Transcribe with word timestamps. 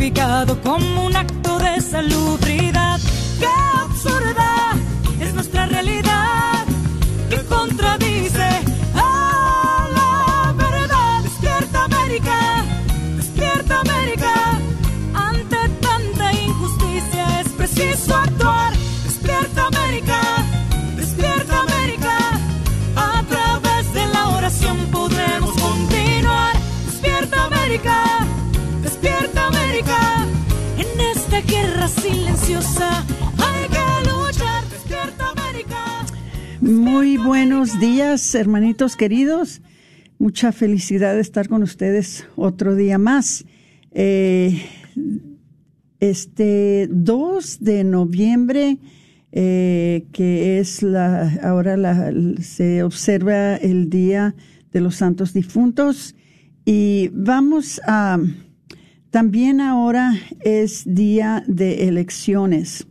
justificado 0.00 0.58
como 0.62 1.04
un 1.04 1.14
acto 1.14 1.58
de 1.58 1.78
salubridad. 1.78 2.79
Hay 32.56 33.68
que 33.68 34.10
luchar. 34.10 34.64
¡Despierta 34.68 35.30
América! 35.30 36.06
Muy 36.60 37.16
buenos 37.16 37.78
días, 37.78 38.34
hermanitos 38.34 38.96
queridos. 38.96 39.62
Mucha 40.18 40.52
felicidad 40.52 41.14
de 41.14 41.20
estar 41.20 41.48
con 41.48 41.62
ustedes 41.62 42.26
otro 42.36 42.74
día 42.74 42.98
más. 42.98 43.44
Eh, 43.92 44.62
este 46.00 46.88
2 46.90 47.60
de 47.60 47.84
noviembre, 47.84 48.78
eh, 49.32 50.06
que 50.12 50.58
es 50.58 50.82
la, 50.82 51.38
ahora 51.42 51.76
la, 51.76 52.12
se 52.42 52.82
observa 52.82 53.56
el 53.56 53.90
Día 53.90 54.34
de 54.72 54.80
los 54.80 54.96
Santos 54.96 55.32
Difuntos. 55.32 56.16
Y 56.64 57.10
vamos 57.12 57.80
a, 57.86 58.18
también 59.10 59.60
ahora 59.60 60.14
es 60.40 60.84
día 60.86 61.44
de 61.46 61.88
elecciones. 61.88 62.86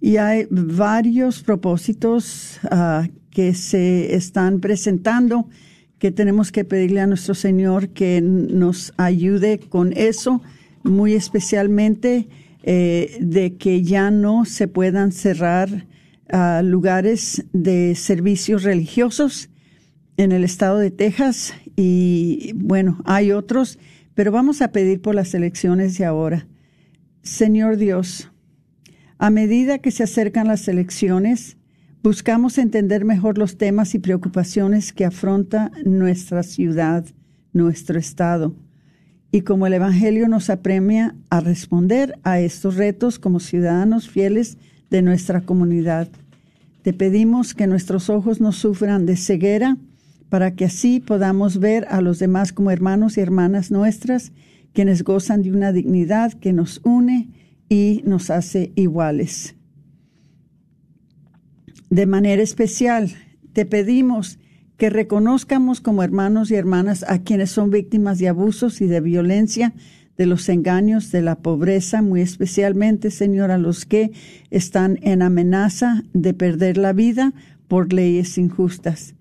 Y 0.00 0.18
hay 0.18 0.46
varios 0.50 1.42
propósitos 1.42 2.60
ah, 2.70 3.08
que 3.30 3.54
se 3.54 4.14
están 4.14 4.60
presentando 4.60 5.48
que 5.98 6.10
tenemos 6.10 6.52
que 6.52 6.64
pedirle 6.64 7.00
a 7.00 7.06
nuestro 7.06 7.34
Señor 7.34 7.88
que 7.88 8.20
nos 8.20 8.92
ayude 8.96 9.58
con 9.58 9.92
eso, 9.94 10.42
muy 10.82 11.14
especialmente 11.14 12.28
eh, 12.62 13.16
de 13.20 13.56
que 13.56 13.82
ya 13.82 14.10
no 14.10 14.44
se 14.44 14.68
puedan 14.68 15.12
cerrar 15.12 15.86
ah, 16.30 16.60
lugares 16.62 17.44
de 17.52 17.94
servicios 17.94 18.62
religiosos 18.62 19.48
en 20.16 20.32
el 20.32 20.44
estado 20.44 20.78
de 20.78 20.90
Texas 20.90 21.54
y 21.76 22.52
bueno, 22.54 23.02
hay 23.04 23.32
otros, 23.32 23.78
pero 24.16 24.32
vamos 24.32 24.62
a 24.62 24.72
pedir 24.72 25.02
por 25.02 25.14
las 25.14 25.34
elecciones 25.34 25.98
de 25.98 26.06
ahora. 26.06 26.48
Señor 27.22 27.76
Dios, 27.76 28.32
a 29.18 29.28
medida 29.28 29.78
que 29.78 29.90
se 29.90 30.04
acercan 30.04 30.48
las 30.48 30.66
elecciones, 30.68 31.58
buscamos 32.02 32.56
entender 32.56 33.04
mejor 33.04 33.36
los 33.36 33.58
temas 33.58 33.94
y 33.94 33.98
preocupaciones 33.98 34.94
que 34.94 35.04
afronta 35.04 35.70
nuestra 35.84 36.42
ciudad, 36.42 37.04
nuestro 37.52 37.98
estado. 37.98 38.56
Y 39.32 39.42
como 39.42 39.66
el 39.66 39.74
Evangelio 39.74 40.28
nos 40.28 40.48
apremia 40.48 41.14
a 41.28 41.40
responder 41.40 42.18
a 42.22 42.40
estos 42.40 42.76
retos 42.76 43.18
como 43.18 43.38
ciudadanos 43.38 44.08
fieles 44.08 44.56
de 44.88 45.02
nuestra 45.02 45.42
comunidad, 45.42 46.08
te 46.80 46.94
pedimos 46.94 47.52
que 47.52 47.66
nuestros 47.66 48.08
ojos 48.08 48.40
no 48.40 48.52
sufran 48.52 49.04
de 49.04 49.16
ceguera 49.16 49.76
para 50.28 50.54
que 50.54 50.64
así 50.64 51.00
podamos 51.00 51.58
ver 51.58 51.86
a 51.88 52.00
los 52.00 52.18
demás 52.18 52.52
como 52.52 52.70
hermanos 52.70 53.16
y 53.16 53.20
hermanas 53.20 53.70
nuestras, 53.70 54.32
quienes 54.72 55.04
gozan 55.04 55.42
de 55.42 55.52
una 55.52 55.72
dignidad 55.72 56.32
que 56.34 56.52
nos 56.52 56.80
une 56.84 57.28
y 57.68 58.02
nos 58.04 58.30
hace 58.30 58.72
iguales. 58.74 59.54
De 61.90 62.06
manera 62.06 62.42
especial, 62.42 63.14
te 63.52 63.64
pedimos 63.64 64.38
que 64.76 64.90
reconozcamos 64.90 65.80
como 65.80 66.02
hermanos 66.02 66.50
y 66.50 66.56
hermanas 66.56 67.04
a 67.08 67.22
quienes 67.22 67.50
son 67.50 67.70
víctimas 67.70 68.18
de 68.18 68.28
abusos 68.28 68.80
y 68.80 68.86
de 68.86 69.00
violencia, 69.00 69.72
de 70.18 70.26
los 70.26 70.48
engaños, 70.48 71.10
de 71.12 71.22
la 71.22 71.36
pobreza, 71.36 72.02
muy 72.02 72.20
especialmente, 72.20 73.10
Señor, 73.10 73.50
a 73.50 73.58
los 73.58 73.84
que 73.84 74.12
están 74.50 74.98
en 75.02 75.22
amenaza 75.22 76.02
de 76.12 76.34
perder 76.34 76.78
la 76.78 76.92
vida 76.92 77.32
por 77.68 77.92
leyes 77.92 78.36
injustas. 78.38 79.15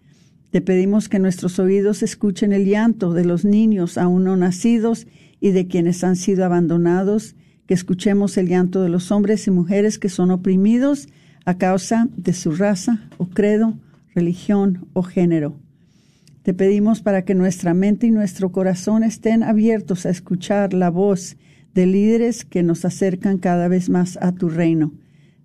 Te 0.55 0.61
pedimos 0.61 1.09
que 1.09 1.19
nuestros 1.19 1.59
oídos 1.59 2.01
escuchen 2.01 2.53
el 2.53 2.63
llanto 2.63 3.11
de 3.11 3.25
los 3.25 3.43
niños 3.43 3.97
aún 3.97 4.23
no 4.23 4.38
nacidos 4.38 5.05
y 5.41 5.51
de 5.51 5.67
quienes 5.67 6.01
han 6.05 6.16
sido 6.16 6.45
abandonados, 6.45 7.35
que 7.67 7.73
escuchemos 7.73 8.38
el 8.38 8.47
llanto 8.47 8.81
de 8.81 8.88
los 8.88 9.11
hombres 9.11 9.47
y 9.47 9.51
mujeres 9.51 9.99
que 9.99 10.07
son 10.07 10.31
oprimidos 10.31 11.09
a 11.44 11.57
causa 11.57 12.07
de 12.15 12.31
su 12.31 12.53
raza 12.53 13.09
o 13.17 13.27
credo, 13.27 13.77
religión 14.13 14.88
o 14.94 15.03
género. 15.03 15.59
Te 16.41 16.53
pedimos 16.53 17.01
para 17.01 17.25
que 17.25 17.35
nuestra 17.35 17.73
mente 17.73 18.07
y 18.07 18.11
nuestro 18.11 18.53
corazón 18.53 19.03
estén 19.03 19.44
abiertos 19.44 20.05
a 20.05 20.09
escuchar 20.09 20.73
la 20.73 20.89
voz 20.89 21.35
de 21.73 21.85
líderes 21.85 22.45
que 22.45 22.63
nos 22.63 22.85
acercan 22.85 23.39
cada 23.39 23.67
vez 23.67 23.89
más 23.89 24.17
a 24.21 24.31
tu 24.31 24.47
reino. 24.47 24.94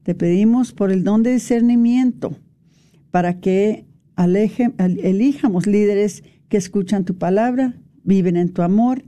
Te 0.05 0.15
pedimos 0.15 0.73
por 0.73 0.93
el 0.93 1.03
don 1.03 1.25
de 1.25 1.33
discernimiento 1.33 2.39
para 3.11 3.41
que 3.41 3.90
elijamos 4.27 5.67
líderes 5.67 6.23
que 6.49 6.57
escuchan 6.57 7.05
tu 7.05 7.17
palabra, 7.17 7.75
viven 8.03 8.37
en 8.37 8.53
tu 8.53 8.63
amor 8.63 9.05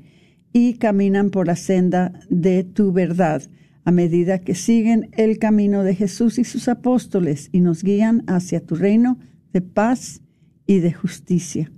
y 0.52 0.74
caminan 0.74 1.30
por 1.30 1.46
la 1.46 1.56
senda 1.56 2.12
de 2.28 2.64
tu 2.64 2.92
verdad 2.92 3.42
a 3.84 3.90
medida 3.90 4.38
que 4.38 4.54
siguen 4.54 5.10
el 5.12 5.38
camino 5.38 5.82
de 5.82 5.94
Jesús 5.94 6.38
y 6.38 6.44
sus 6.44 6.68
apóstoles 6.68 7.48
y 7.52 7.60
nos 7.60 7.82
guían 7.82 8.22
hacia 8.26 8.64
tu 8.64 8.76
reino 8.76 9.18
de 9.52 9.60
paz 9.60 10.22
y 10.66 10.78
de 10.78 10.92
justicia. 10.92 11.72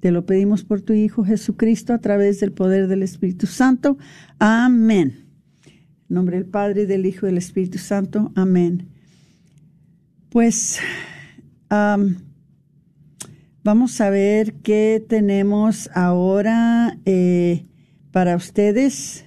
Te 0.00 0.12
lo 0.12 0.24
pedimos 0.24 0.64
por 0.64 0.80
tu 0.80 0.92
Hijo 0.92 1.24
Jesucristo 1.24 1.92
a 1.92 1.98
través 1.98 2.40
del 2.40 2.52
poder 2.52 2.86
del 2.88 3.02
Espíritu 3.02 3.46
Santo. 3.46 3.98
Amén. 4.38 5.26
En 6.08 6.14
nombre 6.14 6.36
del 6.36 6.46
Padre, 6.46 6.86
del 6.86 7.04
Hijo 7.04 7.26
y 7.26 7.30
del 7.30 7.38
Espíritu 7.38 7.78
Santo. 7.78 8.32
Amén. 8.34 8.88
Pues 10.30 10.78
vamos 13.62 14.00
a 14.00 14.10
ver 14.10 14.54
qué 14.62 15.04
tenemos 15.06 15.90
ahora 15.94 16.98
eh, 17.04 17.66
para 18.12 18.36
ustedes. 18.36 19.26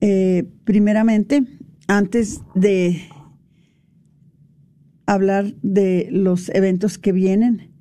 Eh, 0.00 0.48
primeramente, 0.64 1.42
antes 1.86 2.40
de 2.54 3.08
hablar 5.06 5.54
de 5.62 6.08
los 6.10 6.48
eventos 6.50 6.98
que 6.98 7.12
vienen, 7.12 7.72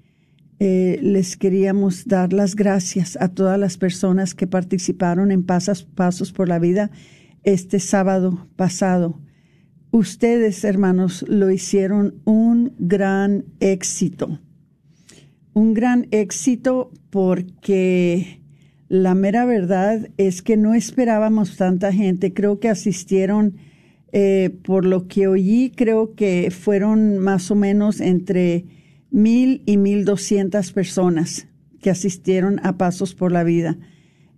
eh, 0.59 0.99
les 1.03 1.37
queríamos 1.37 2.07
dar 2.07 2.33
las 2.33 2.55
gracias 2.55 3.17
a 3.21 3.27
todas 3.27 3.59
las 3.59 3.77
personas 3.77 4.33
que 4.33 4.47
participaron 4.47 5.31
en 5.31 5.43
Pasas, 5.43 5.83
Pasos 5.83 6.31
por 6.31 6.47
la 6.47 6.57
Vida 6.57 6.89
este 7.43 7.79
sábado 7.79 8.47
pasado. 8.55 9.21
Ustedes, 9.91 10.63
hermanos, 10.63 11.23
lo 11.27 11.51
hicieron 11.51 12.15
un 12.25 12.73
gran 12.79 13.45
éxito. 13.59 14.39
Un 15.57 15.73
gran 15.73 16.05
éxito 16.11 16.91
porque 17.09 18.41
la 18.89 19.15
mera 19.15 19.43
verdad 19.45 20.07
es 20.17 20.43
que 20.43 20.55
no 20.55 20.75
esperábamos 20.75 21.57
tanta 21.57 21.91
gente. 21.91 22.31
Creo 22.31 22.59
que 22.59 22.69
asistieron, 22.69 23.55
eh, 24.11 24.51
por 24.63 24.85
lo 24.85 25.07
que 25.07 25.27
oí, 25.27 25.71
creo 25.75 26.13
que 26.13 26.51
fueron 26.51 27.17
más 27.17 27.49
o 27.49 27.55
menos 27.55 28.01
entre 28.01 28.65
mil 29.09 29.63
y 29.65 29.77
mil 29.77 30.05
doscientas 30.05 30.71
personas 30.73 31.47
que 31.81 31.89
asistieron 31.89 32.59
a 32.63 32.77
Pasos 32.77 33.15
por 33.15 33.31
la 33.31 33.43
Vida. 33.43 33.79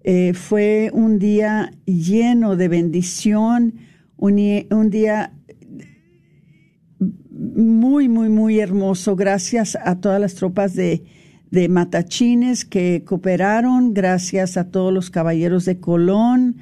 Eh, 0.06 0.32
fue 0.34 0.90
un 0.94 1.20
día 1.20 1.74
lleno 1.86 2.56
de 2.56 2.70
bendición, 2.70 3.74
un, 4.16 4.38
día 4.90 5.34
muy, 7.40 8.10
muy, 8.10 8.30
muy 8.30 8.60
hermoso. 8.60 9.16
Gracias 9.16 9.78
a 9.84 10.00
todas 10.00 10.20
las 10.20 10.36
tropas 10.36 10.76
de, 10.76 11.04
de 11.52 11.70
Matachines 11.70 12.66
que 12.66 13.04
cooperaron, 13.06 13.94
gracias 13.94 14.58
a 14.58 14.70
todos 14.70 14.94
los 14.94 15.10
caballeros 15.10 15.66
de 15.66 15.80
Colón, 15.80 16.58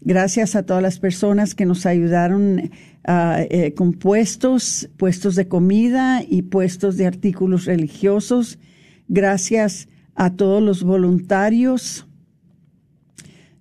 gracias 0.00 0.56
a 0.56 0.64
todas 0.64 0.82
las 0.82 0.98
personas 0.98 1.54
que 1.54 1.64
nos 1.64 1.86
ayudaron 1.86 2.70
ah, 3.04 3.40
eh, 3.48 3.72
con 3.74 3.92
puestos, 3.92 4.88
puestos 4.96 5.36
de 5.36 5.48
comida 5.48 6.22
y 6.28 6.42
puestos 6.42 6.96
de 6.96 7.06
artículos 7.06 7.64
religiosos. 7.64 8.58
Gracias 9.08 9.88
a 10.14 10.30
todos 10.34 10.62
los 10.62 10.82
voluntarios 10.82 12.06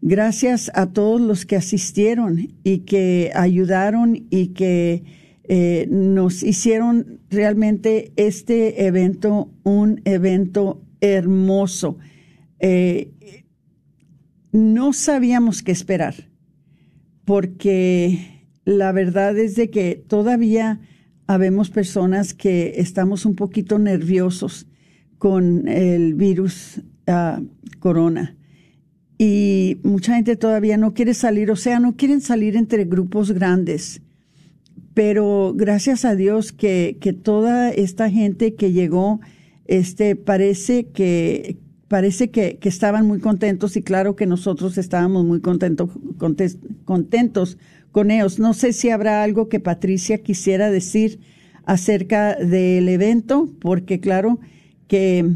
Gracias 0.07 0.69
a 0.75 0.85
todos 0.85 1.19
los 1.19 1.47
que 1.47 1.55
asistieron 1.55 2.53
y 2.63 2.81
que 2.81 3.31
ayudaron 3.33 4.27
y 4.29 4.49
que 4.49 5.03
eh, 5.47 5.87
nos 5.89 6.43
hicieron 6.43 7.19
realmente 7.29 8.11
este 8.15 8.85
evento 8.85 9.51
un 9.63 10.01
evento 10.05 10.81
hermoso. 11.01 11.97
Eh, 12.59 13.11
no 14.51 14.93
sabíamos 14.93 15.61
qué 15.61 15.71
esperar, 15.71 16.15
porque 17.25 18.43
la 18.63 18.91
verdad 18.91 19.37
es 19.37 19.55
de 19.55 19.69
que 19.69 19.95
todavía 19.95 20.79
habemos 21.27 21.69
personas 21.69 22.33
que 22.33 22.73
estamos 22.77 23.25
un 23.25 23.35
poquito 23.35 23.79
nerviosos 23.79 24.67
con 25.17 25.67
el 25.67 26.13
virus 26.13 26.81
ah, 27.07 27.41
corona 27.79 28.37
y 29.17 29.79
mucha 29.83 30.15
gente 30.15 30.35
todavía 30.35 30.77
no 30.77 30.93
quiere 30.93 31.13
salir, 31.13 31.51
o 31.51 31.55
sea, 31.55 31.79
no 31.79 31.95
quieren 31.95 32.21
salir 32.21 32.57
entre 32.57 32.85
grupos 32.85 33.31
grandes. 33.31 34.01
Pero 34.95 35.53
gracias 35.55 36.05
a 36.05 36.15
Dios 36.15 36.51
que, 36.51 36.97
que 36.99 37.13
toda 37.13 37.69
esta 37.69 38.09
gente 38.09 38.55
que 38.55 38.71
llegó, 38.71 39.19
este, 39.67 40.15
parece 40.15 40.87
que, 40.87 41.57
parece 41.87 42.31
que, 42.31 42.57
que, 42.57 42.69
estaban 42.69 43.05
muy 43.05 43.19
contentos 43.19 43.77
y 43.77 43.83
claro 43.83 44.15
que 44.15 44.25
nosotros 44.25 44.79
estábamos 44.79 45.23
muy 45.25 45.41
contentos, 45.41 45.91
contentos 46.85 47.59
con 47.91 48.09
ellos. 48.09 48.39
No 48.39 48.53
sé 48.53 48.73
si 48.73 48.89
habrá 48.89 49.21
algo 49.21 49.49
que 49.49 49.59
Patricia 49.59 50.23
quisiera 50.23 50.71
decir 50.71 51.19
acerca 51.65 52.35
del 52.35 52.89
evento, 52.89 53.49
porque 53.59 53.99
claro 53.99 54.39
que 54.87 55.29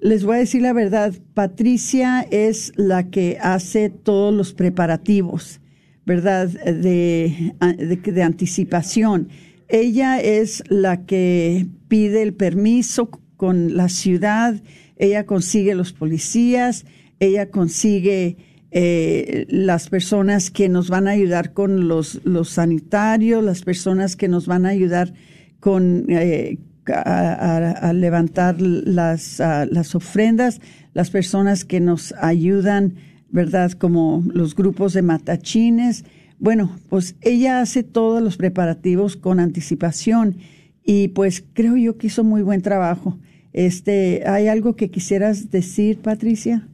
les 0.00 0.24
voy 0.24 0.36
a 0.36 0.40
decir 0.40 0.62
la 0.62 0.72
verdad, 0.72 1.14
Patricia 1.34 2.26
es 2.30 2.72
la 2.76 3.10
que 3.10 3.38
hace 3.40 3.90
todos 3.90 4.34
los 4.34 4.52
preparativos, 4.52 5.60
¿verdad? 6.08 6.48
De, 6.48 7.52
de, 7.60 8.22
anticipación. 8.22 9.28
Ella 9.68 10.18
es 10.20 10.64
la 10.70 11.04
que 11.04 11.66
pide 11.86 12.22
el 12.22 12.32
permiso 12.32 13.10
con 13.36 13.76
la 13.76 13.90
ciudad, 13.90 14.56
ella 14.96 15.26
consigue 15.26 15.74
los 15.74 15.92
policías, 15.92 16.86
ella 17.20 17.50
consigue 17.50 18.38
eh, 18.70 19.44
las 19.50 19.90
personas 19.90 20.50
que 20.50 20.70
nos 20.70 20.88
van 20.88 21.08
a 21.08 21.10
ayudar 21.10 21.52
con 21.52 21.88
los, 21.88 22.22
los 22.24 22.48
sanitarios, 22.48 23.44
las 23.44 23.62
personas 23.62 24.16
que 24.16 24.28
nos 24.28 24.46
van 24.46 24.64
a 24.64 24.70
ayudar 24.70 25.12
con 25.60 26.06
eh, 26.08 26.58
a, 26.86 27.92
levantar 27.92 28.58
las, 28.62 29.40
las 29.40 29.94
ofrendas, 29.94 30.62
las 30.94 31.10
personas 31.10 31.66
que 31.66 31.80
nos 31.80 32.14
ayudan, 32.18 32.94
¿verdad? 33.30 33.72
Como 33.72 34.22
los 34.32 34.54
grupos 34.54 34.92
de 34.92 35.02
matachines. 35.02 36.04
Bueno, 36.38 36.76
pues 36.88 37.16
ella 37.20 37.60
hace 37.60 37.82
todos 37.82 38.22
los 38.22 38.36
preparativos 38.36 39.16
con 39.16 39.40
anticipación 39.40 40.36
y 40.84 41.08
pues 41.08 41.44
creo 41.52 41.76
yo 41.76 41.98
que 41.98 42.06
hizo 42.06 42.24
muy 42.24 42.42
buen 42.42 42.62
trabajo. 42.62 43.18
Este, 43.52 44.28
¿hay 44.28 44.48
algo 44.48 44.76
que 44.76 44.90
quisieras 44.90 45.50
decir, 45.50 45.98
Patricia? 46.00 46.68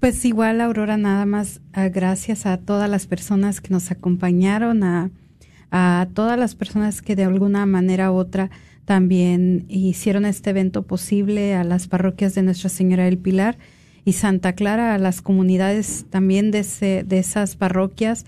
Pues 0.00 0.24
igual, 0.24 0.60
Aurora, 0.60 0.96
nada 0.96 1.26
más 1.26 1.60
ah, 1.72 1.88
gracias 1.88 2.46
a 2.46 2.58
todas 2.58 2.88
las 2.88 3.06
personas 3.06 3.60
que 3.60 3.70
nos 3.70 3.90
acompañaron, 3.90 4.82
a 4.82 5.10
a 5.70 6.08
todas 6.14 6.38
las 6.38 6.54
personas 6.54 7.02
que 7.02 7.16
de 7.16 7.24
alguna 7.24 7.64
manera 7.66 8.10
u 8.10 8.16
otra 8.16 8.50
también 8.84 9.66
hicieron 9.68 10.24
este 10.24 10.50
evento 10.50 10.82
posible, 10.82 11.54
a 11.54 11.64
las 11.64 11.86
parroquias 11.86 12.34
de 12.34 12.42
Nuestra 12.42 12.68
Señora 12.68 13.04
del 13.04 13.18
Pilar 13.18 13.56
y 14.04 14.12
Santa 14.12 14.54
Clara, 14.54 14.94
a 14.94 14.98
las 14.98 15.22
comunidades 15.22 16.06
también 16.10 16.50
de, 16.50 17.04
de 17.06 17.18
esas 17.18 17.56
parroquias 17.56 18.24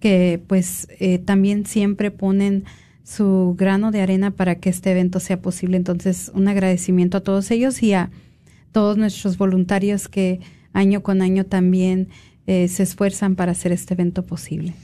que 0.00 0.38
pues 0.46 0.86
eh, 1.00 1.18
también 1.18 1.64
siempre 1.64 2.10
ponen 2.10 2.64
su 3.04 3.54
grano 3.56 3.90
de 3.90 4.02
arena 4.02 4.32
para 4.32 4.56
que 4.56 4.68
este 4.68 4.90
evento 4.90 5.18
sea 5.18 5.40
posible. 5.40 5.78
Entonces, 5.78 6.30
un 6.34 6.46
agradecimiento 6.46 7.18
a 7.18 7.22
todos 7.22 7.50
ellos 7.50 7.82
y 7.82 7.94
a 7.94 8.10
todos 8.70 8.98
nuestros 8.98 9.38
voluntarios 9.38 10.08
que 10.08 10.40
año 10.74 11.02
con 11.02 11.22
año 11.22 11.46
también 11.46 12.08
eh, 12.46 12.68
se 12.68 12.82
esfuerzan 12.82 13.36
para 13.36 13.52
hacer 13.52 13.72
este 13.72 13.94
evento 13.94 14.26
posible. 14.26 14.74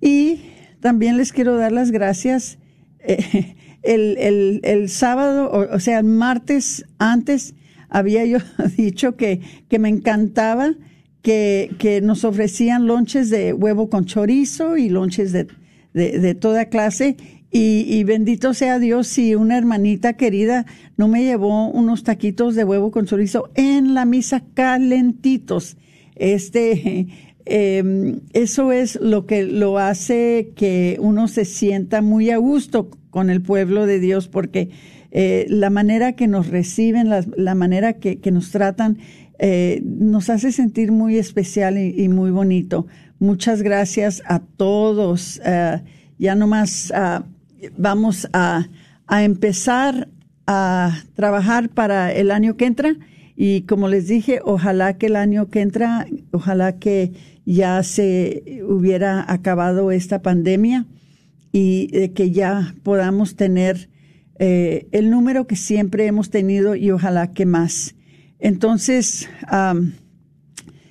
Y 0.00 0.40
también 0.80 1.18
les 1.18 1.32
quiero 1.32 1.56
dar 1.56 1.72
las 1.72 1.90
gracias. 1.90 2.58
Eh, 3.00 3.56
el, 3.82 4.60
el, 4.62 4.88
sábado, 4.88 5.50
o, 5.72 5.80
sea, 5.80 5.98
el 5.98 6.06
martes 6.06 6.86
antes, 6.98 7.54
había 7.88 8.24
yo 8.24 8.38
dicho 8.76 9.16
que, 9.16 9.40
que 9.68 9.78
me 9.78 9.88
encantaba 9.88 10.74
que, 11.22 11.70
que, 11.78 12.00
nos 12.00 12.24
ofrecían 12.24 12.86
lonches 12.86 13.30
de 13.30 13.52
huevo 13.52 13.90
con 13.90 14.04
chorizo 14.04 14.76
y 14.76 14.88
lonches 14.88 15.32
de, 15.32 15.48
de, 15.92 16.34
toda 16.34 16.66
clase. 16.66 17.16
Y, 17.50 18.04
bendito 18.04 18.52
sea 18.52 18.78
Dios 18.78 19.06
si 19.06 19.34
una 19.34 19.56
hermanita 19.56 20.12
querida 20.12 20.66
no 20.98 21.08
me 21.08 21.24
llevó 21.24 21.68
unos 21.70 22.04
taquitos 22.04 22.54
de 22.54 22.64
huevo 22.64 22.90
con 22.90 23.06
chorizo 23.06 23.50
en 23.54 23.94
la 23.94 24.04
misa 24.04 24.44
calentitos. 24.52 25.78
Este, 26.16 27.06
eh, 27.46 28.20
eso 28.34 28.72
es 28.72 29.00
lo 29.00 29.24
que 29.24 29.44
lo 29.44 29.78
hace 29.78 30.52
que 30.54 30.98
uno 31.00 31.28
se 31.28 31.46
sienta 31.46 32.02
muy 32.02 32.30
a 32.30 32.36
gusto 32.36 32.90
con 33.08 33.30
el 33.30 33.40
pueblo 33.40 33.86
de 33.86 34.00
Dios, 34.00 34.28
porque 34.28 34.68
eh, 35.18 35.46
la 35.48 35.70
manera 35.70 36.12
que 36.12 36.28
nos 36.28 36.48
reciben, 36.48 37.08
la, 37.08 37.54
manera 37.54 37.94
que, 37.94 38.30
nos 38.30 38.50
tratan, 38.50 38.98
eh, 39.38 39.80
nos 39.82 40.28
hace 40.28 40.52
sentir 40.52 40.92
muy 40.92 41.16
especial 41.16 41.78
y, 41.78 42.06
muy 42.10 42.30
bonito. 42.30 42.86
Muchas 43.18 43.62
gracias 43.62 44.22
a 44.26 44.40
todos. 44.40 45.38
Uh, 45.38 45.82
ya 46.18 46.34
nomás 46.34 46.92
uh, 46.94 47.22
vamos 47.78 48.28
a, 48.34 48.68
a 49.06 49.24
empezar 49.24 50.10
a 50.46 51.04
trabajar 51.14 51.70
para 51.70 52.12
el 52.12 52.30
año 52.30 52.58
que 52.58 52.66
entra. 52.66 52.94
Y 53.34 53.62
como 53.62 53.88
les 53.88 54.08
dije, 54.08 54.40
ojalá 54.44 54.98
que 54.98 55.06
el 55.06 55.16
año 55.16 55.48
que 55.48 55.62
entra, 55.62 56.06
ojalá 56.30 56.76
que 56.76 57.12
ya 57.46 57.82
se 57.84 58.62
hubiera 58.68 59.24
acabado 59.32 59.92
esta 59.92 60.20
pandemia 60.20 60.84
y 61.52 62.10
que 62.10 62.32
ya 62.32 62.74
podamos 62.82 63.34
tener 63.34 63.88
eh, 64.38 64.88
el 64.92 65.10
número 65.10 65.46
que 65.46 65.56
siempre 65.56 66.06
hemos 66.06 66.30
tenido 66.30 66.74
y 66.74 66.90
ojalá 66.90 67.32
que 67.32 67.46
más. 67.46 67.94
Entonces, 68.38 69.28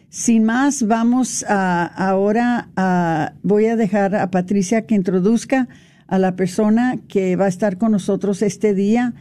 sin 0.09 0.43
más, 0.45 0.87
vamos 0.87 1.45
a, 1.47 1.85
ahora 1.85 2.69
a, 2.75 3.33
voy 3.43 3.65
a 3.65 3.75
dejar 3.75 4.15
a 4.15 4.31
Patricia 4.31 4.85
que 4.85 4.95
introduzca 4.95 5.67
a 6.07 6.19
la 6.19 6.35
persona 6.35 6.97
que 7.07 7.35
va 7.35 7.45
a 7.45 7.49
estar 7.49 7.77
con 7.77 7.91
nosotros 7.91 8.41
este 8.41 8.73
día. 8.73 9.13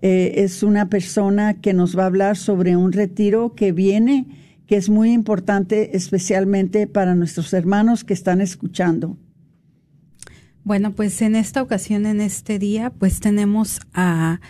Eh, 0.00 0.42
es 0.42 0.62
una 0.62 0.88
persona 0.88 1.54
que 1.54 1.72
nos 1.72 1.96
va 1.96 2.02
a 2.02 2.06
hablar 2.06 2.36
sobre 2.36 2.76
un 2.76 2.92
retiro 2.92 3.54
que 3.54 3.72
viene 3.72 4.26
que 4.66 4.76
es 4.76 4.88
muy 4.88 5.12
importante 5.12 5.96
especialmente 5.96 6.86
para 6.86 7.14
nuestros 7.14 7.52
hermanos 7.52 8.04
que 8.04 8.14
están 8.14 8.40
escuchando. 8.40 9.16
Bueno, 10.64 10.92
pues 10.92 11.20
en 11.22 11.34
esta 11.34 11.60
ocasión, 11.60 12.06
en 12.06 12.20
este 12.20 12.60
día, 12.60 12.90
pues 12.90 13.18
tenemos 13.18 13.80
a 13.94 14.40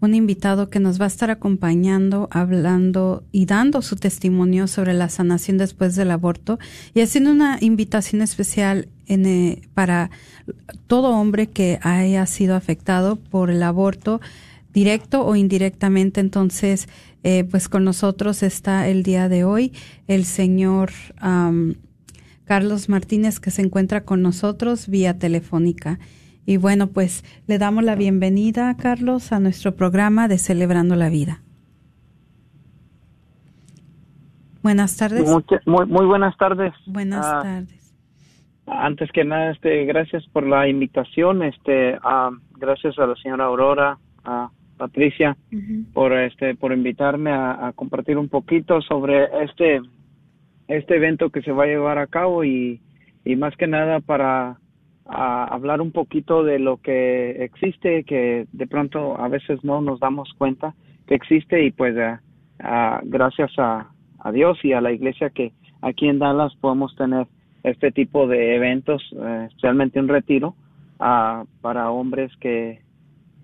un 0.00 0.14
invitado 0.14 0.68
que 0.68 0.80
nos 0.80 1.00
va 1.00 1.04
a 1.04 1.08
estar 1.08 1.30
acompañando, 1.30 2.28
hablando 2.32 3.22
y 3.30 3.46
dando 3.46 3.80
su 3.80 3.94
testimonio 3.94 4.66
sobre 4.66 4.94
la 4.94 5.08
sanación 5.08 5.58
después 5.58 5.94
del 5.94 6.10
aborto 6.10 6.58
y 6.92 7.02
haciendo 7.02 7.30
una 7.30 7.58
invitación 7.60 8.20
especial 8.20 8.88
en, 9.06 9.26
eh, 9.26 9.62
para 9.74 10.10
todo 10.88 11.10
hombre 11.10 11.46
que 11.48 11.78
haya 11.82 12.26
sido 12.26 12.56
afectado 12.56 13.16
por 13.16 13.50
el 13.50 13.62
aborto 13.62 14.20
directo 14.72 15.24
o 15.24 15.36
indirectamente. 15.36 16.20
Entonces, 16.20 16.88
eh, 17.22 17.44
pues 17.44 17.68
con 17.68 17.84
nosotros 17.84 18.42
está 18.42 18.88
el 18.88 19.04
día 19.04 19.28
de 19.28 19.44
hoy 19.44 19.72
el 20.08 20.24
señor 20.24 20.90
Carlos 22.50 22.88
Martínez 22.88 23.38
que 23.38 23.52
se 23.52 23.62
encuentra 23.62 24.04
con 24.04 24.22
nosotros 24.22 24.88
vía 24.88 25.16
telefónica. 25.16 26.00
Y 26.44 26.56
bueno, 26.56 26.88
pues 26.88 27.22
le 27.46 27.58
damos 27.58 27.84
la 27.84 27.94
bienvenida, 27.94 28.76
Carlos, 28.76 29.30
a 29.30 29.38
nuestro 29.38 29.76
programa 29.76 30.26
de 30.26 30.36
Celebrando 30.36 30.96
la 30.96 31.10
Vida. 31.10 31.42
Buenas 34.64 34.96
tardes. 34.96 35.30
Muy, 35.64 35.86
muy, 35.86 36.06
buenas 36.06 36.36
tardes. 36.38 36.74
Buenas 36.86 37.24
ah, 37.24 37.40
tardes. 37.40 37.94
Antes 38.66 39.12
que 39.12 39.22
nada, 39.24 39.52
este, 39.52 39.84
gracias 39.84 40.26
por 40.32 40.44
la 40.44 40.66
invitación. 40.66 41.44
Este, 41.44 41.98
uh, 41.98 42.36
gracias 42.58 42.98
a 42.98 43.06
la 43.06 43.14
señora 43.14 43.44
Aurora, 43.44 43.96
a 44.24 44.50
Patricia, 44.76 45.36
por 45.92 46.12
este, 46.14 46.56
por 46.56 46.72
invitarme 46.72 47.30
a, 47.30 47.72
compartir 47.76 48.18
un 48.18 48.28
poquito 48.28 48.82
sobre 48.82 49.28
este, 49.44 49.82
este 50.70 50.96
evento 50.96 51.30
que 51.30 51.42
se 51.42 51.52
va 51.52 51.64
a 51.64 51.68
llevar 51.68 51.98
a 51.98 52.06
cabo 52.06 52.44
y, 52.44 52.80
y 53.24 53.36
más 53.36 53.56
que 53.56 53.66
nada 53.66 54.00
para 54.00 54.58
hablar 55.04 55.80
un 55.80 55.90
poquito 55.90 56.44
de 56.44 56.60
lo 56.60 56.76
que 56.76 57.44
existe, 57.44 58.04
que 58.04 58.46
de 58.52 58.66
pronto 58.68 59.20
a 59.20 59.28
veces 59.28 59.64
no 59.64 59.80
nos 59.80 59.98
damos 59.98 60.32
cuenta 60.38 60.74
que 61.08 61.16
existe 61.16 61.64
y 61.64 61.72
pues 61.72 61.96
gracias 63.02 63.50
a, 63.58 63.90
a 64.20 64.32
Dios 64.32 64.58
y 64.62 64.72
a 64.72 64.80
la 64.80 64.92
iglesia 64.92 65.30
que 65.30 65.52
aquí 65.82 66.08
en 66.08 66.20
Dallas 66.20 66.54
podemos 66.60 66.94
tener 66.94 67.26
este 67.62 67.90
tipo 67.90 68.26
de 68.26 68.54
eventos, 68.54 69.02
eh, 69.12 69.46
especialmente 69.48 70.00
un 70.00 70.08
retiro 70.08 70.54
para 70.98 71.90
hombres 71.90 72.30
que 72.36 72.80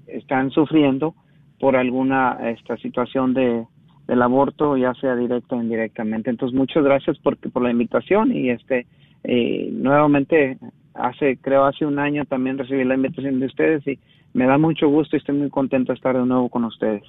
están 0.07 0.51
sufriendo 0.51 1.15
por 1.59 1.75
alguna 1.75 2.39
esta 2.51 2.77
situación 2.77 3.33
de 3.33 3.65
del 4.07 4.23
aborto, 4.23 4.77
ya 4.77 4.95
sea 4.95 5.17
directo 5.17 5.57
o 5.57 5.63
indirectamente. 5.63 6.31
Entonces, 6.31 6.57
muchas 6.57 6.85
gracias 6.85 7.19
por, 7.19 7.37
por 7.37 7.63
la 7.63 7.71
invitación 7.71 8.35
y 8.35 8.51
este 8.51 8.87
eh, 9.25 9.71
nuevamente 9.73 10.59
hace 10.95 11.37
creo 11.39 11.65
hace 11.65 11.85
un 11.85 11.99
año 11.99 12.25
también 12.25 12.59
recibí 12.59 12.85
la 12.85 12.95
invitación 12.95 13.41
de 13.41 13.47
ustedes 13.47 13.87
y 13.87 13.99
me 14.33 14.47
da 14.47 14.59
mucho 14.59 14.89
gusto 14.89 15.17
y 15.17 15.19
estoy 15.19 15.37
muy 15.37 15.51
contento 15.51 15.93
de 15.93 15.97
estar 15.97 16.17
de 16.17 16.25
nuevo 16.25 16.49
con 16.49 16.65
ustedes. 16.65 17.03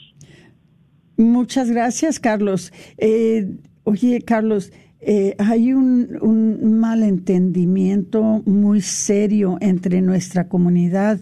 Muchas 1.18 1.72
gracias, 1.72 2.20
Carlos. 2.20 2.72
Eh, 2.98 3.48
oye, 3.84 4.22
Carlos, 4.22 4.72
eh, 5.00 5.36
hay 5.40 5.74
un, 5.74 6.18
un, 6.22 6.80
malentendimiento 6.80 8.42
muy 8.46 8.82
serio 8.82 9.58
entre 9.62 10.02
nuestra 10.02 10.48
comunidad, 10.48 11.20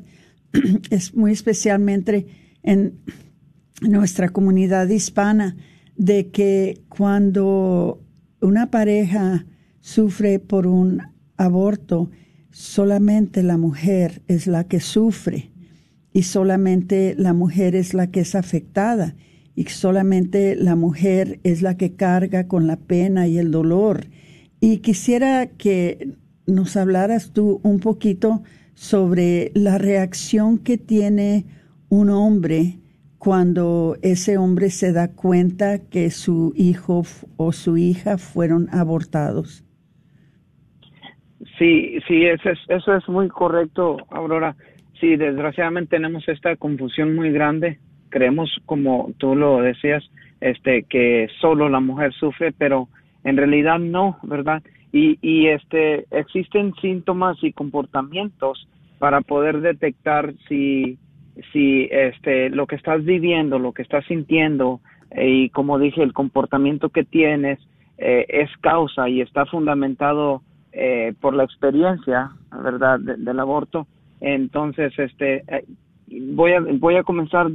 es 0.89 1.15
muy 1.15 1.31
especialmente 1.31 2.27
en 2.63 2.99
nuestra 3.81 4.29
comunidad 4.29 4.87
hispana, 4.89 5.55
de 5.97 6.29
que 6.29 6.81
cuando 6.89 8.01
una 8.41 8.69
pareja 8.69 9.45
sufre 9.79 10.39
por 10.39 10.67
un 10.67 11.01
aborto, 11.37 12.09
solamente 12.51 13.43
la 13.43 13.57
mujer 13.57 14.21
es 14.27 14.47
la 14.47 14.65
que 14.65 14.79
sufre 14.79 15.51
y 16.13 16.23
solamente 16.23 17.15
la 17.17 17.33
mujer 17.33 17.75
es 17.75 17.93
la 17.93 18.07
que 18.07 18.21
es 18.21 18.35
afectada 18.35 19.15
y 19.55 19.65
solamente 19.65 20.55
la 20.55 20.75
mujer 20.75 21.39
es 21.43 21.61
la 21.61 21.77
que 21.77 21.93
carga 21.93 22.47
con 22.47 22.67
la 22.67 22.77
pena 22.77 23.27
y 23.27 23.37
el 23.37 23.51
dolor. 23.51 24.07
Y 24.59 24.77
quisiera 24.77 25.47
que 25.47 26.15
nos 26.45 26.75
hablaras 26.75 27.31
tú 27.31 27.59
un 27.63 27.79
poquito 27.79 28.43
sobre 28.73 29.51
la 29.53 29.77
reacción 29.77 30.57
que 30.57 30.77
tiene 30.77 31.45
un 31.89 32.09
hombre 32.09 32.79
cuando 33.25 33.95
ese 34.03 34.37
hombre 34.37 34.69
se 34.69 34.93
da 34.93 35.15
cuenta 35.15 35.89
que 35.89 36.11
su 36.11 36.53
hijo 36.55 37.01
o 37.37 37.51
su 37.51 37.75
hija 37.75 38.19
fueron 38.19 38.67
abortados. 38.71 39.65
Sí, 41.57 41.97
sí, 42.07 42.25
eso 42.25 42.51
es, 42.51 42.59
eso 42.69 42.95
es 42.95 43.09
muy 43.09 43.27
correcto, 43.27 43.97
Aurora. 44.11 44.55
Sí, 45.01 45.15
desgraciadamente 45.15 45.97
tenemos 45.97 46.27
esta 46.29 46.55
confusión 46.55 47.15
muy 47.15 47.31
grande 47.31 47.79
creemos 48.15 48.49
como 48.65 49.11
tú 49.17 49.35
lo 49.35 49.59
decías 49.59 50.01
este 50.39 50.83
que 50.83 51.27
solo 51.41 51.67
la 51.67 51.81
mujer 51.81 52.13
sufre 52.13 52.53
pero 52.57 52.87
en 53.25 53.35
realidad 53.35 53.77
no 53.77 54.17
verdad 54.23 54.63
y, 54.93 55.19
y 55.21 55.47
este 55.47 56.05
existen 56.11 56.73
síntomas 56.75 57.35
y 57.41 57.51
comportamientos 57.51 58.69
para 58.99 59.19
poder 59.19 59.59
detectar 59.59 60.33
si 60.47 60.97
si 61.51 61.87
este 61.91 62.49
lo 62.49 62.67
que 62.67 62.75
estás 62.75 63.03
viviendo 63.03 63.59
lo 63.59 63.73
que 63.73 63.81
estás 63.81 64.05
sintiendo 64.05 64.79
eh, 65.11 65.29
y 65.29 65.49
como 65.49 65.79
dije 65.79 66.01
el 66.01 66.13
comportamiento 66.13 66.89
que 66.89 67.03
tienes 67.03 67.59
eh, 67.97 68.25
es 68.29 68.49
causa 68.61 69.09
y 69.09 69.21
está 69.21 69.45
fundamentado 69.45 70.41
eh, 70.71 71.13
por 71.19 71.33
la 71.33 71.43
experiencia 71.43 72.31
verdad 72.51 72.99
del 72.99 73.39
aborto 73.39 73.87
entonces 74.21 74.97
este 74.97 75.43
voy 76.07 76.53
a 76.53 76.61
voy 76.61 76.95
a 76.95 77.03
comenzar 77.03 77.47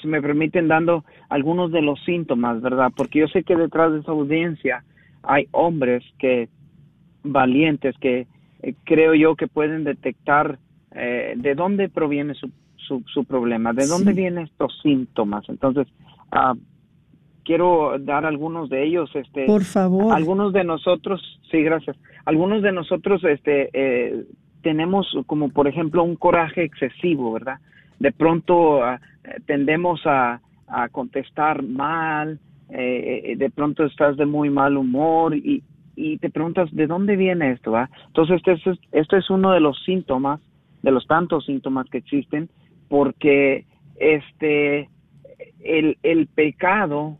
si 0.00 0.08
me 0.08 0.22
permiten, 0.22 0.68
dando 0.68 1.04
algunos 1.28 1.70
de 1.70 1.82
los 1.82 2.02
síntomas, 2.04 2.60
¿verdad? 2.62 2.90
Porque 2.96 3.20
yo 3.20 3.28
sé 3.28 3.42
que 3.42 3.56
detrás 3.56 3.92
de 3.92 4.00
esa 4.00 4.12
audiencia 4.12 4.84
hay 5.22 5.46
hombres 5.52 6.02
que 6.18 6.48
valientes 7.22 7.96
que 7.98 8.26
eh, 8.62 8.74
creo 8.84 9.14
yo 9.14 9.36
que 9.36 9.46
pueden 9.46 9.84
detectar 9.84 10.58
eh, 10.92 11.34
de 11.36 11.54
dónde 11.54 11.88
proviene 11.88 12.34
su, 12.34 12.50
su, 12.86 13.24
problema, 13.24 13.72
de 13.72 13.86
dónde 13.86 14.12
vienen 14.12 14.44
estos 14.44 14.78
síntomas. 14.82 15.48
Entonces, 15.48 15.86
uh, 16.32 16.56
quiero 17.44 17.98
dar 17.98 18.24
algunos 18.26 18.68
de 18.68 18.84
ellos. 18.84 19.10
Este, 19.14 19.46
Por 19.46 19.64
favor. 19.64 20.12
Algunos 20.14 20.52
de 20.52 20.64
nosotros, 20.64 21.40
sí, 21.50 21.62
gracias. 21.62 21.96
Algunos 22.24 22.62
de 22.62 22.72
nosotros 22.72 23.22
este, 23.24 23.70
eh, 23.72 24.24
tenemos 24.62 25.06
como, 25.26 25.50
por 25.50 25.68
ejemplo, 25.68 26.02
un 26.02 26.16
coraje 26.16 26.64
excesivo, 26.64 27.32
¿verdad? 27.32 27.58
De 28.00 28.10
pronto 28.12 28.80
tendemos 29.46 30.00
a, 30.06 30.40
contestar 30.90 31.62
mal, 31.62 32.40
eh, 32.70 33.22
eh, 33.24 33.36
de 33.36 33.50
pronto 33.50 33.84
estás 33.84 34.16
de 34.16 34.26
muy 34.26 34.50
mal 34.50 34.76
humor 34.76 35.36
y, 35.36 35.62
y 35.94 36.18
te 36.18 36.30
preguntas 36.30 36.68
de 36.72 36.86
dónde 36.88 37.14
viene 37.14 37.52
esto, 37.52 37.72
¿va? 37.72 37.88
Entonces 38.06 38.36
este 38.36 38.52
es, 38.52 38.78
este 38.90 39.18
es 39.18 39.30
uno 39.30 39.52
de 39.52 39.60
los 39.60 39.80
síntomas, 39.84 40.40
de 40.82 40.90
los 40.90 41.06
tantos 41.06 41.44
síntomas 41.44 41.88
que 41.90 41.98
existen, 41.98 42.48
porque 42.94 43.64
este 43.96 44.88
el, 45.64 45.98
el 46.04 46.28
pecado 46.28 47.18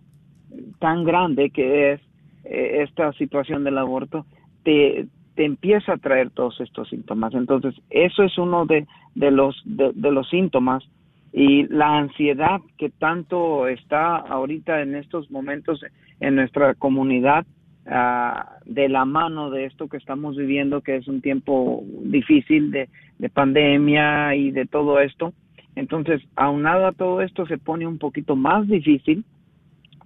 tan 0.79 1.03
grande 1.03 1.51
que 1.51 1.95
es 1.95 2.01
eh, 2.45 2.85
esta 2.89 3.13
situación 3.15 3.65
del 3.65 3.79
aborto 3.79 4.25
te, 4.63 5.09
te 5.35 5.45
empieza 5.45 5.95
a 5.95 5.97
traer 5.97 6.31
todos 6.31 6.61
estos 6.61 6.89
síntomas. 6.91 7.35
Entonces, 7.35 7.75
eso 7.91 8.23
es 8.23 8.39
uno 8.39 8.67
de, 8.67 8.87
de 9.17 9.33
los 9.33 9.61
de 9.65 10.13
los 10.13 10.29
síntomas 10.29 10.85
y 11.33 11.67
la 11.67 11.99
ansiedad 11.99 12.61
que 12.79 12.91
tanto 12.91 13.67
está 13.67 14.19
ahorita 14.19 14.81
en 14.81 14.95
estos 14.95 15.29
momentos 15.29 15.85
en 16.21 16.37
nuestra 16.37 16.75
comunidad 16.75 17.47
ah, 17.89 18.59
de 18.65 18.89
la 18.89 19.05
mano 19.05 19.51
de 19.51 19.65
esto 19.65 19.89
que 19.89 19.97
estamos 19.97 20.37
viviendo 20.37 20.83
que 20.83 20.95
es 20.95 21.09
un 21.09 21.21
tiempo 21.21 21.83
difícil 22.05 22.71
de, 22.71 22.89
pandemia 23.33 24.37
y 24.37 24.53
de 24.53 24.67
todo 24.67 25.01
esto 25.01 25.33
entonces 25.77 26.23
aunado 26.37 26.87
a 26.87 26.93
todo 26.93 27.21
esto 27.21 27.47
se 27.47 27.59
pone 27.59 27.87
un 27.87 27.99
poquito 27.99 28.37
más 28.37 28.67
difícil 28.69 29.25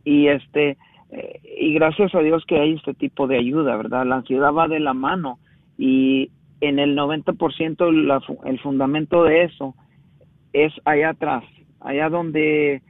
y 0.05 0.29
este 0.29 0.77
eh, 1.11 1.41
y 1.61 1.75
gracias 1.75 2.15
a 2.15 2.21
Dios 2.21 2.45
que 2.47 2.59
hay 2.59 2.75
este 2.75 2.95
tipo 2.95 3.27
de 3.27 3.39
ayuda 3.39 3.77
verdad 3.77 4.07
la 4.07 4.17
ansiedad 4.17 4.53
va 4.53 4.69
de 4.69 4.81
la 4.81 4.95
mano 4.95 5.39
y 5.77 6.31
en 6.61 6.79
el 6.79 6.97
90% 6.97 7.93
la, 7.93 8.21
el 8.45 8.59
fundamento 8.61 9.25
de 9.25 9.45
eso 9.45 9.75
es 10.53 10.73
allá 10.85 11.11
atrás, 11.11 11.45
allá 11.81 12.09
donde 12.09 12.83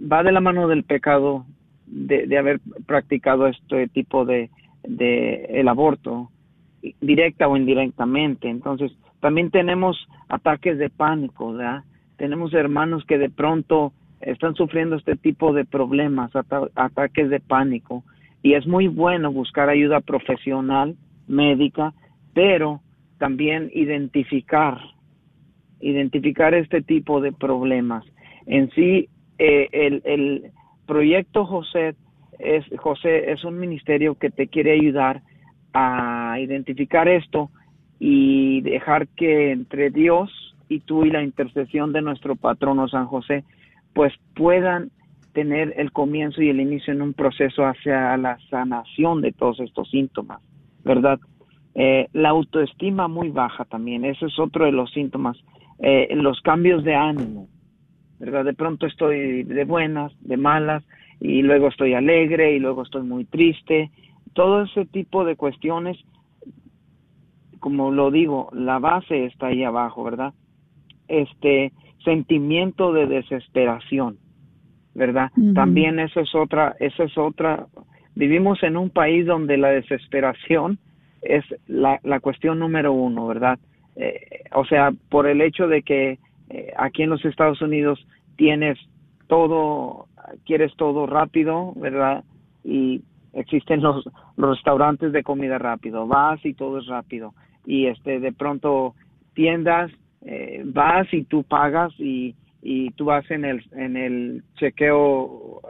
va 0.00 0.22
de 0.22 0.32
la 0.32 0.40
mano 0.40 0.68
del 0.68 0.84
pecado 0.84 1.46
de, 1.86 2.38
haber 2.38 2.60
practicado 2.86 3.46
este 3.46 3.88
tipo 3.88 4.24
de, 4.24 4.50
de 4.82 5.44
el 5.50 5.68
aborto, 5.68 6.30
directa 7.00 7.48
o 7.48 7.56
indirectamente. 7.56 8.48
Entonces, 8.48 8.92
también 9.20 9.50
tenemos 9.50 10.08
ataques 10.28 10.78
de 10.78 10.90
pánico, 10.90 11.52
¿verdad? 11.52 11.84
Tenemos 12.16 12.52
hermanos 12.54 13.04
que 13.06 13.18
de 13.18 13.30
pronto 13.30 13.92
están 14.20 14.54
sufriendo 14.54 14.96
este 14.96 15.16
tipo 15.16 15.52
de 15.52 15.64
problemas, 15.64 16.30
ataques 16.74 17.30
de 17.30 17.40
pánico, 17.40 18.04
y 18.42 18.54
es 18.54 18.66
muy 18.66 18.88
bueno 18.88 19.32
buscar 19.32 19.68
ayuda 19.68 20.00
profesional, 20.00 20.96
médica, 21.26 21.92
pero 22.34 22.80
también 23.18 23.70
identificar 23.74 24.78
identificar 25.80 26.54
este 26.54 26.82
tipo 26.82 27.20
de 27.20 27.32
problemas. 27.32 28.04
En 28.46 28.70
sí, 28.70 29.08
eh, 29.38 29.68
el, 29.72 30.02
el, 30.04 30.50
proyecto 30.86 31.46
José 31.46 31.94
es, 32.38 32.64
José 32.78 33.30
es 33.30 33.44
un 33.44 33.58
ministerio 33.58 34.16
que 34.16 34.30
te 34.30 34.48
quiere 34.48 34.72
ayudar 34.72 35.22
a 35.72 36.36
identificar 36.40 37.06
esto 37.06 37.48
y 38.00 38.62
dejar 38.62 39.06
que 39.08 39.52
entre 39.52 39.90
Dios 39.90 40.30
y 40.68 40.80
tú 40.80 41.04
y 41.04 41.10
la 41.10 41.22
intercesión 41.22 41.92
de 41.92 42.02
nuestro 42.02 42.34
patrono 42.34 42.88
San 42.88 43.06
José, 43.06 43.44
pues 43.92 44.12
puedan 44.34 44.90
tener 45.32 45.74
el 45.76 45.92
comienzo 45.92 46.42
y 46.42 46.48
el 46.48 46.60
inicio 46.60 46.92
en 46.92 47.02
un 47.02 47.12
proceso 47.12 47.64
hacia 47.64 48.16
la 48.16 48.38
sanación 48.48 49.20
de 49.20 49.32
todos 49.32 49.60
estos 49.60 49.88
síntomas, 49.90 50.40
¿verdad? 50.82 51.20
Eh, 51.74 52.08
la 52.12 52.30
autoestima 52.30 53.06
muy 53.06 53.28
baja 53.28 53.64
también, 53.64 54.04
ese 54.04 54.26
es 54.26 54.38
otro 54.38 54.64
de 54.64 54.72
los 54.72 54.90
síntomas. 54.92 55.36
Eh, 55.78 56.08
los 56.14 56.40
cambios 56.40 56.84
de 56.84 56.94
ánimo, 56.94 57.48
¿verdad? 58.18 58.44
De 58.44 58.54
pronto 58.54 58.86
estoy 58.86 59.44
de 59.44 59.64
buenas, 59.64 60.12
de 60.20 60.36
malas, 60.36 60.84
y 61.20 61.42
luego 61.42 61.68
estoy 61.68 61.94
alegre, 61.94 62.54
y 62.54 62.58
luego 62.58 62.82
estoy 62.82 63.02
muy 63.02 63.24
triste. 63.24 63.90
Todo 64.34 64.62
ese 64.62 64.84
tipo 64.84 65.24
de 65.24 65.36
cuestiones, 65.36 65.98
como 67.60 67.90
lo 67.90 68.10
digo, 68.10 68.48
la 68.52 68.78
base 68.78 69.26
está 69.26 69.48
ahí 69.48 69.62
abajo, 69.62 70.02
¿verdad? 70.02 70.32
Este 71.08 71.72
sentimiento 72.04 72.92
de 72.92 73.06
desesperación, 73.06 74.18
¿verdad? 74.94 75.30
También 75.54 75.98
eso 76.00 76.20
es 76.20 76.34
otra, 76.34 76.74
eso 76.80 77.04
es 77.04 77.16
otra. 77.16 77.66
Vivimos 78.14 78.62
en 78.62 78.76
un 78.76 78.90
país 78.90 79.26
donde 79.26 79.56
la 79.56 79.68
desesperación 79.68 80.78
es 81.22 81.44
la, 81.66 82.00
la 82.02 82.20
cuestión 82.20 82.58
número 82.58 82.92
uno, 82.92 83.26
¿verdad? 83.26 83.58
Eh, 83.96 84.44
o 84.54 84.64
sea, 84.64 84.92
por 85.10 85.26
el 85.26 85.42
hecho 85.42 85.68
de 85.68 85.82
que 85.82 86.18
eh, 86.48 86.72
aquí 86.78 87.02
en 87.02 87.10
los 87.10 87.24
Estados 87.24 87.60
Unidos 87.60 88.04
tienes 88.36 88.78
todo, 89.26 90.06
quieres 90.46 90.74
todo 90.76 91.06
rápido, 91.06 91.72
¿verdad? 91.76 92.24
Y 92.64 93.02
existen 93.32 93.82
los, 93.82 94.08
los 94.36 94.56
restaurantes 94.56 95.12
de 95.12 95.22
comida 95.22 95.58
rápido, 95.58 96.06
vas 96.06 96.44
y 96.44 96.54
todo 96.54 96.78
es 96.78 96.86
rápido. 96.86 97.34
Y 97.66 97.86
este, 97.86 98.20
de 98.20 98.32
pronto 98.32 98.94
tiendas, 99.34 99.90
eh, 100.22 100.62
vas 100.64 101.12
y 101.12 101.24
tú 101.24 101.44
pagas 101.44 101.92
y, 101.98 102.34
y 102.62 102.90
tú 102.92 103.06
vas 103.06 103.30
en 103.30 103.44
el, 103.44 103.64
en 103.72 103.96
el 103.96 104.42
chequeo 104.56 105.60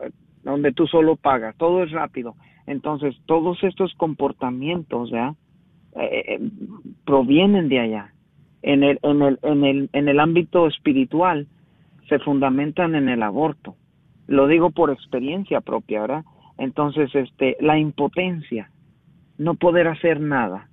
donde 0.42 0.72
tú 0.72 0.86
solo 0.86 1.16
pagas, 1.16 1.56
todo 1.56 1.82
es 1.82 1.90
rápido. 1.90 2.34
Entonces, 2.66 3.16
todos 3.26 3.62
estos 3.62 3.92
comportamientos, 3.94 5.10
¿ya? 5.10 5.34
Eh, 5.96 6.24
eh, 6.28 6.50
provienen 7.04 7.68
de 7.68 7.80
allá. 7.80 8.12
En 8.62 8.82
el, 8.84 8.98
en, 9.02 9.22
el, 9.22 9.38
en, 9.42 9.64
el, 9.64 9.90
en 9.92 10.08
el 10.08 10.20
ámbito 10.20 10.66
espiritual 10.66 11.46
se 12.08 12.18
fundamentan 12.20 12.94
en 12.94 13.08
el 13.08 13.22
aborto. 13.22 13.76
Lo 14.26 14.46
digo 14.46 14.70
por 14.70 14.90
experiencia 14.90 15.60
propia, 15.60 16.02
¿verdad? 16.02 16.24
Entonces, 16.58 17.12
este, 17.14 17.56
la 17.60 17.78
impotencia, 17.78 18.70
no 19.38 19.54
poder 19.54 19.88
hacer 19.88 20.20
nada. 20.20 20.68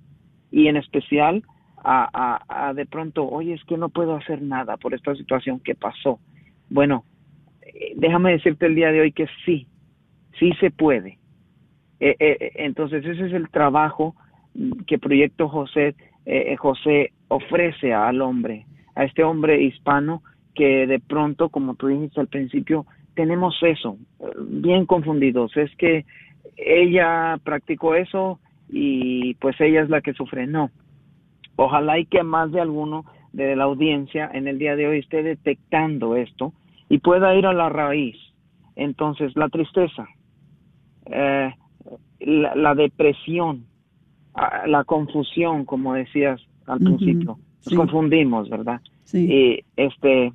Y 0.50 0.68
en 0.68 0.76
especial, 0.76 1.42
a, 1.84 2.40
a, 2.48 2.74
de 2.74 2.86
pronto, 2.86 3.28
oye, 3.28 3.54
es 3.54 3.64
que 3.64 3.76
no 3.76 3.88
puedo 3.88 4.16
hacer 4.16 4.42
nada 4.42 4.76
por 4.76 4.94
esta 4.94 5.14
situación 5.14 5.60
que 5.60 5.74
pasó. 5.74 6.18
Bueno, 6.70 7.04
eh, 7.62 7.92
déjame 7.96 8.32
decirte 8.32 8.66
el 8.66 8.74
día 8.74 8.90
de 8.90 9.00
hoy 9.00 9.12
que 9.12 9.26
sí, 9.44 9.66
sí 10.38 10.52
se 10.60 10.70
puede. 10.70 11.18
entonces, 12.00 13.04
ese 13.04 13.26
es 13.26 13.32
el 13.32 13.48
trabajo 13.50 14.14
que 14.86 14.98
Proyecto 14.98 15.48
José, 15.48 15.94
eh, 16.26 16.56
José 16.56 17.12
ofrece 17.28 17.92
al 17.92 18.20
hombre, 18.22 18.66
a 18.94 19.04
este 19.04 19.24
hombre 19.24 19.62
hispano 19.62 20.22
que 20.54 20.86
de 20.86 20.98
pronto, 20.98 21.48
como 21.50 21.74
tú 21.74 21.86
dijiste 21.86 22.20
al 22.20 22.26
principio, 22.28 22.86
tenemos 23.14 23.56
eso, 23.62 23.96
bien 24.48 24.86
confundidos. 24.86 25.56
Es 25.56 25.74
que 25.76 26.04
ella 26.56 27.38
practicó 27.44 27.94
eso 27.94 28.40
y 28.68 29.34
pues 29.34 29.60
ella 29.60 29.82
es 29.82 29.88
la 29.88 30.00
que 30.00 30.14
sufre. 30.14 30.46
No. 30.46 30.70
Ojalá 31.56 31.98
y 31.98 32.06
que 32.06 32.22
más 32.22 32.52
de 32.52 32.60
alguno 32.60 33.04
de 33.32 33.56
la 33.56 33.64
audiencia 33.64 34.30
en 34.32 34.48
el 34.48 34.58
día 34.58 34.76
de 34.76 34.86
hoy 34.86 34.98
esté 34.98 35.22
detectando 35.22 36.16
esto 36.16 36.52
y 36.88 36.98
pueda 36.98 37.34
ir 37.34 37.46
a 37.46 37.52
la 37.52 37.68
raíz. 37.68 38.16
Entonces, 38.76 39.36
la 39.36 39.48
tristeza, 39.48 40.06
eh, 41.06 41.52
la, 42.20 42.74
depresión, 42.74 43.66
la 44.66 44.84
confusión, 44.84 45.64
como 45.64 45.94
decías 45.94 46.40
al 46.66 46.78
principio. 46.78 47.38
Nos 47.66 47.74
confundimos, 47.74 48.48
¿verdad? 48.48 48.80
Sí. 49.04 49.26
Y 49.28 49.64
este 49.76 50.32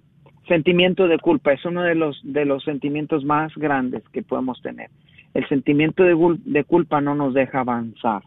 sentimiento 0.47 1.07
de 1.07 1.19
culpa 1.19 1.53
es 1.53 1.63
uno 1.63 1.83
de 1.83 1.95
los 1.95 2.19
de 2.23 2.43
los 2.45 2.63
sentimientos 2.63 3.23
más 3.23 3.55
grandes 3.55 4.03
que 4.09 4.23
podemos 4.23 4.61
tener. 4.61 4.89
El 5.33 5.47
sentimiento 5.47 6.03
de, 6.03 6.63
culpa 6.63 7.01
no 7.01 7.15
nos 7.15 7.33
deja 7.33 7.61
avanzar 7.61 8.21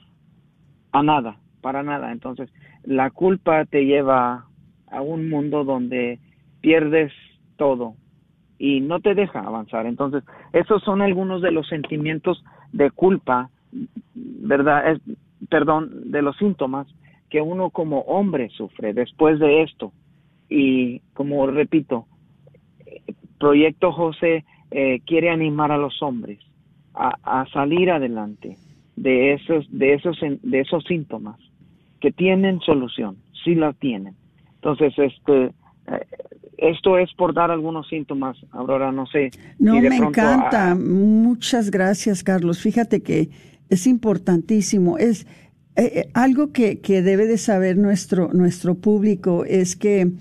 a 0.92 1.02
nada, 1.02 1.36
para 1.60 1.82
nada. 1.82 2.10
Entonces, 2.10 2.50
la 2.84 3.10
culpa 3.10 3.64
te 3.64 3.84
lleva 3.84 4.46
a 4.90 5.00
un 5.02 5.28
mundo 5.28 5.64
donde 5.64 6.18
pierdes 6.60 7.12
todo 7.56 7.94
y 8.58 8.80
no 8.80 9.00
te 9.00 9.14
deja 9.14 9.40
avanzar. 9.40 9.86
Entonces, 9.86 10.24
esos 10.52 10.82
son 10.82 11.00
algunos 11.00 11.42
de 11.42 11.52
los 11.52 11.68
sentimientos 11.68 12.42
de 12.72 12.90
culpa, 12.90 13.50
¿verdad? 14.14 14.92
Es, 14.92 15.00
perdón, 15.48 16.10
de 16.10 16.22
los 16.22 16.36
síntomas 16.38 16.88
que 17.30 17.40
uno 17.40 17.70
como 17.70 18.00
hombre 18.00 18.48
sufre 18.50 18.94
después 18.94 19.38
de 19.38 19.62
esto. 19.62 19.92
Y 20.48 21.00
como 21.14 21.46
repito, 21.46 22.06
Proyecto 23.38 23.92
José 23.92 24.44
eh, 24.72 25.00
quiere 25.06 25.30
animar 25.30 25.70
a 25.70 25.78
los 25.78 26.02
hombres 26.02 26.40
a, 26.96 27.44
salir 27.52 27.90
adelante 27.90 28.56
de 28.96 29.34
esos, 29.34 29.66
de 29.70 29.94
esos, 29.94 30.18
de 30.20 30.60
esos 30.60 30.84
síntomas 30.84 31.36
que 32.00 32.10
tienen 32.12 32.60
solución, 32.60 33.16
sí 33.44 33.54
la 33.54 33.72
tienen. 33.74 34.14
Entonces, 34.56 34.94
este, 34.98 35.44
eh, 35.44 36.06
esto 36.58 36.98
es 36.98 37.12
por 37.14 37.34
dar 37.34 37.50
algunos 37.50 37.88
síntomas, 37.88 38.36
Aurora, 38.50 38.90
no 38.92 39.06
sé. 39.06 39.30
No, 39.58 39.80
me 39.80 39.96
encanta. 39.96 40.74
Muchas 40.74 41.70
gracias, 41.70 42.24
Carlos. 42.24 42.60
Fíjate 42.60 43.02
que 43.02 43.28
es 43.68 43.86
importantísimo. 43.86 44.96
Es 44.96 45.26
eh, 45.76 45.92
eh, 45.94 46.10
algo 46.14 46.52
que, 46.52 46.80
que, 46.80 47.02
debe 47.02 47.26
de 47.26 47.36
saber 47.36 47.76
nuestro, 47.76 48.32
nuestro 48.32 48.76
público 48.76 49.44
es 49.44 49.76
que 49.76 50.12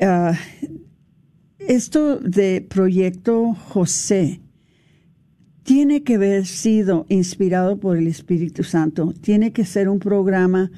ah, 0.00 0.34
esto 1.58 2.18
de 2.18 2.64
Proyecto 2.68 3.54
José 3.54 4.41
tiene 5.62 6.02
que 6.02 6.16
haber 6.16 6.46
sido 6.46 7.06
inspirado 7.08 7.78
por 7.78 7.96
el 7.96 8.06
Espíritu 8.06 8.64
Santo. 8.64 9.14
Tiene 9.20 9.52
que 9.52 9.64
ser 9.64 9.88
un 9.88 9.98
programa 9.98 10.70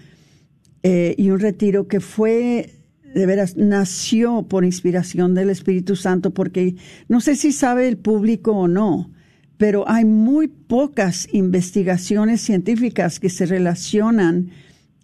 eh, 0.83 1.15
y 1.17 1.31
un 1.31 1.41
retiro 1.41 1.89
que 1.89 2.01
fue 2.01 2.75
de 3.15 3.27
veras 3.27 3.57
nació 3.57 4.43
por 4.43 4.65
inspiración 4.65 5.35
del 5.35 5.49
Espíritu 5.49 5.95
Santo, 5.97 6.33
porque 6.33 6.75
no 7.09 7.21
sé 7.21 7.37
si 7.37 7.53
sabe 7.53 7.87
el 7.89 7.97
público 7.97 8.53
o 8.53 8.69
no, 8.69 9.11
pero 9.57 9.89
hay 9.89 10.05
muy 10.05 10.49
pocas 10.49 11.29
investigaciones 11.33 12.41
científicas 12.41 13.21
que 13.21 13.31
se 13.31 13.47
relacionan 13.47 14.51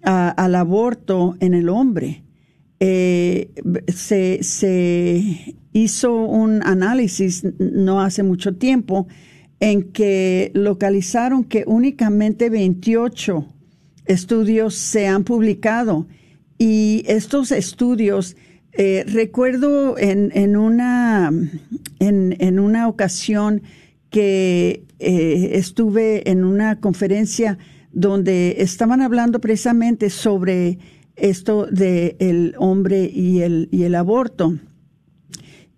al 0.02 0.54
aborto 0.54 1.36
en 1.40 1.54
el 1.54 1.68
hombre. 1.68 2.24
Eh, 2.80 3.50
se, 3.88 4.42
se, 4.42 5.56
hizo 5.72 6.24
un 6.24 6.62
análisis 6.64 7.44
no 7.58 8.00
hace 8.00 8.22
mucho 8.22 8.56
tiempo 8.56 9.06
en 9.60 9.92
que 9.92 10.50
localizaron 10.54 11.44
que 11.44 11.64
únicamente 11.66 12.50
28 12.50 13.46
estudios 14.06 14.74
se 14.74 15.06
han 15.06 15.24
publicado 15.24 16.06
y 16.58 17.04
estos 17.06 17.52
estudios 17.52 18.36
eh, 18.72 19.04
recuerdo 19.06 19.98
en, 19.98 20.30
en 20.34 20.56
una 20.56 21.30
en, 21.98 22.36
en 22.38 22.58
una 22.58 22.88
ocasión 22.88 23.62
que 24.10 24.84
eh, 24.98 25.50
estuve 25.54 26.28
en 26.30 26.44
una 26.44 26.80
conferencia 26.80 27.58
donde 27.92 28.56
estaban 28.58 29.00
hablando 29.00 29.40
precisamente 29.40 30.10
sobre 30.10 30.78
esto 31.16 31.66
de 31.66 32.16
el 32.18 32.54
hombre 32.58 33.10
y 33.12 33.40
el, 33.40 33.68
y 33.72 33.84
el 33.84 33.94
aborto. 33.94 34.58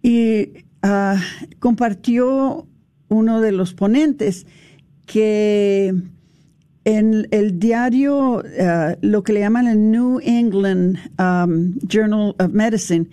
Y 0.03 0.65
ah, 0.83 1.21
compartió 1.59 2.67
uno 3.13 3.41
de 3.41 3.53
los 3.53 3.75
ponentes 3.75 4.47
que 5.07 5.95
en 6.85 7.29
el 7.31 7.59
diario, 7.59 8.43
ah, 8.61 8.97
lo 9.01 9.23
que 9.23 9.33
le 9.33 9.41
llaman 9.41 9.69
el 9.69 9.91
New 9.91 10.21
England 10.23 10.99
um, 11.19 11.79
Journal 11.87 12.35
of 12.39 12.51
Medicine, 12.53 13.07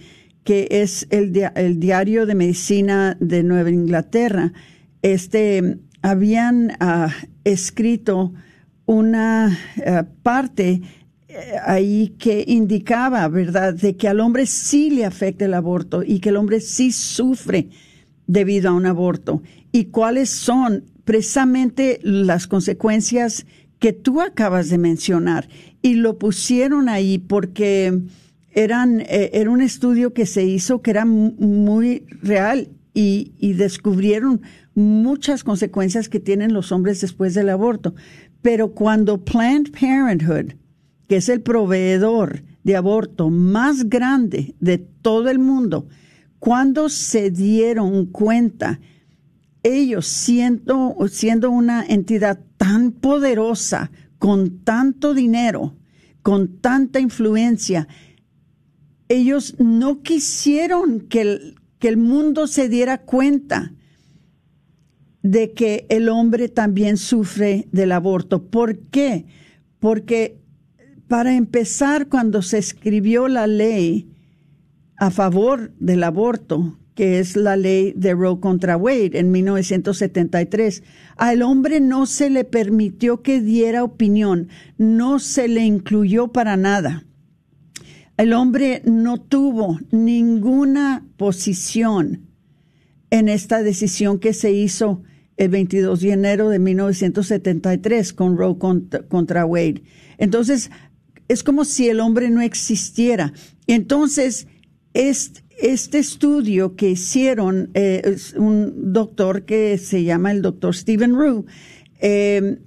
que 0.44 0.68
es 0.72 1.06
el, 1.12 1.32
diario 1.80 2.26
de 2.26 2.34
medicina 2.34 3.16
de 3.20 3.44
Nueva 3.44 3.70
Inglaterra, 3.70 4.54
este, 5.02 5.78
habían 6.02 6.72
ah, 6.80 7.14
escrito 7.44 8.34
una 8.86 9.56
ah, 9.86 10.08
parte 10.24 10.82
eh, 11.28 11.36
ahí 11.64 12.16
que 12.18 12.44
indicaba, 12.48 13.28
¿verdad?, 13.28 13.76
de 13.76 13.96
que 13.96 14.08
al 14.08 14.20
hombre 14.20 14.48
sí 14.48 14.90
le 14.90 15.06
afecta 15.06 15.46
el 15.46 15.54
aborto 15.54 16.02
y 16.04 16.20
que 16.20 16.30
el 16.30 16.38
hombre 16.38 16.60
sí 16.60 16.92
sufre 16.92 17.70
debido 18.26 18.70
a 18.70 18.74
un 18.74 18.88
aborto. 18.88 19.44
¿Y 19.72 19.86
cuáles 19.86 20.30
son 20.30 20.86
precisamente 21.04 22.00
las 22.04 22.48
consecuencias 22.48 23.46
que 23.80 23.94
tú 23.94 24.22
acabas 24.22 24.70
de 24.70 24.78
mencionar? 24.78 25.48
Y 25.82 25.96
lo 25.96 26.18
pusieron 26.18 26.90
ahí 26.90 27.18
porque 27.20 28.02
eran, 28.52 29.02
eh, 29.02 29.32
era 29.34 29.50
un 29.50 29.62
estudio 29.62 30.14
que 30.14 30.26
se 30.26 30.44
hizo 30.46 30.82
que 30.82 30.92
era 30.92 31.06
muy 31.06 32.06
real 32.22 32.70
y, 32.94 33.34
y 33.38 33.54
descubrieron 33.54 34.42
muchas 34.74 35.44
consecuencias 35.44 36.10
que 36.10 36.20
tienen 36.20 36.54
los 36.54 36.72
hombres 36.72 37.02
después 37.02 37.34
del 37.34 37.50
aborto. 37.50 37.94
Pero 38.42 38.74
cuando 38.74 39.24
Planned 39.24 39.72
Parenthood, 39.72 40.54
que 41.08 41.18
es 41.18 41.30
el 41.30 41.42
proveedor 41.42 42.44
de 42.64 42.76
aborto 42.76 43.30
más 43.30 43.90
grande 43.90 44.56
de 44.60 44.78
todo 44.78 45.30
el 45.30 45.40
mundo, 45.40 45.88
cuando 46.40 46.90
se 46.90 47.32
dieron 47.32 48.06
cuenta, 48.06 48.80
ellos 49.64 50.08
siendo, 50.08 50.96
siendo 51.10 51.50
una 51.52 51.86
entidad 51.86 52.40
tan 52.58 52.92
poderosa, 52.92 53.92
con 54.18 54.60
tanto 54.60 55.14
dinero, 55.14 55.76
con 56.22 56.60
tanta 56.60 57.00
influencia, 57.00 57.88
ellos 59.08 59.56
no 59.60 60.02
quisieron 60.02 61.02
que 61.02 61.22
el, 61.22 61.56
que 61.80 61.88
el 61.88 61.98
mundo 61.98 62.46
se 62.46 62.70
diera 62.70 63.00
cuenta 63.00 63.74
de 65.24 65.54
que 65.54 65.86
el 65.90 66.10
hombre 66.10 66.50
también 66.50 66.98
sufre 66.98 67.68
del 67.72 67.92
aborto. 67.92 68.50
¿Por 68.50 68.78
qué? 68.78 69.26
Porque 69.80 70.40
para 71.08 71.36
empezar, 71.36 72.08
cuando 72.08 72.42
se 72.42 72.60
escribió 72.60 73.28
la 73.28 73.48
ley 73.48 74.12
a 74.98 75.10
favor 75.10 75.74
del 75.80 76.04
aborto, 76.04 76.78
que 77.00 77.20
es 77.20 77.38
la 77.38 77.56
ley 77.56 77.94
de 77.96 78.14
Roe 78.14 78.42
contra 78.42 78.76
Wade 78.76 79.18
en 79.18 79.32
1973, 79.32 80.84
al 81.16 81.44
hombre 81.44 81.80
no 81.80 82.06
se 82.06 82.30
le 82.30 82.44
permitió 82.44 83.22
que 83.22 83.40
diera 83.40 83.86
opinión, 83.86 84.50
no 84.78 85.20
se 85.20 85.48
le 85.48 85.64
incluyó 85.64 86.34
para 86.34 86.58
nada. 86.58 87.06
El 88.18 88.34
hombre 88.34 88.82
no 88.84 89.18
tuvo 89.18 89.80
ninguna 89.92 91.06
posición 91.16 92.28
en 93.12 93.30
esta 93.30 93.64
decisión 93.64 94.20
que 94.20 94.34
se 94.34 94.52
hizo 94.52 95.02
el 95.38 95.48
22 95.48 96.02
de 96.02 96.12
enero 96.12 96.50
de 96.50 96.60
1973 96.60 98.12
con 98.12 98.38
Roe 98.38 98.58
contra, 98.58 99.46
Wade. 99.46 99.84
Entonces, 100.18 100.70
es 101.30 101.44
como 101.44 101.64
si 101.64 101.88
el 101.88 102.02
hombre 102.02 102.30
no 102.30 102.42
existiera. 102.42 103.32
Entonces, 103.68 104.48
este, 104.94 105.49
este 105.62 106.00
estudio 106.00 106.76
que 106.76 106.92
hicieron 106.92 107.70
eh, 107.74 108.18
un 108.36 108.94
doctor 108.94 109.44
que 109.44 109.78
se 109.78 110.04
llama 110.04 110.32
el 110.32 110.42
doctor 110.42 110.76
Stephen 110.76 111.16
Rue, 111.16 111.46
eh, 112.00 112.60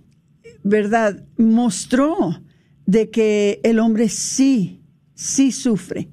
¿verdad? 0.63 1.25
Mostró 1.37 2.43
de 2.87 3.11
que 3.11 3.61
el 3.63 3.79
hombre 3.79 4.09
sí, 4.09 4.81
sí 5.15 5.53
sufre 5.53 6.09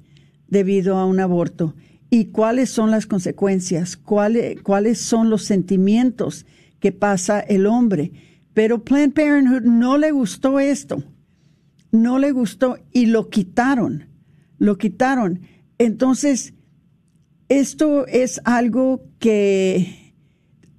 debido 0.48 0.96
a 0.96 1.06
un 1.06 1.20
aborto 1.20 1.74
y 2.10 2.26
cuáles 2.26 2.70
son 2.70 2.90
las 2.90 3.06
consecuencias, 3.06 3.96
cuáles, 3.96 4.60
cuáles 4.62 4.98
son 4.98 5.30
los 5.30 5.44
sentimientos 5.44 6.46
que 6.80 6.92
pasa 6.92 7.40
el 7.40 7.66
hombre. 7.66 8.12
Pero 8.54 8.82
Planned 8.84 9.12
Parenthood 9.12 9.62
no 9.62 9.96
le 9.96 10.10
gustó 10.10 10.58
esto 10.58 11.04
no 11.92 12.18
le 12.18 12.32
gustó 12.32 12.78
y 12.92 13.06
lo 13.06 13.30
quitaron, 13.30 14.06
lo 14.58 14.78
quitaron. 14.78 15.40
Entonces, 15.78 16.54
esto 17.50 18.06
es 18.06 18.40
algo 18.44 19.02
que 19.18 20.14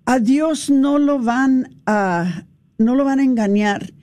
a 0.06 0.20
Dios 0.20 0.70
no 0.70 0.98
lo 1.00 1.20
van 1.20 1.82
a, 1.86 2.46
no 2.78 2.96
lo 2.96 3.04
van 3.04 3.20
a 3.20 3.24
engañar. 3.24 3.94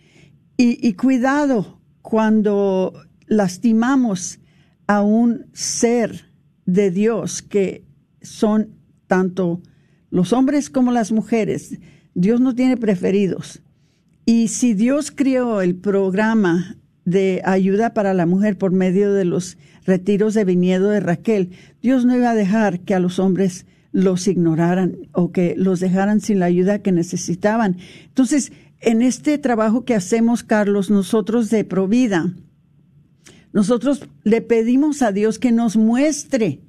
Y, 0.59 0.87
y 0.87 0.93
cuidado 0.93 1.81
cuando 2.03 2.93
lastimamos 3.27 4.39
a 4.87 5.01
un 5.01 5.47
ser 5.55 6.31
de 6.67 6.91
Dios 6.91 7.41
que 7.41 7.85
son 8.21 8.75
tanto 9.07 9.63
los 10.11 10.35
hombres 10.35 10.69
como 10.69 10.93
las 10.93 11.11
mujeres. 11.11 11.79
Dios 12.15 12.39
no 12.39 12.55
tiene 12.55 12.77
preferidos. 12.77 13.63
Y 14.27 14.49
si 14.49 14.75
Dios 14.75 15.11
creó 15.11 15.63
el 15.63 15.75
programa 15.75 16.77
de 17.07 17.41
ayuda 17.47 17.95
para 17.95 18.13
la 18.13 18.27
mujer 18.27 18.59
por 18.59 18.73
medio 18.73 19.15
de 19.15 19.25
los 19.25 19.57
retiros 19.87 20.35
de 20.35 20.45
viñedo 20.45 20.91
de 20.91 21.01
Raquel, 21.01 21.53
Dios 21.83 22.05
no 22.05 22.17
iba 22.17 22.31
a 22.31 22.35
dejar 22.35 22.81
que 22.81 22.95
a 22.95 23.01
los 23.01 23.19
hombres 23.19 23.67
los 23.93 24.29
ignoraran 24.29 24.97
o 25.13 25.33
que 25.33 25.55
los 25.57 25.81
dejaran 25.81 26.21
sin 26.21 26.41
la 26.41 26.47
ayuda 26.47 26.81
que 26.81 26.93
necesitaban. 26.93 27.79
Entonces, 28.05 28.53
en 28.81 29.03
este 29.03 29.39
trabajo 29.39 29.85
que 29.85 29.95
hacemos, 29.95 30.43
Carlos, 30.43 30.91
nosotros 30.91 31.51
de 31.51 31.65
Provida, 31.65 32.33
nosotros 33.53 34.07
le 34.25 34.41
pedimos 34.41 35.03
a 35.03 35.11
Dios 35.11 35.39
que 35.39 35.53
nos 35.53 35.77
muestre 35.77 36.61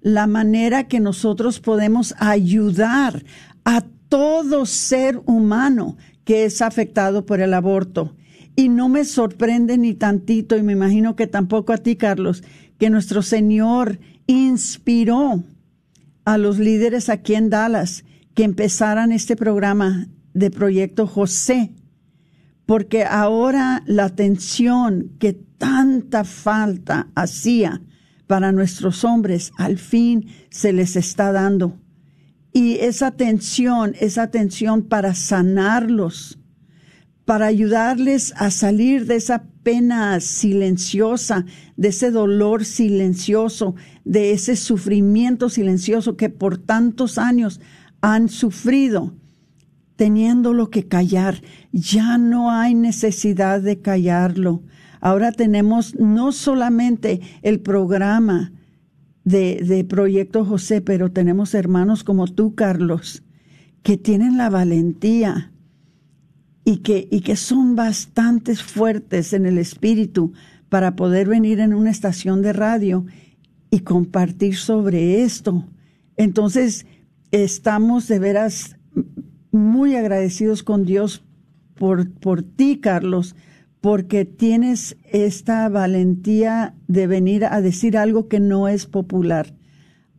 la 0.00 0.26
manera 0.26 0.86
que 0.86 1.00
nosotros 1.00 1.58
podemos 1.58 2.14
ayudar 2.18 3.24
a 3.64 3.82
todo 4.08 4.66
ser 4.66 5.20
humano 5.24 5.96
que 6.24 6.44
es 6.44 6.62
afectado 6.62 7.26
por 7.26 7.40
el 7.40 7.54
aborto. 7.54 8.14
Y 8.54 8.68
no 8.68 8.88
me 8.88 9.04
sorprende 9.04 9.78
ni 9.78 9.94
tantito, 9.94 10.56
y 10.56 10.62
me 10.62 10.72
imagino 10.72 11.16
que 11.16 11.26
tampoco 11.26 11.72
a 11.72 11.78
ti, 11.78 11.96
Carlos, 11.96 12.42
que 12.78 12.90
nuestro 12.90 13.22
Señor 13.22 13.98
inspiró 14.26 15.42
a 16.24 16.38
los 16.38 16.58
líderes 16.58 17.08
aquí 17.08 17.34
en 17.34 17.50
Dallas 17.50 18.04
que 18.34 18.44
empezaran 18.44 19.12
este 19.12 19.36
programa 19.36 20.08
de 20.34 20.50
Proyecto 20.50 21.06
José, 21.06 21.72
porque 22.66 23.04
ahora 23.04 23.82
la 23.86 24.04
atención 24.04 25.12
que 25.18 25.32
tanta 25.32 26.24
falta 26.24 27.08
hacía 27.14 27.80
para 28.26 28.52
nuestros 28.52 29.04
hombres, 29.04 29.52
al 29.56 29.78
fin 29.78 30.26
se 30.50 30.72
les 30.72 30.96
está 30.96 31.32
dando. 31.32 31.78
Y 32.52 32.74
esa 32.80 33.08
atención, 33.08 33.94
esa 34.00 34.22
atención 34.22 34.82
para 34.82 35.14
sanarlos, 35.14 36.38
para 37.26 37.46
ayudarles 37.46 38.32
a 38.36 38.50
salir 38.52 39.04
de 39.04 39.16
esa 39.16 39.42
pena 39.64 40.20
silenciosa, 40.20 41.44
de 41.76 41.88
ese 41.88 42.12
dolor 42.12 42.64
silencioso, 42.64 43.74
de 44.04 44.30
ese 44.30 44.54
sufrimiento 44.54 45.50
silencioso 45.50 46.16
que 46.16 46.30
por 46.30 46.56
tantos 46.56 47.18
años 47.18 47.60
han 48.00 48.28
sufrido, 48.28 49.12
teniéndolo 49.96 50.70
que 50.70 50.86
callar. 50.86 51.42
Ya 51.72 52.16
no 52.16 52.52
hay 52.52 52.76
necesidad 52.76 53.60
de 53.60 53.80
callarlo. 53.80 54.62
Ahora 55.00 55.32
tenemos 55.32 55.96
no 55.96 56.30
solamente 56.30 57.20
el 57.42 57.58
programa 57.58 58.52
de, 59.24 59.64
de 59.66 59.82
Proyecto 59.82 60.44
José, 60.44 60.80
pero 60.80 61.10
tenemos 61.10 61.54
hermanos 61.54 62.04
como 62.04 62.28
tú, 62.28 62.54
Carlos, 62.54 63.24
que 63.82 63.96
tienen 63.96 64.36
la 64.36 64.48
valentía 64.48 65.50
y 66.68 66.78
que, 66.78 67.06
y 67.12 67.20
que 67.20 67.36
son 67.36 67.76
bastante 67.76 68.56
fuertes 68.56 69.32
en 69.32 69.46
el 69.46 69.56
espíritu 69.56 70.32
para 70.68 70.96
poder 70.96 71.28
venir 71.28 71.60
en 71.60 71.72
una 71.72 71.92
estación 71.92 72.42
de 72.42 72.52
radio 72.52 73.06
y 73.70 73.80
compartir 73.80 74.56
sobre 74.56 75.22
esto. 75.22 75.64
Entonces, 76.16 76.84
estamos 77.30 78.08
de 78.08 78.18
veras 78.18 78.76
muy 79.52 79.94
agradecidos 79.94 80.64
con 80.64 80.84
Dios 80.84 81.24
por, 81.76 82.10
por 82.10 82.42
ti, 82.42 82.80
Carlos, 82.80 83.36
porque 83.80 84.24
tienes 84.24 84.96
esta 85.12 85.68
valentía 85.68 86.74
de 86.88 87.06
venir 87.06 87.44
a 87.44 87.60
decir 87.60 87.96
algo 87.96 88.26
que 88.26 88.40
no 88.40 88.66
es 88.66 88.86
popular, 88.86 89.54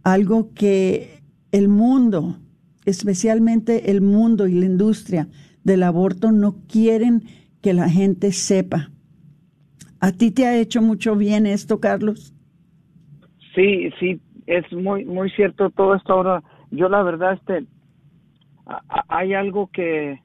algo 0.01 0.53
que 0.53 1.21
el 1.51 1.67
mundo, 1.67 2.39
especialmente 2.85 3.91
el 3.91 3.99
mundo 3.99 4.47
y 4.47 4.53
la 4.53 4.65
industria, 4.65 5.27
del 5.67 5.83
aborto 5.83 6.31
no 6.31 6.55
quieren 6.71 7.23
que 7.61 7.73
la 7.73 7.89
gente 7.89 8.31
sepa. 8.31 8.89
¿A 9.99 10.13
ti 10.13 10.31
te 10.31 10.47
ha 10.47 10.57
hecho 10.57 10.81
mucho 10.81 11.15
bien 11.17 11.45
esto, 11.45 11.81
Carlos? 11.81 12.33
Sí, 13.53 13.89
sí, 13.99 14.21
es 14.45 14.71
muy 14.71 15.03
muy 15.03 15.29
cierto 15.31 15.69
todo 15.69 15.95
esto 15.95 16.13
ahora. 16.13 16.41
Yo 16.71 16.87
la 16.87 17.03
verdad 17.03 17.33
este 17.33 17.65
hay 19.09 19.33
algo 19.33 19.67
que 19.67 20.21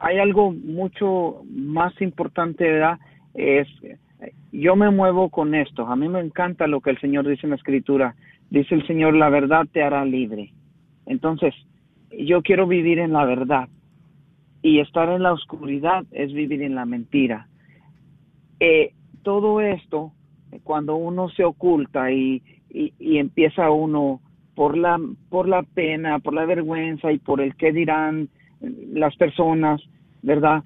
hay 0.00 0.18
algo 0.18 0.52
mucho 0.52 1.42
más 1.50 1.92
importante, 2.00 2.64
¿verdad? 2.64 2.98
Es 3.34 3.68
yo 4.52 4.74
me 4.74 4.90
muevo 4.90 5.28
con 5.28 5.54
esto. 5.54 5.86
A 5.86 5.96
mí 5.96 6.08
me 6.08 6.20
encanta 6.20 6.66
lo 6.66 6.80
que 6.80 6.90
el 6.90 7.00
Señor 7.00 7.28
dice 7.28 7.42
en 7.44 7.50
la 7.50 7.56
escritura. 7.56 8.14
Dice 8.48 8.74
el 8.74 8.86
Señor, 8.86 9.14
la 9.14 9.28
verdad 9.28 9.66
te 9.70 9.82
hará 9.82 10.04
libre. 10.04 10.54
Entonces, 11.04 11.54
yo 12.10 12.40
quiero 12.42 12.66
vivir 12.66 12.98
en 12.98 13.12
la 13.12 13.24
verdad 13.24 13.68
y 14.62 14.78
estar 14.78 15.08
en 15.08 15.22
la 15.22 15.32
oscuridad 15.32 16.04
es 16.12 16.32
vivir 16.32 16.62
en 16.62 16.74
la 16.74 16.86
mentira. 16.86 17.48
Eh, 18.60 18.94
todo 19.22 19.60
esto, 19.60 20.12
cuando 20.62 20.96
uno 20.96 21.28
se 21.30 21.44
oculta 21.44 22.12
y, 22.12 22.42
y, 22.70 23.18
empieza 23.18 23.70
uno 23.70 24.20
por 24.54 24.76
la, 24.76 25.00
por 25.28 25.48
la 25.48 25.62
pena, 25.62 26.20
por 26.20 26.34
la 26.34 26.46
vergüenza 26.46 27.12
y 27.12 27.18
por 27.18 27.40
el 27.40 27.56
qué 27.56 27.72
dirán 27.72 28.28
las 28.60 29.16
personas, 29.16 29.82
¿verdad? 30.22 30.62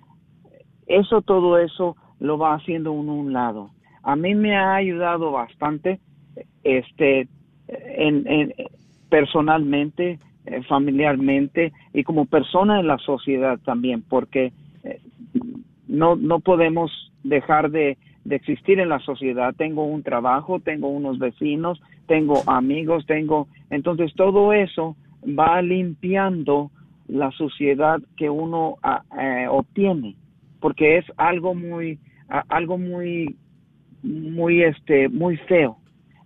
Eso, 0.87 1.23
todo 1.23 1.59
eso 1.59 1.97
lo 2.21 2.39
va 2.39 2.55
haciendo 2.55 2.93
uno 2.93 3.13
a 3.13 3.17
un 3.17 3.33
lado. 3.33 3.71
a 4.03 4.15
mí 4.15 4.35
me 4.35 4.57
ha 4.57 4.75
ayudado 4.77 5.33
bastante, 5.33 6.01
este, 6.63 7.29
en, 7.69 8.53
personalmente, 9.09 10.19
eh, 10.47 10.63
familiarmente 10.63 11.73
y 11.93 12.03
como 12.05 12.27
persona 12.27 12.81
en 12.81 12.87
la 12.87 12.99
sociedad 12.99 13.59
también, 13.65 14.03
porque 14.03 14.53
eh, 14.85 15.01
no, 15.89 16.17
no 16.17 16.41
podemos 16.41 16.91
dejar 17.23 17.71
de, 17.71 17.99
de 18.25 18.37
existir 18.37 18.81
en 18.81 18.89
la 18.89 19.01
sociedad. 19.01 19.55
Tengo 19.57 19.85
un 19.85 20.03
trabajo, 20.03 20.61
tengo 20.61 20.89
unos 20.89 21.19
vecinos, 21.19 21.81
tengo 22.07 22.43
amigos, 22.47 23.07
tengo... 23.07 23.49
Entonces 23.71 24.13
todo 24.15 24.53
eso 24.53 24.97
va 25.27 25.61
limpiando 25.63 26.71
la 27.09 27.31
suciedad 27.33 28.01
que 28.17 28.31
uno 28.31 28.77
eh, 29.19 29.47
obtiene, 29.49 30.17
porque 30.61 30.99
es 30.99 31.05
algo 31.17 31.55
muy, 31.55 31.99
algo 32.49 32.79
muy, 32.79 33.37
muy, 34.03 34.63
este, 34.63 35.09
muy 35.09 35.37
feo. 35.37 35.79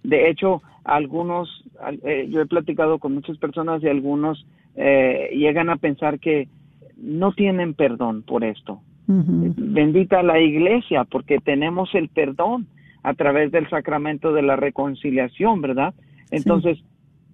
De 0.02 0.30
hecho, 0.30 0.62
algunos, 0.84 1.64
eh, 2.04 2.28
yo 2.30 2.40
he 2.40 2.46
platicado 2.46 2.98
con 2.98 3.14
muchas 3.14 3.38
personas 3.38 3.82
y 3.82 3.88
algunos 3.88 4.46
eh, 4.76 5.30
llegan 5.32 5.70
a 5.70 5.76
pensar 5.76 6.18
que 6.18 6.48
no 6.96 7.32
tienen 7.32 7.74
perdón 7.74 8.22
por 8.22 8.44
esto. 8.44 8.80
Bendita 9.12 10.22
la 10.22 10.38
iglesia, 10.38 11.02
porque 11.02 11.38
tenemos 11.38 11.92
el 11.96 12.08
perdón 12.08 12.68
a 13.02 13.14
través 13.14 13.50
del 13.50 13.68
sacramento 13.68 14.32
de 14.32 14.42
la 14.42 14.54
reconciliación, 14.54 15.60
¿verdad? 15.60 15.94
Entonces, 16.30 16.78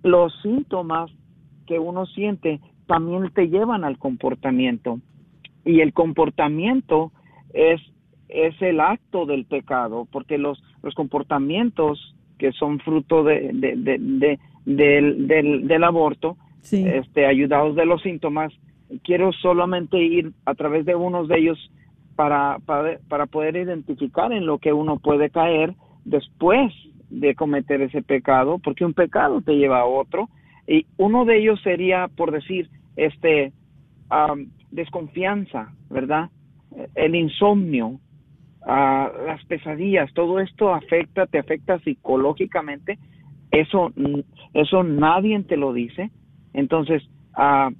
los 0.02 0.32
síntomas 0.40 1.10
que 1.66 1.78
uno 1.78 2.06
siente 2.06 2.60
también 2.86 3.30
te 3.34 3.48
llevan 3.48 3.84
al 3.84 3.98
comportamiento. 3.98 5.00
Y 5.66 5.80
el 5.80 5.92
comportamiento 5.92 7.12
es, 7.52 7.82
es 8.30 8.54
el 8.62 8.80
acto 8.80 9.26
del 9.26 9.44
pecado, 9.44 10.06
porque 10.10 10.38
los, 10.38 10.62
los 10.82 10.94
comportamientos 10.94 12.15
que 12.38 12.52
son 12.52 12.78
fruto 12.80 13.24
de, 13.24 13.50
de, 13.52 14.38
del, 14.64 15.26
del, 15.26 15.68
del, 15.68 15.84
aborto, 15.84 16.36
este, 16.70 17.26
ayudados 17.26 17.76
de 17.76 17.86
los 17.86 18.02
síntomas, 18.02 18.52
quiero 19.02 19.32
solamente 19.32 19.98
ir 19.98 20.32
a 20.44 20.54
través 20.54 20.84
de 20.84 20.94
unos 20.94 21.28
de 21.28 21.38
ellos 21.38 21.70
para, 22.16 22.58
para, 22.66 22.98
para 23.08 23.26
poder 23.26 23.56
identificar 23.56 24.32
en 24.32 24.46
lo 24.46 24.58
que 24.58 24.72
uno 24.72 24.98
puede 24.98 25.30
caer 25.30 25.74
después 26.04 26.72
de 27.10 27.34
cometer 27.34 27.80
ese 27.82 28.02
pecado, 28.02 28.58
porque 28.58 28.84
un 28.84 28.94
pecado 28.94 29.40
te 29.40 29.56
lleva 29.56 29.80
a 29.80 29.86
otro, 29.86 30.28
y 30.66 30.86
uno 30.96 31.24
de 31.24 31.38
ellos 31.38 31.60
sería, 31.62 32.08
por 32.08 32.32
decir, 32.32 32.68
este, 32.96 33.52
desconfianza, 34.70 35.72
¿verdad? 35.90 36.30
El 36.94 37.14
insomnio, 37.14 38.00
uh, 38.66 39.26
las 39.26 39.44
pesadillas, 39.46 40.12
todo 40.12 40.40
esto 40.40 40.74
afecta, 40.74 41.26
te 41.26 41.38
afecta 41.38 41.78
psicológicamente, 41.78 42.98
eso, 43.50 43.92
eso 44.52 44.82
nadie 44.82 45.40
te 45.44 45.56
lo 45.56 45.72
dice. 45.72 46.10
Entonces, 46.52 47.02
uh, 47.36 47.72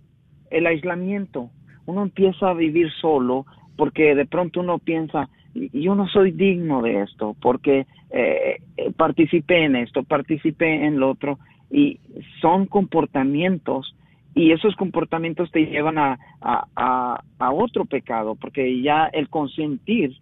el 0.51 0.67
aislamiento, 0.67 1.51
uno 1.87 2.03
empieza 2.03 2.51
a 2.51 2.55
vivir 2.55 2.91
solo 3.01 3.47
porque 3.77 4.15
de 4.15 4.27
pronto 4.27 4.61
uno 4.61 4.79
piensa, 4.79 5.29
yo 5.55 5.95
no 5.95 6.09
soy 6.09 6.33
digno 6.33 6.83
de 6.83 7.03
esto, 7.03 7.37
porque 7.41 7.87
eh, 8.11 8.59
participé 8.97 9.65
en 9.65 9.77
esto, 9.77 10.03
participé 10.03 10.87
en 10.87 10.99
lo 10.99 11.11
otro, 11.11 11.39
y 11.71 12.01
son 12.41 12.67
comportamientos 12.67 13.95
y 14.35 14.53
esos 14.53 14.77
comportamientos 14.77 15.51
te 15.51 15.65
llevan 15.65 15.97
a, 15.97 16.19
a, 16.43 17.21
a, 17.39 17.53
otro 17.53 17.87
pecado, 17.87 18.35
porque 18.35 18.83
ya 18.83 19.07
el 19.07 19.31
consentir, 19.31 20.15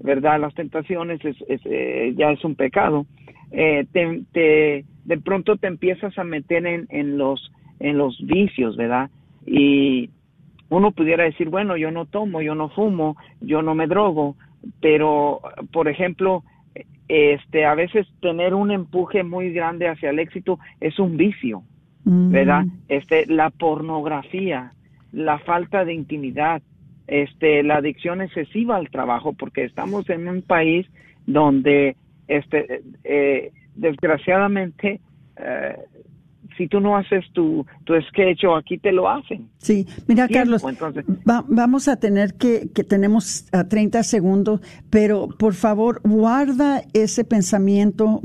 ¿verdad? 0.00 0.40
Las 0.40 0.54
tentaciones 0.54 1.24
es, 1.24 1.36
eh, 1.48 2.12
ya 2.16 2.30
es 2.30 2.44
un 2.44 2.54
pecado. 2.54 3.06
Eh, 3.52 3.86
te, 3.92 4.84
de 5.04 5.18
pronto 5.18 5.56
te 5.56 5.66
empiezas 5.66 6.18
a 6.18 6.24
meter 6.24 6.66
en, 6.66 6.86
en, 6.90 7.16
los, 7.16 7.52
en 7.80 7.96
los 7.98 8.18
vicios, 8.26 8.76
¿verdad? 8.76 9.10
Y 9.46 10.10
uno 10.68 10.90
pudiera 10.90 11.24
decir, 11.24 11.48
bueno, 11.48 11.76
yo 11.76 11.90
no 11.90 12.06
tomo, 12.06 12.42
yo 12.42 12.54
no 12.54 12.68
fumo, 12.70 13.16
yo 13.40 13.62
no 13.62 13.74
me 13.74 13.86
drogo, 13.86 14.36
pero, 14.80 15.40
por 15.72 15.88
ejemplo, 15.88 16.42
este, 17.08 17.64
a 17.64 17.74
veces 17.74 18.06
tener 18.20 18.54
un 18.54 18.72
empuje 18.72 19.22
muy 19.22 19.52
grande 19.52 19.88
hacia 19.88 20.10
el 20.10 20.18
éxito 20.18 20.58
es 20.80 20.98
un 20.98 21.16
vicio, 21.16 21.62
mm. 22.04 22.30
¿verdad? 22.30 22.64
Este, 22.88 23.26
la 23.26 23.50
pornografía, 23.50 24.72
la 25.12 25.38
falta 25.38 25.84
de 25.84 25.94
intimidad, 25.94 26.62
este, 27.06 27.62
la 27.62 27.76
adicción 27.76 28.20
excesiva 28.20 28.76
al 28.76 28.90
trabajo, 28.90 29.32
porque 29.32 29.64
estamos 29.64 30.08
en 30.10 30.28
un 30.28 30.42
país 30.42 30.86
donde, 31.26 31.96
este, 32.28 32.82
eh, 33.04 33.52
desgraciadamente, 33.74 35.00
eh, 35.36 35.76
si 36.56 36.68
tú 36.68 36.80
no 36.80 36.96
haces 36.96 37.24
tu, 37.32 37.66
tu 37.84 37.94
sketch 38.08 38.44
o 38.44 38.56
aquí 38.56 38.78
te 38.78 38.92
lo 38.92 39.08
hacen. 39.08 39.48
Sí, 39.58 39.86
mira 40.06 40.26
Carlos, 40.28 40.64
vamos 41.24 41.88
a 41.88 41.96
tener 41.96 42.34
que, 42.34 42.70
que 42.74 42.82
tenemos 42.82 43.46
a 43.52 43.68
30 43.68 44.02
segundos, 44.02 44.60
pero 44.90 45.28
por 45.28 45.54
favor 45.54 46.00
guarda 46.02 46.82
ese 46.94 47.24
pensamiento 47.24 48.22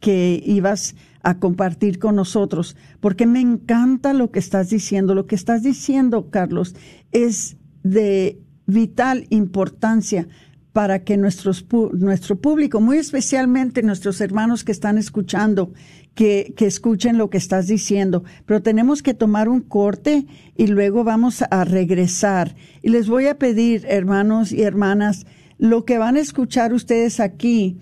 que 0.00 0.42
ibas 0.44 0.96
a 1.22 1.38
compartir 1.38 1.98
con 1.98 2.16
nosotros, 2.16 2.76
porque 3.00 3.26
me 3.26 3.40
encanta 3.40 4.12
lo 4.12 4.30
que 4.30 4.38
estás 4.38 4.68
diciendo. 4.68 5.14
Lo 5.14 5.26
que 5.26 5.34
estás 5.34 5.62
diciendo, 5.62 6.28
Carlos, 6.30 6.76
es 7.12 7.56
de 7.84 8.40
vital 8.66 9.26
importancia 9.30 10.26
para 10.72 11.04
que 11.04 11.16
nuestros, 11.16 11.64
nuestro 11.92 12.40
público, 12.40 12.80
muy 12.80 12.98
especialmente 12.98 13.82
nuestros 13.82 14.20
hermanos 14.20 14.64
que 14.64 14.72
están 14.72 14.98
escuchando, 14.98 15.72
que, 16.16 16.52
que, 16.56 16.66
escuchen 16.66 17.16
lo 17.16 17.30
que 17.30 17.38
estás 17.38 17.68
diciendo. 17.68 18.24
Pero 18.44 18.60
tenemos 18.60 19.00
que 19.00 19.14
tomar 19.14 19.48
un 19.48 19.60
corte 19.60 20.26
y 20.56 20.66
luego 20.66 21.04
vamos 21.04 21.44
a 21.48 21.64
regresar. 21.64 22.56
Y 22.82 22.88
les 22.88 23.08
voy 23.08 23.28
a 23.28 23.38
pedir, 23.38 23.86
hermanos 23.88 24.50
y 24.50 24.62
hermanas, 24.62 25.26
lo 25.58 25.84
que 25.84 25.98
van 25.98 26.16
a 26.16 26.20
escuchar 26.20 26.72
ustedes 26.72 27.20
aquí 27.20 27.78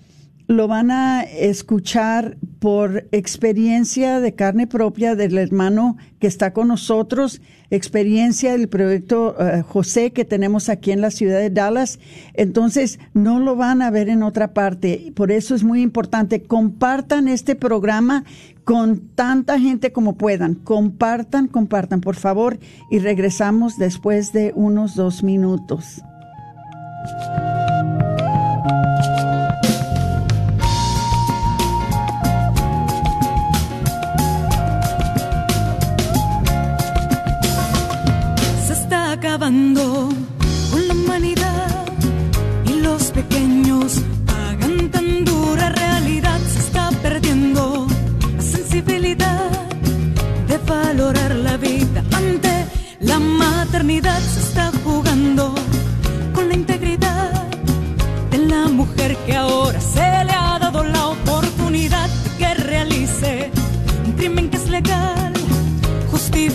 lo 0.47 0.67
van 0.67 0.91
a 0.91 1.21
escuchar 1.21 2.37
por 2.59 3.07
experiencia 3.11 4.19
de 4.19 4.35
carne 4.35 4.67
propia 4.67 5.15
del 5.15 5.37
hermano 5.37 5.97
que 6.19 6.27
está 6.27 6.53
con 6.53 6.69
nosotros, 6.69 7.41
experiencia 7.69 8.51
del 8.51 8.69
proyecto 8.69 9.35
eh, 9.39 9.63
José 9.63 10.11
que 10.11 10.25
tenemos 10.25 10.69
aquí 10.69 10.91
en 10.91 11.01
la 11.01 11.11
ciudad 11.11 11.39
de 11.39 11.49
Dallas. 11.49 11.99
Entonces, 12.33 12.99
no 13.13 13.39
lo 13.39 13.55
van 13.55 13.81
a 13.81 13.91
ver 13.91 14.09
en 14.09 14.23
otra 14.23 14.53
parte. 14.53 15.11
Por 15.15 15.31
eso 15.31 15.55
es 15.55 15.63
muy 15.63 15.81
importante. 15.81 16.43
Compartan 16.43 17.27
este 17.27 17.55
programa 17.55 18.23
con 18.63 19.09
tanta 19.15 19.59
gente 19.59 19.91
como 19.91 20.17
puedan. 20.17 20.55
Compartan, 20.55 21.47
compartan, 21.47 22.01
por 22.01 22.15
favor. 22.15 22.59
Y 22.91 22.99
regresamos 22.99 23.77
después 23.77 24.31
de 24.33 24.53
unos 24.55 24.95
dos 24.95 25.23
minutos. 25.23 26.01
Con 39.43 40.87
la 40.87 40.93
humanidad 40.93 41.85
y 42.65 42.79
los 42.79 43.11
pequeños 43.11 43.99
pagan 44.25 44.89
tan 44.89 45.25
dura 45.25 45.67
realidad. 45.67 46.39
Se 46.47 46.59
está 46.59 46.91
perdiendo 47.01 47.85
la 48.37 48.41
sensibilidad 48.41 49.51
de 50.47 50.57
valorar 50.59 51.35
la 51.35 51.57
vida 51.57 52.05
ante 52.13 52.65
la 53.01 53.19
maternidad. 53.19 54.21
Se 54.21 54.39
está 54.39 54.71
jugando 54.81 55.53
con 56.33 56.47
la 56.47 56.53
integridad 56.53 57.33
de 58.31 58.37
la 58.37 58.69
mujer 58.69 59.17
que 59.25 59.35
ahora 59.35 59.81
se 59.81 60.23
le 60.23 60.31
ha 60.31 60.57
dado 60.57 60.85
la 60.85 61.09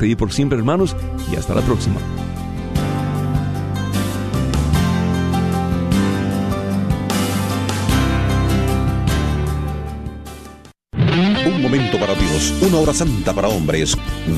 día 0.05 0.17
por 0.17 0.31
siempre, 0.31 0.57
hermanos, 0.57 0.95
y 1.31 1.35
hasta 1.35 1.53
la 1.53 1.61
próxima. 1.61 1.99
Un 11.45 11.61
momento 11.61 11.99
para 11.99 12.13
Dios, 12.15 12.53
una 12.61 12.77
hora 12.77 12.93
santa 12.93 13.33
para 13.33 13.47
hombres. 13.47 13.97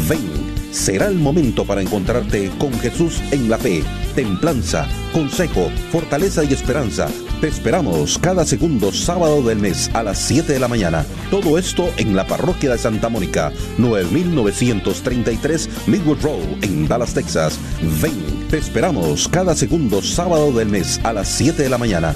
Ven 0.09 0.52
será 0.73 1.07
el 1.07 1.15
momento 1.15 1.65
para 1.65 1.81
encontrarte 1.81 2.51
con 2.57 2.73
Jesús 2.79 3.21
en 3.31 3.49
la 3.49 3.57
fe, 3.57 3.83
templanza, 4.15 4.87
consejo, 5.13 5.69
fortaleza 5.91 6.43
y 6.43 6.51
esperanza. 6.51 7.07
Te 7.39 7.47
esperamos 7.47 8.17
cada 8.17 8.43
segundo 8.45 8.91
sábado 8.91 9.43
del 9.43 9.59
mes 9.59 9.91
a 9.93 10.03
las 10.03 10.17
7 10.17 10.51
de 10.51 10.59
la 10.59 10.67
mañana. 10.67 11.05
Todo 11.29 11.57
esto 11.57 11.89
en 11.97 12.15
la 12.15 12.25
parroquia 12.25 12.71
de 12.71 12.77
Santa 12.77 13.09
Mónica, 13.09 13.51
9933 13.77 15.69
Midwood 15.87 16.21
Road 16.21 16.63
en 16.63 16.87
Dallas, 16.87 17.13
Texas. 17.13 17.59
Ven, 18.01 18.47
te 18.49 18.57
esperamos 18.57 19.27
cada 19.27 19.55
segundo 19.55 20.01
sábado 20.01 20.51
del 20.51 20.69
mes 20.69 20.99
a 21.03 21.13
las 21.13 21.27
7 21.27 21.61
de 21.61 21.69
la 21.69 21.77
mañana. 21.77 22.15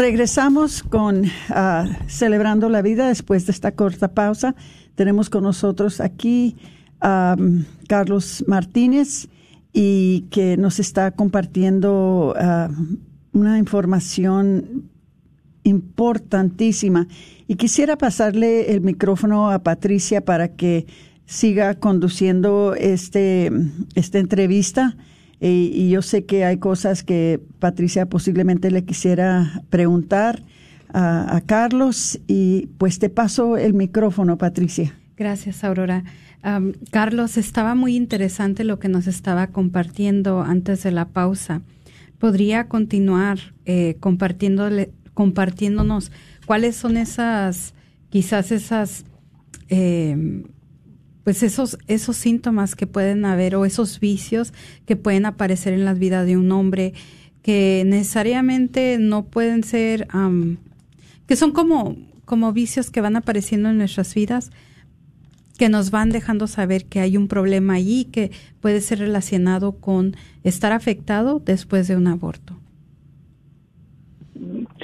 Regresamos 0.00 0.82
con 0.82 1.26
ah, 1.50 1.86
Celebrando 2.08 2.70
la 2.70 2.80
Vida 2.80 3.08
después 3.08 3.44
de 3.44 3.52
esta 3.52 3.72
corta 3.72 4.14
pausa. 4.14 4.54
Tenemos 4.94 5.28
con 5.28 5.42
nosotros 5.42 6.00
aquí 6.00 6.56
a 7.02 7.36
Carlos 7.86 8.42
Martínez 8.46 9.28
y 9.74 10.22
que 10.30 10.56
nos 10.56 10.80
está 10.80 11.10
compartiendo 11.10 12.34
ah, 12.38 12.70
una 13.34 13.58
información 13.58 14.88
importantísima. 15.64 17.06
Y 17.46 17.56
quisiera 17.56 17.98
pasarle 17.98 18.72
el 18.72 18.80
micrófono 18.80 19.50
a 19.50 19.62
Patricia 19.62 20.24
para 20.24 20.56
que 20.56 20.86
siga 21.26 21.74
conduciendo 21.74 22.74
este, 22.74 23.52
esta 23.94 24.18
entrevista 24.18 24.96
y 25.40 25.88
yo 25.88 26.02
sé 26.02 26.26
que 26.26 26.44
hay 26.44 26.58
cosas 26.58 27.02
que 27.02 27.40
Patricia 27.58 28.06
posiblemente 28.06 28.70
le 28.70 28.84
quisiera 28.84 29.62
preguntar 29.70 30.42
a, 30.92 31.40
Carlos 31.46 32.20
y 32.26 32.68
pues 32.78 32.98
te 32.98 33.08
paso 33.08 33.56
el 33.56 33.74
micrófono, 33.74 34.38
Patricia. 34.38 34.94
Gracias, 35.16 35.64
Aurora. 35.64 36.04
Carlos, 36.90 37.36
estaba 37.36 37.74
muy 37.74 37.96
interesante 37.96 38.64
lo 38.64 38.78
que 38.78 38.88
nos 38.88 39.06
estaba 39.06 39.48
compartiendo 39.48 40.40
antes 40.40 40.82
de 40.82 40.90
la 40.90 41.08
pausa. 41.08 41.60
¿Podría 42.18 42.68
continuar 42.68 43.38
eh, 43.66 43.96
compartiéndole, 44.00 44.92
compartiéndonos 45.12 46.12
cuáles 46.46 46.76
son 46.76 46.96
esas, 46.96 47.74
quizás 48.08 48.52
esas 48.52 49.04
eh, 49.68 50.44
pues 51.24 51.42
esos, 51.42 51.78
esos 51.86 52.16
síntomas 52.16 52.74
que 52.74 52.86
pueden 52.86 53.24
haber 53.24 53.56
o 53.56 53.64
esos 53.64 54.00
vicios 54.00 54.52
que 54.86 54.96
pueden 54.96 55.26
aparecer 55.26 55.72
en 55.72 55.84
la 55.84 55.94
vida 55.94 56.24
de 56.24 56.36
un 56.36 56.50
hombre 56.52 56.94
que 57.42 57.84
necesariamente 57.86 58.98
no 58.98 59.24
pueden 59.24 59.62
ser, 59.62 60.06
que 61.26 61.36
son 61.36 61.52
como, 61.52 61.96
como 62.24 62.52
vicios 62.52 62.90
que 62.90 63.00
van 63.00 63.16
apareciendo 63.16 63.70
en 63.70 63.78
nuestras 63.78 64.14
vidas, 64.14 64.50
que 65.58 65.68
nos 65.68 65.90
van 65.90 66.10
dejando 66.10 66.46
saber 66.46 66.86
que 66.86 67.00
hay 67.00 67.16
un 67.16 67.28
problema 67.28 67.74
allí 67.74 68.06
que 68.06 68.30
puede 68.60 68.80
ser 68.80 68.98
relacionado 68.98 69.72
con 69.72 70.14
estar 70.42 70.72
afectado 70.72 71.38
después 71.38 71.86
de 71.86 71.96
un 71.96 72.06
aborto. 72.06 72.56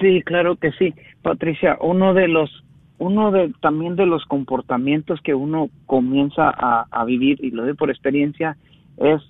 Sí, 0.00 0.22
claro 0.24 0.56
que 0.56 0.72
sí. 0.72 0.94
Patricia, 1.22 1.78
uno 1.80 2.12
de 2.12 2.28
los 2.28 2.50
uno 2.98 3.30
de 3.30 3.52
también 3.60 3.96
de 3.96 4.06
los 4.06 4.24
comportamientos 4.24 5.20
que 5.20 5.34
uno 5.34 5.68
comienza 5.86 6.48
a, 6.48 7.04
vivir 7.04 7.38
y 7.44 7.50
lo 7.50 7.64
doy 7.64 7.74
por 7.74 7.90
experiencia 7.90 8.56
es 8.96 9.22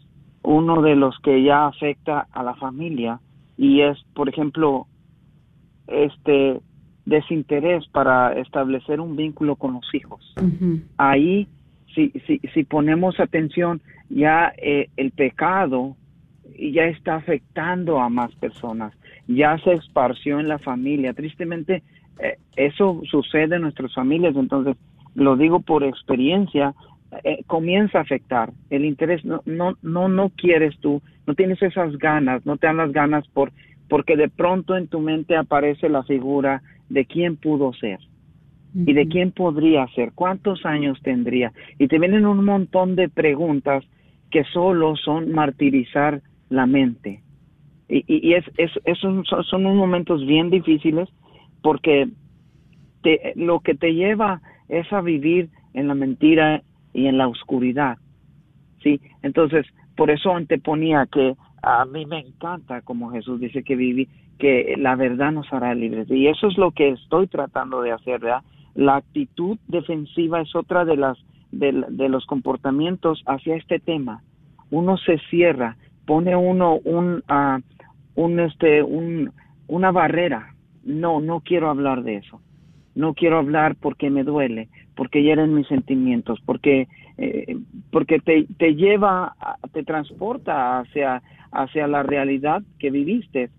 uno 0.42 0.83
de 0.83 0.94
los 0.94 1.18
que 1.20 1.42
ya 1.42 1.66
afecta 1.66 2.29
a 2.33 2.42
la 2.42 2.55
familia 2.55 3.20
y 3.57 3.81
es 3.81 3.98
por 4.14 4.29
ejemplo 4.29 4.87
este 5.88 6.61
desinterés 7.05 7.87
para 7.88 8.38
establecer 8.38 9.00
un 9.00 9.16
vínculo 9.16 9.57
con 9.57 9.74
los 9.74 9.94
hijos. 9.94 10.35
Ahí 10.96 11.48
si, 11.94 12.11
si 12.26 12.38
si 12.55 12.64
ponemos 12.64 13.18
atención 13.18 13.81
ya 14.09 14.52
eh, 14.59 14.88
el 14.96 15.11
pecado 15.11 15.96
ya 16.59 16.85
está 16.85 17.16
afectando 17.16 18.00
a 18.00 18.09
más 18.09 18.35
personas 18.37 18.92
ya 19.29 19.59
se 19.59 19.72
esparció 19.72 20.38
en 20.40 20.48
la 20.48 20.59
familia. 20.59 21.12
Tristemente 21.12 21.83
eh, 22.18 22.38
eso 22.57 23.02
sucede 23.11 23.57
en 23.57 23.62
nuestras 23.62 23.94
familias, 23.94 24.35
entonces 24.37 24.76
lo 25.14 25.37
digo 25.37 25.61
por 25.61 25.83
experiencia, 25.85 26.74
eh, 27.24 27.42
comienza 27.46 27.98
a 27.98 28.02
afectar. 28.02 28.52
El 28.70 28.85
interés, 28.85 29.24
no, 29.24 29.42
no, 29.46 29.76
no, 29.83 30.09
no 30.09 30.31
quieres 30.31 30.79
tú, 30.81 31.02
no 31.26 31.35
tienes 31.35 31.62
esas 31.62 31.96
ganas, 31.98 32.44
no 32.44 32.57
te 32.57 32.66
dan 32.66 32.79
las 32.79 32.92
ganas 32.92 33.26
por, 33.29 33.52
porque 33.88 34.16
de 34.16 34.29
pronto 34.29 34.76
en 34.76 34.88
tu 34.88 35.00
mente 35.00 35.37
aparece 35.37 35.88
la 35.88 36.02
figura 36.02 36.62
de 36.88 37.05
quién 37.07 37.37
pudo 37.37 37.72
ser 37.72 37.98
y 38.74 38.92
de 38.92 39.09
quién 39.09 39.33
podría 39.33 39.87
ser, 39.94 40.12
cuántos 40.14 40.66
años 40.66 41.00
tendría, 41.02 41.50
y 41.79 41.88
te 41.88 41.98
vienen 41.98 42.26
un 42.26 42.44
montón 42.44 42.94
de 42.94 43.09
preguntas 43.09 43.85
que 44.31 44.44
solo 44.44 44.96
son 44.96 45.33
martirizar 45.33 46.20
la 46.50 46.66
mente. 46.66 47.22
Y, 47.88 48.05
y, 48.07 48.35
es, 48.35 48.44
es, 48.59 48.98
son, 48.98 49.24
son 49.24 49.64
unos 49.64 49.79
momentos 49.79 50.26
bien 50.26 50.50
difíciles 50.50 51.09
porque 51.66 52.09
te, 53.02 53.33
lo 53.35 53.59
que 53.59 53.74
te 53.74 53.92
lleva 53.92 54.40
es 54.68 54.92
a 54.92 55.00
vivir 55.00 55.48
en 55.74 55.88
la 55.88 55.96
mentira 55.96 56.62
y 56.92 57.09
en 57.09 57.18
la 57.18 57.26
oscuridad. 57.26 57.98
¿sí? 58.85 59.00
Entonces, 59.22 59.66
por 59.96 60.12
eso 60.12 60.33
anteponía 60.33 61.09
que 61.11 61.34
a 61.64 61.84
mí 61.84 62.07
me 62.07 62.20
encanta, 62.20 62.82
como 62.82 63.11
Jesús 63.11 63.41
dice 63.41 63.64
que 63.64 63.74
viví, 63.74 64.07
que 64.38 64.76
la 64.78 64.95
verdad 64.95 65.32
nos 65.32 65.53
hará 65.53 65.74
libres. 65.74 66.09
Y 66.09 66.28
eso 66.28 66.47
es 66.47 66.57
lo 66.57 66.70
que 66.70 66.91
estoy 66.91 67.26
tratando 67.26 67.82
de 67.82 67.91
hacer, 67.91 68.20
¿verdad? 68.20 68.45
La 68.76 68.95
actitud 68.95 69.59
defensiva 69.66 70.43
es 70.43 70.55
otra 70.55 70.84
de 70.84 70.97
las 70.97 71.18
de, 71.51 72.09
los 72.09 72.26
comportamientos 72.26 73.24
hacia 73.26 73.57
este 73.57 73.80
tema. 73.80 74.22
Uno 74.70 74.99
se 74.99 75.18
cierra, 75.30 75.76
pone 76.07 76.36
uno 76.36 76.76
un, 76.84 77.24
uh, 77.28 77.61
un 78.14 78.38
este 78.38 78.84
un, 78.84 79.32
una 79.66 79.91
barrera 79.91 80.53
no, 80.87 81.20
no 81.20 81.41
quiero 81.41 81.68
hablar 81.68 82.03
de 82.03 82.16
eso. 82.16 82.41
No 82.95 83.12
quiero 83.12 83.39
hablar 83.39 83.76
porque 83.76 84.09
me 84.09 84.24
duele, 84.24 84.68
porque 84.95 85.22
hieren 85.22 85.55
mis 85.55 85.66
sentimientos, 85.66 86.41
porque, 86.47 86.89
eh, 87.18 87.59
porque 87.91 88.20
te, 88.20 88.47
te 88.57 88.74
lleva, 88.74 89.34
te 89.72 89.82
transporta 89.82 90.78
hacia, 90.78 91.22
hacia 91.53 91.87
la 91.87 92.03
realidad 92.03 92.62
que 92.78 92.91
viviste 92.91 93.51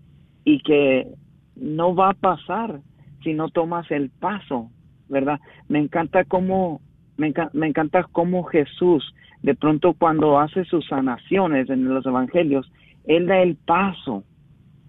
y 0.44 0.60
que 0.60 1.06
no 1.54 1.94
va 1.94 2.10
a 2.10 2.14
pasar 2.14 2.80
si 3.22 3.34
no 3.34 3.48
tomas 3.50 3.88
el 3.92 4.10
paso, 4.10 4.70
¿verdad? 5.08 5.38
Me 5.68 5.78
encanta 5.78 6.24
cómo, 6.24 6.80
me, 7.16 7.32
me 7.52 7.68
encanta 7.68 8.08
cómo 8.10 8.42
Jesús, 8.44 9.14
de 9.42 9.54
pronto 9.54 9.92
cuando 9.92 10.40
hace 10.40 10.64
sus 10.64 10.86
sanaciones 10.88 11.70
en 11.70 11.84
los 11.84 12.04
evangelios, 12.06 12.68
Él 13.04 13.26
da 13.26 13.38
el 13.38 13.54
paso 13.54 14.24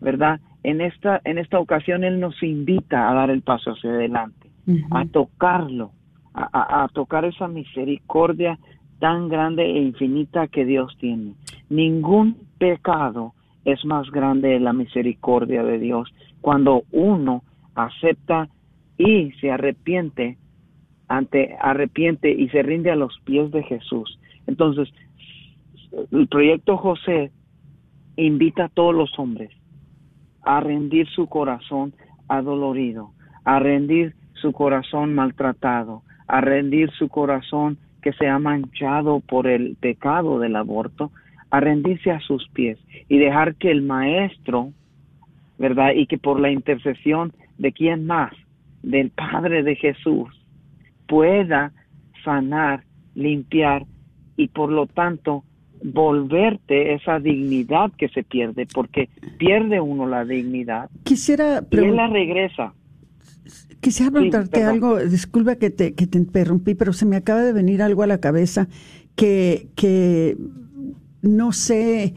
¿verdad? 0.01 0.39
En 0.63 0.81
esta, 0.81 1.21
en 1.23 1.37
esta 1.37 1.59
ocasión 1.59 2.03
Él 2.03 2.19
nos 2.19 2.41
invita 2.43 3.09
a 3.09 3.13
dar 3.13 3.29
el 3.29 3.41
paso 3.41 3.71
hacia 3.71 3.91
adelante, 3.91 4.49
a 4.91 5.05
tocarlo, 5.05 5.91
a, 6.33 6.83
a, 6.83 6.87
tocar 6.89 7.25
esa 7.25 7.47
misericordia 7.47 8.59
tan 8.99 9.29
grande 9.29 9.63
e 9.63 9.81
infinita 9.81 10.47
que 10.47 10.65
Dios 10.65 10.95
tiene. 10.99 11.33
Ningún 11.69 12.37
pecado 12.57 13.33
es 13.63 13.83
más 13.85 14.09
grande 14.11 14.49
de 14.49 14.59
la 14.59 14.73
misericordia 14.73 15.63
de 15.63 15.79
Dios 15.79 16.13
cuando 16.41 16.83
uno 16.91 17.43
acepta 17.75 18.49
y 18.97 19.31
se 19.39 19.51
arrepiente 19.51 20.37
ante 21.07 21.57
arrepiente 21.59 22.29
y 22.29 22.49
se 22.49 22.61
rinde 22.61 22.91
a 22.91 22.95
los 22.95 23.19
pies 23.23 23.51
de 23.51 23.63
Jesús. 23.63 24.19
Entonces, 24.45 24.89
el 26.11 26.27
proyecto 26.27 26.77
José 26.77 27.31
invita 28.15 28.65
a 28.65 28.69
todos 28.69 28.93
los 28.93 29.17
hombres 29.17 29.51
a 30.49 30.61
rendir 30.61 31.07
su 31.09 31.27
corazón 31.27 31.93
adolorido, 32.27 33.11
a 33.45 33.59
rendir 33.59 34.15
su 34.33 34.51
corazón 34.51 35.13
maltratado, 35.13 36.01
a 36.27 36.41
rendir 36.41 36.89
su 36.97 37.07
corazón 37.07 37.77
que 38.01 38.13
se 38.13 38.27
ha 38.27 38.39
manchado 38.39 39.19
por 39.19 39.45
el 39.45 39.75
pecado 39.79 40.39
del 40.39 40.55
aborto, 40.55 41.11
a 41.51 41.59
rendirse 41.59 42.09
a 42.09 42.19
sus 42.21 42.49
pies 42.49 42.79
y 43.07 43.19
dejar 43.19 43.57
que 43.57 43.69
el 43.69 43.83
maestro, 43.83 44.71
¿verdad? 45.59 45.91
Y 45.95 46.07
que 46.07 46.17
por 46.17 46.39
la 46.39 46.49
intercesión 46.49 47.31
de 47.59 47.71
quién 47.71 48.07
más, 48.07 48.33
del 48.81 49.11
Padre 49.11 49.61
de 49.61 49.75
Jesús, 49.75 50.29
pueda 51.07 51.73
sanar, 52.25 52.85
limpiar 53.13 53.85
y 54.35 54.47
por 54.47 54.71
lo 54.71 54.87
tanto 54.87 55.43
volverte 55.83 56.93
esa 56.93 57.19
dignidad 57.19 57.91
que 57.97 58.09
se 58.09 58.23
pierde, 58.23 58.67
porque 58.73 59.09
pierde 59.37 59.79
uno 59.79 60.07
la 60.07 60.25
dignidad. 60.25 60.89
Quisiera 61.03 61.63
y 61.71 61.77
él 61.77 61.95
la 61.95 62.07
regresa. 62.07 62.73
Quisiera 63.79 64.11
preguntarte 64.11 64.63
algo, 64.63 64.99
disculpa 64.99 65.55
que 65.55 65.69
te, 65.69 65.93
que 65.93 66.05
te 66.05 66.17
interrumpí, 66.17 66.75
pero 66.75 66.91
se 66.91 67.05
me 67.05 67.15
acaba 67.15 67.41
de 67.41 67.53
venir 67.53 67.81
algo 67.81 68.03
a 68.03 68.07
la 68.07 68.19
cabeza 68.19 68.67
que, 69.15 69.69
que 69.75 70.37
no 71.21 71.53
sé 71.53 72.13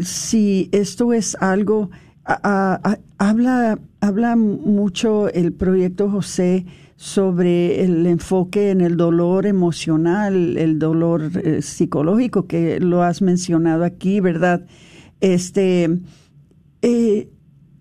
si 0.00 0.68
esto 0.72 1.12
es 1.12 1.36
algo, 1.40 1.90
habla, 2.24 3.78
habla 4.00 4.36
mucho 4.36 5.28
el 5.28 5.52
proyecto 5.52 6.10
José 6.10 6.66
sobre 7.02 7.82
el 7.82 8.06
enfoque 8.06 8.70
en 8.70 8.80
el 8.80 8.96
dolor 8.96 9.44
emocional, 9.44 10.56
el 10.56 10.78
dolor 10.78 11.32
eh, 11.34 11.60
psicológico 11.60 12.46
que 12.46 12.78
lo 12.78 13.02
has 13.02 13.22
mencionado 13.22 13.82
aquí, 13.82 14.20
¿verdad? 14.20 14.66
Este, 15.20 15.98
eh, 16.80 17.28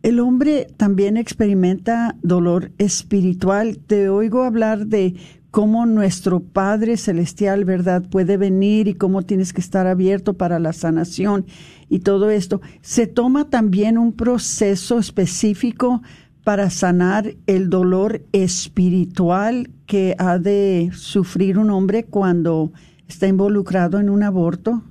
el 0.02 0.20
hombre 0.20 0.66
también 0.76 1.18
experimenta 1.18 2.16
dolor 2.24 2.72
espiritual. 2.80 3.78
Te 3.78 4.10
oigo 4.10 4.42
hablar 4.42 4.88
de 4.88 5.14
cómo 5.52 5.86
nuestro 5.86 6.40
Padre 6.40 6.98
Celestial, 6.98 7.64
¿verdad?, 7.64 8.10
puede 8.10 8.38
venir 8.38 8.88
y 8.88 8.96
cómo 8.96 9.22
tienes 9.22 9.54
que 9.54 9.62
estar 9.62 9.86
abierto 9.86 10.34
para 10.34 10.58
la 10.58 10.74
sanación 10.74 11.46
y 11.90 12.00
todo 12.00 12.32
esto. 12.32 12.60
Se 12.82 13.06
toma 13.06 13.52
también 13.52 14.00
un 14.00 14.14
proceso 14.14 14.98
específico 14.98 16.02
para 16.44 16.70
sanar 16.70 17.26
el 17.48 17.70
dolor 17.70 18.22
espiritual 18.34 19.70
que 19.86 20.16
ha 20.18 20.38
de 20.38 20.90
sufrir 20.94 21.58
un 21.58 21.70
hombre 21.70 22.06
cuando 22.06 22.72
está 23.08 23.28
involucrado 23.28 24.00
en 24.00 24.10
un 24.10 24.24
aborto? 24.24 24.82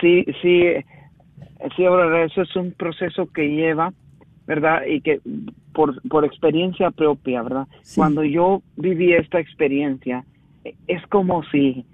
Sí, 0.00 0.24
sí, 0.40 0.62
sí, 1.76 1.84
ahora 1.84 2.24
eso 2.24 2.42
es 2.42 2.56
un 2.56 2.72
proceso 2.72 3.26
que 3.26 3.48
lleva, 3.48 3.92
¿verdad? 4.46 4.82
Y 4.86 5.00
que 5.00 5.20
por, 5.72 6.00
por 6.08 6.24
experiencia 6.24 6.90
propia, 6.90 7.42
¿verdad? 7.42 7.66
Cuando 7.94 8.24
yo 8.24 8.62
viví 8.76 9.12
esta 9.12 9.40
experiencia, 9.40 10.24
es 10.86 11.06
como 11.08 11.42
si, 11.44 11.84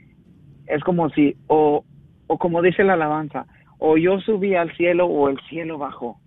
es 0.66 0.82
como 0.84 1.10
si, 1.10 1.36
o, 1.46 1.84
o 2.26 2.38
como 2.38 2.62
dice 2.62 2.84
la 2.84 2.94
alabanza, 2.94 3.46
o 3.78 3.96
yo 3.96 4.20
subí 4.20 4.54
al 4.54 4.74
cielo 4.76 5.06
o 5.06 5.28
el 5.28 5.38
cielo 5.48 5.78
bajó. 5.78 6.20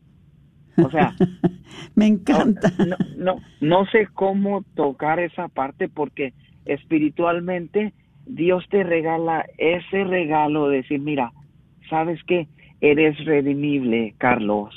O 0.78 0.90
sea, 0.90 1.14
me 1.96 2.08
encanta. 2.08 2.72
No, 2.86 2.96
no, 3.18 3.36
no, 3.62 3.86
sé 3.88 4.08
cómo 4.14 4.64
tocar 4.76 5.20
esa 5.20 5.48
parte 5.48 5.90
porque 5.90 6.34
espiritualmente 6.66 7.94
Dios 8.26 8.66
te 8.70 8.84
regala 8.84 9.46
ese 9.58 10.04
regalo 10.04 10.70
de 10.70 10.78
decir, 10.78 11.00
mira, 11.00 11.32
¿sabes 11.90 12.24
qué? 12.24 12.48
Eres 12.82 13.24
redimible, 13.26 14.16
Carlos. 14.18 14.74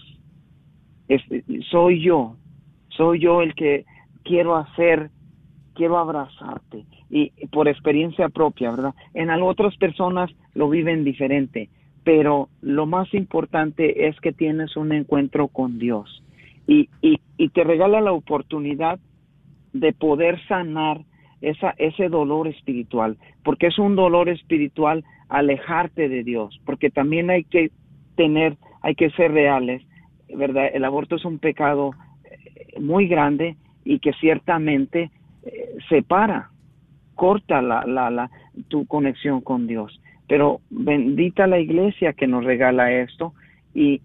soy 1.70 2.02
yo, 2.02 2.36
soy 2.88 3.20
yo 3.20 3.42
el 3.42 3.54
que 3.54 3.84
quiero 4.22 4.56
hacer, 4.56 5.10
quiero 5.74 5.98
abrazarte. 5.98 6.84
Y 7.08 7.30
por 7.52 7.68
experiencia 7.68 8.28
propia, 8.28 8.70
¿verdad? 8.72 8.94
En 9.14 9.30
otras 9.30 9.76
personas 9.76 10.30
lo 10.54 10.68
viven 10.68 11.04
diferente 11.04 11.68
pero 12.06 12.48
lo 12.62 12.86
más 12.86 13.12
importante 13.14 14.06
es 14.06 14.20
que 14.20 14.32
tienes 14.32 14.76
un 14.76 14.92
encuentro 14.92 15.48
con 15.48 15.80
Dios 15.80 16.22
y, 16.68 16.88
te 17.52 17.64
regala 17.64 18.00
la 18.00 18.12
oportunidad 18.12 19.00
de 19.72 19.92
poder 19.92 20.40
sanar 20.46 21.00
esa, 21.40 21.74
ese 21.78 22.08
dolor 22.08 22.46
espiritual, 22.46 23.16
porque 23.42 23.66
es 23.66 23.78
un 23.80 23.96
dolor 23.96 24.28
espiritual 24.28 25.02
alejarte 25.28 26.08
de 26.08 26.22
Dios, 26.22 26.60
porque 26.64 26.90
también 26.90 27.28
hay 27.28 27.42
que 27.42 27.72
tener, 28.14 28.56
hay 28.82 28.94
que 28.94 29.10
ser 29.10 29.32
reales, 29.32 29.82
¿verdad? 30.32 30.70
El 30.72 30.84
aborto 30.84 31.16
es 31.16 31.24
un 31.24 31.40
pecado 31.40 31.90
eh, 32.24 32.80
muy 32.80 33.08
grande 33.08 33.56
y 33.84 33.98
que 33.98 34.12
ciertamente 34.12 35.10
eh, 35.42 35.76
separa, 35.88 36.50
corta 37.16 37.60
la, 37.60 37.84
la, 37.84 38.10
la, 38.10 38.30
tu 38.68 38.86
conexión 38.86 39.40
con 39.40 39.66
Dios. 39.66 40.00
Pero 40.28 40.60
bendita 40.70 41.46
la 41.46 41.58
iglesia 41.58 42.12
que 42.12 42.26
nos 42.26 42.44
regala 42.44 42.92
esto 42.92 43.32
y, 43.74 44.00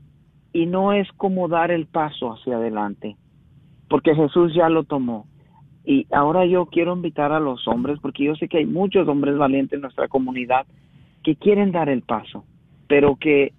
y 0.53 0.65
no 0.65 0.93
es 0.93 1.11
como 1.13 1.47
dar 1.47 1.71
el 1.71 1.87
paso 1.87 2.33
hacia 2.33 2.57
adelante, 2.57 3.15
porque 3.89 4.15
Jesús 4.15 4.53
ya 4.53 4.69
lo 4.69 4.83
tomó. 4.83 5.25
Y 5.83 6.05
ahora 6.11 6.45
yo 6.45 6.67
quiero 6.67 6.93
invitar 6.93 7.31
a 7.31 7.39
los 7.39 7.67
hombres, 7.67 7.97
porque 8.01 8.25
yo 8.25 8.35
sé 8.35 8.47
que 8.47 8.59
hay 8.59 8.65
muchos 8.65 9.07
hombres 9.07 9.37
valientes 9.37 9.77
en 9.77 9.81
nuestra 9.81 10.07
comunidad 10.07 10.67
que 11.23 11.35
quieren 11.35 11.71
dar 11.71 11.89
el 11.89 12.03
paso, 12.03 12.45
pero 12.87 13.15
que 13.15 13.53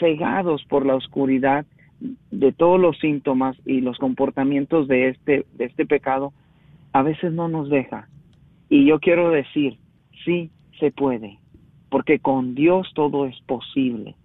cegados 0.00 0.64
por 0.64 0.84
la 0.84 0.96
oscuridad 0.96 1.64
de 2.32 2.52
todos 2.52 2.80
los 2.80 2.98
síntomas 2.98 3.56
y 3.64 3.80
los 3.80 3.98
comportamientos 3.98 4.88
de 4.88 5.10
este, 5.10 5.46
de 5.54 5.64
este 5.66 5.86
pecado, 5.86 6.32
a 6.92 7.02
veces 7.02 7.32
no 7.32 7.48
nos 7.48 7.68
deja. 7.68 8.08
Y 8.68 8.84
yo 8.84 8.98
quiero 8.98 9.30
decir, 9.30 9.78
sí 10.24 10.50
se 10.80 10.90
puede 10.90 11.38
porque 11.90 12.18
con 12.18 12.54
Dios 12.54 12.90
todo 12.94 13.26
es 13.26 13.40
posible. 13.46 14.16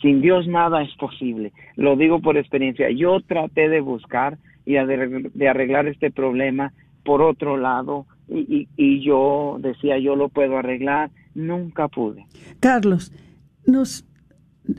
Sin 0.00 0.20
Dios 0.20 0.46
nada 0.46 0.82
es 0.82 0.94
posible. 0.96 1.52
Lo 1.76 1.96
digo 1.96 2.20
por 2.20 2.36
experiencia. 2.36 2.90
Yo 2.90 3.20
traté 3.20 3.68
de 3.68 3.80
buscar 3.80 4.38
y 4.66 4.74
de 4.74 5.48
arreglar 5.48 5.86
este 5.86 6.10
problema 6.10 6.72
por 7.04 7.22
otro 7.22 7.56
lado 7.56 8.06
y, 8.28 9.00
yo 9.04 9.58
decía 9.60 9.98
yo 9.98 10.16
lo 10.16 10.28
puedo 10.28 10.58
arreglar. 10.58 11.10
Nunca 11.34 11.88
pude. 11.88 12.26
Carlos, 12.60 13.12
nos 13.66 14.04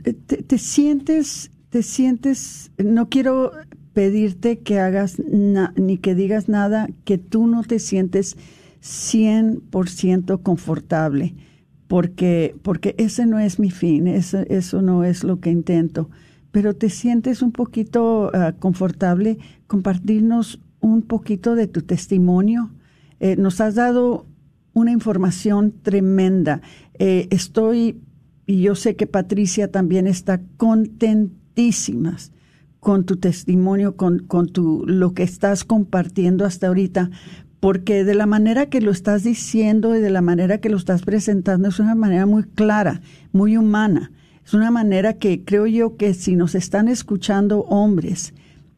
eh, 0.04 0.12
te, 0.14 0.58
sientes, 0.58 1.50
te 1.70 1.82
sientes, 1.82 2.72
no 2.78 3.08
quiero 3.08 3.52
pedirte 3.92 4.58
que 4.60 4.78
hagas 4.78 5.18
ni 5.18 5.98
que 5.98 6.14
digas 6.14 6.48
nada 6.48 6.88
que 7.04 7.18
tú 7.18 7.46
no 7.46 7.62
te 7.62 7.78
sientes 7.78 8.36
100% 8.82 10.42
confortable 10.42 11.34
porque, 11.88 12.56
porque 12.62 12.94
ese 12.98 13.26
no 13.26 13.38
es 13.38 13.58
mi 13.58 13.70
fin, 13.70 14.06
eso, 14.06 14.38
eso 14.48 14.82
no 14.82 15.04
es 15.04 15.24
lo 15.24 15.40
que 15.40 15.50
intento. 15.50 16.10
Pero 16.50 16.74
te 16.74 16.90
sientes 16.90 17.42
un 17.42 17.52
poquito 17.52 18.30
ah, 18.34 18.54
confortable 18.58 19.38
compartirnos 19.66 20.60
un 20.80 21.02
poquito 21.02 21.54
de 21.54 21.66
tu 21.66 21.82
testimonio. 21.82 22.72
Eh, 23.20 23.36
nos 23.36 23.60
has 23.60 23.74
dado 23.74 24.26
una 24.72 24.92
información 24.92 25.74
tremenda. 25.82 26.60
Eh, 26.98 27.28
estoy, 27.30 28.00
y 28.46 28.62
yo 28.62 28.74
sé 28.74 28.96
que 28.96 29.06
Patricia 29.06 29.70
también 29.70 30.06
está 30.06 30.40
contentísima 30.56 32.16
con 32.80 33.04
tu 33.04 33.16
testimonio, 33.16 33.96
con, 33.96 34.20
con 34.20 34.48
tu, 34.48 34.84
lo 34.86 35.14
que 35.14 35.22
estás 35.22 35.64
compartiendo 35.64 36.44
hasta 36.44 36.68
ahorita, 36.68 37.10
porque 37.60 38.04
de 38.04 38.14
la 38.14 38.26
manera 38.26 38.66
que 38.66 38.80
lo 38.80 38.90
estás 38.90 39.24
diciendo 39.24 39.96
y 39.96 40.00
de 40.00 40.10
la 40.10 40.22
manera 40.22 40.58
que 40.58 40.68
lo 40.68 40.76
estás 40.76 41.02
presentando 41.02 41.68
es 41.68 41.78
una 41.78 41.94
manera 41.94 42.26
muy 42.26 42.44
clara, 42.44 43.00
muy 43.32 43.56
humana. 43.56 44.12
Es 44.44 44.54
una 44.54 44.70
manera 44.70 45.14
que 45.14 45.44
creo 45.44 45.66
yo 45.66 45.96
que 45.96 46.14
si 46.14 46.36
nos 46.36 46.54
están 46.54 46.88
escuchando 46.88 47.60
hombres 47.62 48.34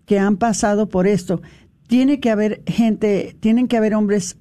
que 0.06 0.18
han 0.18 0.36
pasado 0.36 0.88
por 0.88 1.06
esto, 1.06 1.42
tiene 1.86 2.20
que 2.20 2.30
haber 2.30 2.62
gente, 2.66 3.36
tienen 3.40 3.68
que 3.68 3.76
haber 3.76 3.94
hombres 3.94 4.36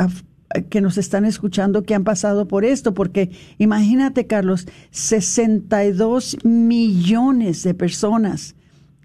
que 0.70 0.82
nos 0.82 0.98
están 0.98 1.26
escuchando 1.26 1.84
que 1.84 1.96
han 1.96 2.04
pasado 2.04 2.48
por 2.48 2.64
esto, 2.64 2.94
porque 2.94 3.32
imagínate, 3.58 4.28
Carlos, 4.28 4.68
62 4.92 6.38
millones 6.46 7.64
de 7.64 7.74
personas 7.74 8.56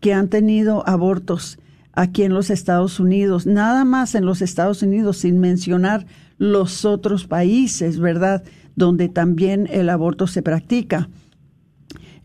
que 0.01 0.12
han 0.12 0.28
tenido 0.28 0.87
abortos 0.89 1.59
aquí 1.93 2.22
en 2.22 2.32
los 2.34 2.51
Estados 2.51 3.01
Unidos, 3.01 3.47
nada 3.47 3.84
más 3.84 4.14
en 4.14 4.24
los 4.24 4.43
Estados 4.43 4.82
Unidos, 4.82 5.18
sin 5.18 5.38
mencionar 5.38 6.07
los 6.38 6.84
otros 6.84 7.26
países, 7.26 7.99
¿verdad? 8.01 8.45
Donde 8.76 9.09
también 9.09 9.68
el 9.70 9.90
aborto 9.90 10.26
se 10.26 10.43
practica. 10.43 11.09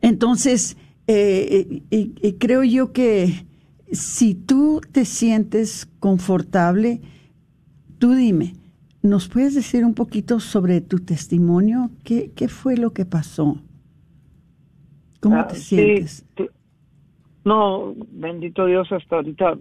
Entonces, 0.02 0.78
eh, 1.08 1.82
creo 2.40 2.64
yo 2.64 2.92
que 2.94 3.46
si 3.92 4.36
tú 4.36 4.82
te 4.92 5.06
sientes 5.06 5.88
confortable, 6.00 7.02
tú 8.00 8.14
dime, 8.14 8.56
¿nos 9.02 9.28
puedes 9.28 9.56
decir 9.56 9.86
un 9.86 9.94
poquito 9.94 10.40
sobre 10.40 10.82
tu 10.82 11.00
testimonio? 11.00 11.92
¿Qué, 12.04 12.32
qué 12.36 12.48
fue 12.48 12.78
lo 12.78 12.94
que 12.94 13.06
pasó? 13.06 13.62
¿Cómo 15.20 15.36
Ah, 15.40 15.48
te 15.48 15.56
sí, 15.56 15.66
sientes? 15.66 16.26
No, 17.48 17.94
bendito 18.12 18.66
Dios, 18.66 18.92
hasta 18.92 19.16
ahorita 19.16 19.58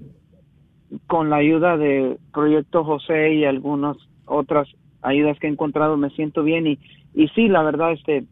con 1.06 1.30
la 1.30 1.36
ayuda 1.36 1.76
de 1.76 2.18
Proyecto 2.32 2.82
José 2.82 3.34
y 3.34 3.44
algunas 3.44 3.96
otras 4.24 4.66
ayudas 5.02 5.38
que 5.38 5.46
he 5.46 5.50
encontrado 5.50 5.96
me 5.96 6.10
siento 6.10 6.42
bien 6.42 6.66
y, 6.66 6.80
y 7.14 7.28
sí, 7.28 7.46
la 7.46 7.62
verdad, 7.62 7.92
este, 7.92 8.24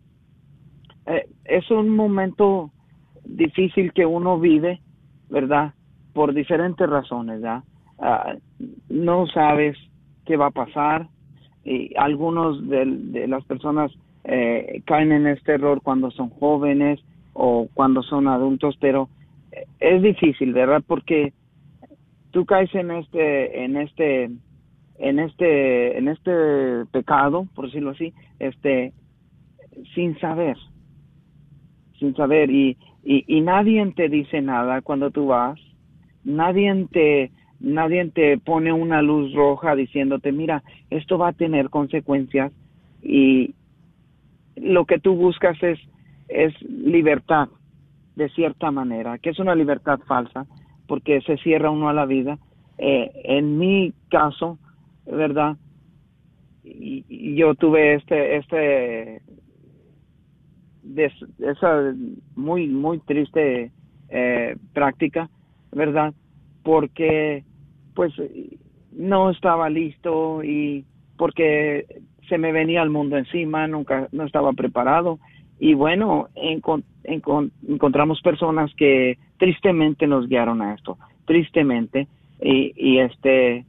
eh, 1.06 1.28
es 1.44 1.70
un 1.70 1.90
momento 1.90 2.72
difícil 3.24 3.92
que 3.92 4.04
uno 4.04 4.40
vive, 4.40 4.80
¿verdad? 5.30 5.72
Por 6.14 6.34
diferentes 6.34 6.90
razones, 6.90 7.40
¿verdad? 7.40 7.62
Ah, 8.00 8.34
no 8.88 9.28
sabes 9.28 9.78
qué 10.26 10.36
va 10.36 10.46
a 10.46 10.50
pasar 10.50 11.06
y 11.64 11.94
algunos 11.96 12.68
de, 12.68 13.28
las 13.28 13.44
personas 13.44 13.92
eh, 14.24 14.82
caen 14.84 15.12
en 15.12 15.28
este 15.28 15.52
error 15.52 15.80
cuando 15.80 16.10
son 16.10 16.30
jóvenes 16.30 16.98
o 17.34 17.68
cuando 17.72 18.02
son 18.02 18.26
adultos, 18.26 18.76
pero 18.80 19.08
es 19.80 20.02
difícil, 20.02 20.52
¿verdad? 20.52 20.82
Porque 20.86 21.32
tú 22.30 22.44
caes 22.44 22.74
en 22.74 22.90
este, 22.90 23.64
en 23.64 23.76
este, 23.76 24.30
en 24.98 25.18
este, 25.18 25.98
en 25.98 26.08
este 26.08 26.84
pecado, 26.92 27.46
por 27.54 27.66
decirlo 27.66 27.90
así, 27.90 28.12
este, 28.38 28.92
sin 29.94 30.18
saber, 30.18 30.56
sin 31.98 32.14
saber. 32.16 32.50
Y, 32.50 32.76
y, 33.04 33.24
y 33.26 33.40
nadie 33.40 33.84
te 33.94 34.08
dice 34.08 34.40
nada 34.40 34.82
cuando 34.82 35.10
tú 35.10 35.26
vas, 35.26 35.60
nadie 36.24 36.86
te, 36.90 37.30
nadie 37.60 38.10
te 38.10 38.38
pone 38.38 38.72
una 38.72 39.02
luz 39.02 39.32
roja 39.34 39.74
diciéndote, 39.74 40.32
mira, 40.32 40.62
esto 40.90 41.18
va 41.18 41.28
a 41.28 41.32
tener 41.32 41.70
consecuencias 41.70 42.52
y 43.02 43.54
lo 44.56 44.84
que 44.86 44.98
tú 44.98 45.14
buscas 45.14 45.60
es, 45.62 45.78
es 46.28 46.54
libertad, 46.62 47.48
de 48.16 48.28
cierta 48.30 48.70
manera, 48.70 49.18
que 49.18 49.30
es 49.30 49.38
una 49.38 49.54
libertad 49.54 49.98
falsa, 50.06 50.46
porque 50.86 51.20
se 51.22 51.36
cierra 51.38 51.70
uno 51.70 51.88
a 51.88 51.92
la 51.92 52.06
vida. 52.06 52.38
Eh, 52.78 53.10
en 53.24 53.58
mi 53.58 53.92
caso, 54.08 54.58
¿verdad? 55.06 55.56
Y, 56.62 57.34
yo 57.34 57.54
tuve 57.54 57.94
este, 57.94 58.36
este, 58.36 59.20
esa 61.40 61.94
muy, 62.36 62.68
muy 62.68 62.98
triste 63.00 63.70
eh, 64.08 64.56
práctica, 64.72 65.28
¿verdad? 65.72 66.14
Porque, 66.62 67.44
pues, 67.94 68.12
no 68.92 69.30
estaba 69.30 69.68
listo 69.68 70.42
y 70.42 70.84
porque 71.16 71.86
se 72.28 72.38
me 72.38 72.52
venía 72.52 72.82
el 72.82 72.90
mundo 72.90 73.16
encima, 73.16 73.66
nunca, 73.66 74.08
no 74.12 74.24
estaba 74.24 74.52
preparado. 74.52 75.18
Y 75.64 75.72
bueno, 75.72 76.28
encon- 76.34 76.84
encon- 77.04 77.50
encontramos 77.66 78.20
personas 78.20 78.70
que 78.74 79.16
tristemente 79.38 80.06
nos 80.06 80.28
guiaron 80.28 80.60
a 80.60 80.74
esto, 80.74 80.98
tristemente. 81.24 82.06
Y, 82.38 82.74
y 82.76 82.98
este, 82.98 83.64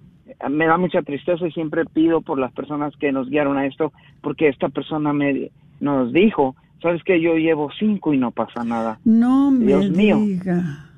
me 0.50 0.66
da 0.66 0.78
mucha 0.78 1.02
tristeza 1.04 1.48
y 1.48 1.54
siempre 1.54 1.86
pido 1.86 2.20
por 2.20 2.38
las 2.38 2.52
personas 2.52 2.94
que 2.98 3.14
nos 3.14 3.30
guiaron 3.30 3.58
a 3.58 3.66
esto, 3.66 3.94
porque 4.20 4.50
esta 4.50 4.68
persona 4.68 5.14
me 5.14 5.52
nos 5.80 6.12
dijo, 6.12 6.58
sabes 6.82 7.02
que 7.02 7.22
yo 7.22 7.38
llevo 7.38 7.70
cinco 7.80 8.14
y 8.14 8.18
no 8.18 8.32
pasa 8.32 8.66
nada. 8.66 9.00
No 9.06 9.50
me 9.52 9.66
Dios 9.66 9.90
mío. 9.90 10.20
diga. 10.20 10.90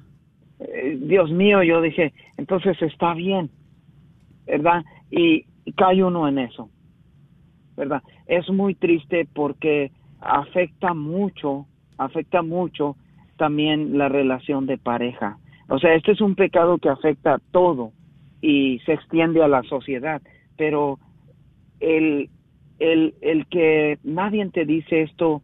Eh, 0.62 0.98
Dios 1.00 1.30
mío, 1.32 1.62
yo 1.62 1.80
dije, 1.80 2.12
entonces 2.38 2.76
está 2.82 3.14
bien, 3.14 3.52
¿verdad? 4.48 4.84
Y, 5.12 5.46
y 5.64 5.74
cae 5.74 6.04
uno 6.04 6.28
en 6.28 6.40
eso, 6.40 6.72
¿verdad? 7.76 8.02
Es 8.26 8.50
muy 8.50 8.74
triste 8.74 9.28
porque 9.32 9.92
afecta 10.22 10.94
mucho, 10.94 11.66
afecta 11.98 12.42
mucho 12.42 12.96
también 13.38 13.98
la 13.98 14.10
relación 14.10 14.66
de 14.66 14.78
pareja. 14.78 15.38
O 15.70 15.80
sea, 15.80 15.94
este 15.94 16.14
es 16.14 16.22
un 16.22 16.36
pecado 16.36 16.78
que 16.78 16.90
afecta 16.90 17.36
a 17.36 17.42
todo 17.52 17.92
y 18.42 18.80
se 18.86 18.94
extiende 18.94 19.44
a 19.44 19.48
la 19.48 19.64
sociedad, 19.64 20.22
pero 20.58 21.00
el, 21.80 22.30
el, 22.80 23.14
el 23.22 23.46
que 23.48 24.00
nadie 24.04 24.48
te 24.50 24.66
dice 24.66 25.02
esto 25.02 25.42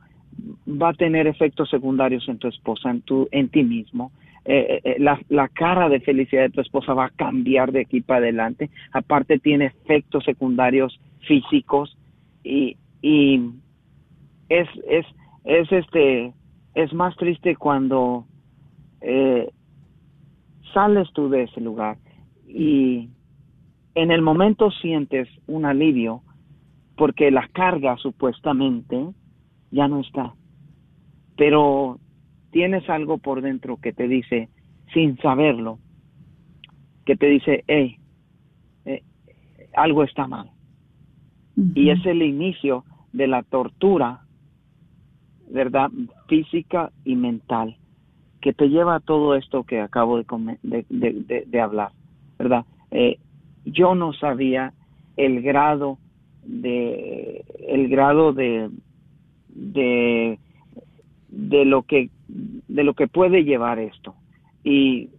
va 0.67 0.89
a 0.89 0.93
tener 0.93 1.27
efectos 1.27 1.69
secundarios 1.69 2.27
en 2.27 2.37
tu 2.37 2.47
esposa, 2.47 2.89
en, 2.89 3.01
tu, 3.01 3.27
en 3.31 3.49
ti 3.49 3.63
mismo. 3.63 4.11
Eh, 4.45 4.81
eh, 4.83 4.95
la, 4.99 5.19
la 5.29 5.47
cara 5.47 5.87
de 5.87 6.01
felicidad 6.01 6.43
de 6.43 6.49
tu 6.49 6.61
esposa 6.61 6.93
va 6.93 7.05
a 7.05 7.09
cambiar 7.09 7.71
de 7.71 7.81
aquí 7.81 8.01
para 8.01 8.19
adelante. 8.19 8.69
Aparte 8.91 9.39
tiene 9.39 9.65
efectos 9.65 10.25
secundarios 10.25 10.99
físicos 11.21 11.97
y, 12.43 12.75
y 13.01 13.39
es, 14.59 14.69
es, 14.87 15.05
es 15.43 15.71
este, 15.71 16.33
es 16.75 16.93
más 16.93 17.15
triste 17.17 17.55
cuando 17.55 18.25
eh, 19.01 19.49
sales 20.73 21.11
tú 21.13 21.29
de 21.29 21.43
ese 21.43 21.61
lugar 21.61 21.97
y 22.47 23.09
en 23.95 24.11
el 24.11 24.21
momento 24.21 24.71
sientes 24.71 25.27
un 25.47 25.65
alivio 25.65 26.21
porque 26.95 27.31
la 27.31 27.47
carga 27.47 27.97
supuestamente 27.97 29.09
ya 29.71 29.87
no 29.87 29.99
está. 30.01 30.33
Pero 31.35 31.99
tienes 32.51 32.87
algo 32.89 33.17
por 33.17 33.41
dentro 33.41 33.77
que 33.77 33.93
te 33.93 34.07
dice, 34.07 34.49
sin 34.93 35.17
saberlo, 35.17 35.79
que 37.05 37.15
te 37.15 37.27
dice, 37.27 37.63
hey, 37.67 37.97
eh, 38.85 39.03
algo 39.75 40.03
está 40.03 40.27
mal. 40.27 40.51
Y 41.75 41.89
es 41.89 42.03
el 42.05 42.21
inicio 42.21 42.83
de 43.11 43.27
la 43.27 43.43
tortura, 43.43 44.21
¿verdad? 45.49 45.89
Física 46.27 46.91
y 47.03 47.15
mental, 47.15 47.77
que 48.41 48.53
te 48.53 48.69
lleva 48.69 48.95
a 48.95 48.99
todo 48.99 49.35
esto 49.35 49.63
que 49.63 49.79
acabo 49.79 50.17
de, 50.17 50.25
de 51.47 51.61
hablar, 51.61 51.91
¿verdad? 52.37 52.65
Eh, 52.91 53.17
yo 53.65 53.95
no 53.95 54.13
sabía 54.13 54.73
el 55.17 55.41
grado 55.41 55.97
de 56.43 57.43
el 57.67 57.87
grado 57.87 58.33
de 58.33 58.69
de 59.47 60.39
de 61.29 61.65
lo 61.65 61.83
que 61.83 62.09
de 62.27 62.83
lo 62.83 62.93
que 62.93 63.07
puede 63.07 63.43
llevar 63.43 63.79
esto 63.79 64.15
y 64.63 65.09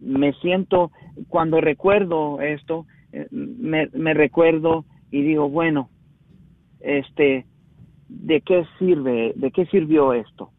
me 0.00 0.32
siento 0.34 0.90
cuando 1.28 1.60
recuerdo 1.60 2.40
esto 2.40 2.86
eh, 3.12 3.26
me, 3.30 3.88
me 3.92 4.14
recuerdo 4.14 4.84
y 5.10 5.22
digo 5.22 5.48
bueno 5.48 5.90
este 6.80 7.46
de 8.20 8.40
qué 8.40 8.64
sirve 8.78 9.32
de 9.36 9.50
qué 9.50 9.66
sirvió 9.66 10.12
esto 10.12 10.50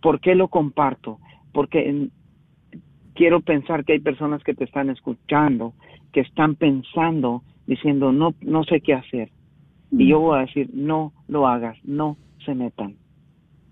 por 0.00 0.20
qué 0.20 0.34
lo 0.34 0.48
comparto 0.48 1.18
porque 1.52 1.88
en- 1.88 2.10
quiero 3.14 3.40
pensar 3.40 3.84
que 3.84 3.94
hay 3.94 4.00
personas 4.00 4.42
que 4.42 4.54
te 4.54 4.64
están 4.64 4.90
escuchando 4.90 5.74
que 6.12 6.20
están 6.20 6.54
pensando 6.54 7.42
diciendo 7.66 8.12
no 8.12 8.34
no 8.40 8.64
sé 8.64 8.80
qué 8.80 8.94
hacer 8.94 9.30
y 9.92 10.06
yo 10.06 10.20
voy 10.20 10.38
a 10.38 10.42
decir 10.42 10.70
no 10.72 11.12
lo 11.28 11.46
hagas 11.46 11.76
no 11.84 12.16
se 12.44 12.54
metan 12.54 12.96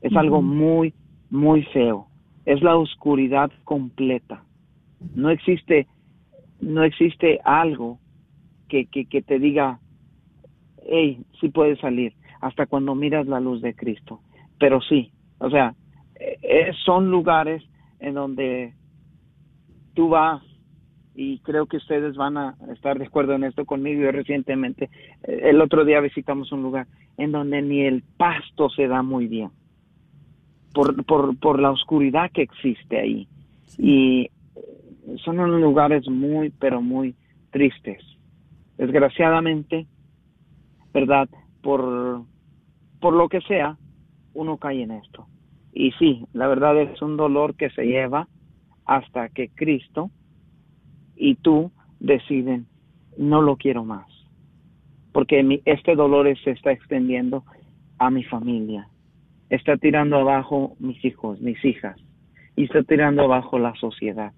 es 0.01 0.15
algo 0.17 0.43
muy 0.43 0.95
muy 1.31 1.63
feo. 1.65 2.07
Es 2.47 2.63
la 2.63 2.77
oscuridad 2.77 3.51
completa. 3.65 4.43
No 5.15 5.31
existe 5.31 5.87
no 6.61 6.83
existe 6.83 7.41
algo 7.45 7.99
que, 8.69 8.87
que, 8.87 9.07
que 9.07 9.23
te 9.23 9.39
diga 9.39 9.79
hey 10.89 11.23
sí 11.41 11.49
puedes 11.49 11.79
salir 11.79 12.13
hasta 12.41 12.67
cuando 12.67 12.95
miras 12.95 13.27
la 13.27 13.41
luz 13.41 13.63
de 13.63 13.75
Cristo 13.75 14.21
pero 14.59 14.81
sí 14.81 15.13
o 15.39 15.51
sea 15.51 15.75
eh, 16.19 16.39
eh, 16.43 16.73
son 16.85 17.11
lugares 17.11 17.63
en 18.01 18.15
donde 18.15 18.75
tú 19.95 20.09
vas 20.09 20.43
y 21.15 21.41
creo 21.41 21.67
que 21.67 21.79
ustedes 21.79 22.17
van 22.17 22.37
a 22.37 22.57
estar 22.73 22.97
de 22.97 23.07
acuerdo 23.07 23.35
en 23.35 23.43
esto 23.43 23.65
conmigo. 23.65 24.03
Yo 24.03 24.13
recientemente, 24.13 24.89
eh, 25.25 25.41
el 25.45 25.61
otro 25.61 25.85
día 25.85 26.01
visitamos 26.01 26.53
un 26.53 26.63
lugar 26.63 26.87
en 27.17 27.33
donde 27.33 27.61
ni 27.61 27.81
el 27.81 28.05
pasto 28.17 28.71
se 28.71 28.87
da 28.87 29.03
muy 29.03 29.27
bien 29.27 29.51
por, 30.73 31.05
por, 31.05 31.37
por 31.39 31.59
la 31.59 31.73
oscuridad 31.73 32.31
que 32.31 32.43
existe 32.43 33.01
ahí. 33.01 33.27
Y 33.79 34.31
son 35.25 35.41
unos 35.41 35.61
lugares 35.61 36.09
muy, 36.09 36.51
pero 36.51 36.81
muy 36.81 37.17
tristes. 37.51 38.01
desgraciadamente, 38.77 39.87
¿verdad? 40.95 41.29
Por, 41.63 42.23
por 43.01 43.15
lo 43.15 43.29
que 43.29 43.41
sea, 43.43 43.77
uno 44.35 44.57
cae 44.57 44.83
en 44.83 44.93
esto. 44.93 45.27
Y 45.73 45.93
sí, 45.93 46.25
la 46.33 46.49
verdad 46.49 46.81
es 46.81 47.01
un 47.03 47.17
dolor 47.17 47.55
que 47.55 47.71
se 47.71 47.85
lleva 47.85 48.29
hasta 48.85 49.29
que 49.29 49.49
Cristo 49.51 50.11
y 51.15 51.35
tú 51.37 51.71
deciden, 52.01 52.67
no 53.17 53.43
lo 53.43 53.57
quiero 53.57 53.85
más, 53.85 54.07
porque 55.13 55.61
este 55.65 55.95
dolor 55.95 56.27
se 56.39 56.53
está 56.53 56.73
extendiendo 56.73 57.45
a 57.99 58.11
mi 58.11 58.25
familia, 58.25 58.89
está 59.51 59.77
tirando 59.77 60.17
abajo 60.17 60.77
mis 60.79 61.05
hijos, 61.05 61.41
mis 61.41 61.63
hijas, 61.65 61.97
y 62.57 62.65
está 62.65 62.83
tirando 62.83 63.23
abajo 63.23 63.59
la 63.59 63.75
sociedad. 63.75 64.33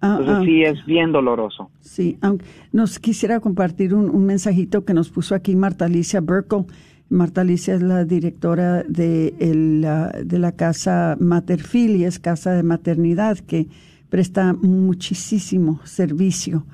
Ah, 0.00 0.16
Entonces 0.18 0.36
ah. 0.36 0.44
sí 0.44 0.62
es 0.62 0.86
bien 0.86 1.12
doloroso. 1.12 1.70
Sí, 1.80 2.16
aunque 2.22 2.46
nos 2.72 2.98
quisiera 2.98 3.40
compartir 3.40 3.94
un, 3.94 4.24
mensajito 4.24 4.84
que 4.84 4.94
nos 4.94 5.10
puso 5.10 5.34
aquí 5.34 5.56
Marta 5.56 5.84
Alicia 5.84 6.20
Burkle. 6.20 6.64
Marta 7.08 7.40
Alicia 7.40 7.74
es 7.74 7.82
la 7.82 8.04
directora 8.04 8.84
de, 8.84 9.34
la, 9.80 10.08
de 10.08 10.38
la 10.38 10.52
casa 10.52 11.16
Materfili, 11.18 12.04
es 12.04 12.18
casa 12.18 12.52
de 12.52 12.62
maternidad 12.62 13.38
que 13.38 13.66
presta 14.08 14.52
muchísimo 14.52 15.80
servicio 15.84 16.64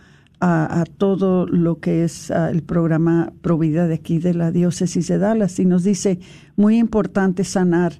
a, 0.41 0.85
todo 0.99 1.47
lo 1.47 1.81
que 1.81 2.05
es 2.05 2.31
el 2.31 2.63
programa 2.63 3.33
Provida 3.41 3.87
de 3.87 3.95
aquí 3.95 4.19
de 4.19 4.35
la 4.35 4.51
diócesis 4.51 5.09
de 5.09 5.19
Dallas 5.19 5.59
y 5.59 5.65
nos 5.65 5.85
dice, 5.85 6.19
muy 6.57 6.79
importante 6.79 7.45
sanar. 7.45 7.95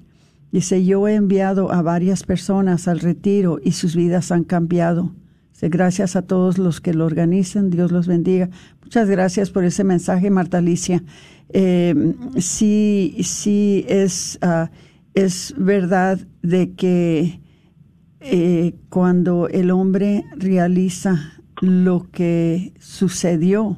Dice, 0.51 0.83
yo 0.85 1.07
he 1.07 1.15
enviado 1.15 1.71
a 1.71 1.81
varias 1.81 2.23
personas 2.23 2.87
al 2.87 2.99
retiro 2.99 3.59
y 3.63 3.73
sus 3.73 3.95
vidas 3.95 4.31
han 4.31 4.43
cambiado. 4.43 5.13
Gracias 5.59 6.15
a 6.15 6.21
todos 6.21 6.59
los 6.59 6.81
que 6.81 6.93
lo 6.93 7.05
organizan, 7.05 7.71
Dios 7.71 7.91
los 7.91 8.07
bendiga. 8.07 8.49
Muchas 8.83 9.09
gracias 9.09 9.49
por 9.49 9.63
ese 9.63 9.83
mensaje, 9.83 10.29
Marta 10.29 10.59
Alicia. 10.59 11.03
Eh, 11.49 12.13
sí, 12.37 13.17
sí 13.23 13.83
es, 13.87 14.37
ah, 14.41 14.69
es 15.15 15.55
verdad 15.57 16.19
de 16.43 16.73
que 16.73 17.41
eh, 18.19 18.75
cuando 18.89 19.47
el 19.47 19.71
hombre 19.71 20.25
realiza 20.35 21.33
lo 21.61 22.07
que 22.11 22.73
sucedió 22.79 23.77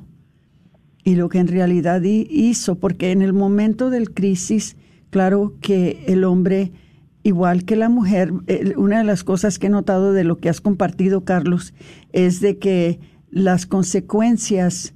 y 1.03 1.15
lo 1.15 1.29
que 1.29 1.39
en 1.39 1.47
realidad 1.47 2.01
hizo, 2.03 2.75
porque 2.75 3.11
en 3.11 3.21
el 3.21 3.31
momento 3.31 3.89
del 3.89 4.13
crisis, 4.13 4.75
claro 5.09 5.55
que 5.61 6.03
el 6.07 6.23
hombre, 6.23 6.71
igual 7.23 7.65
que 7.65 7.75
la 7.75 7.89
mujer, 7.89 8.31
una 8.77 8.99
de 8.99 9.03
las 9.03 9.23
cosas 9.23 9.59
que 9.59 9.67
he 9.67 9.69
notado 9.69 10.13
de 10.13 10.23
lo 10.23 10.37
que 10.37 10.49
has 10.49 10.61
compartido, 10.61 11.23
Carlos, 11.23 11.73
es 12.11 12.41
de 12.41 12.57
que 12.57 12.99
las 13.29 13.65
consecuencias, 13.65 14.93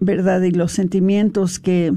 ¿verdad? 0.00 0.42
Y 0.42 0.50
los 0.50 0.72
sentimientos 0.72 1.58
que 1.58 1.92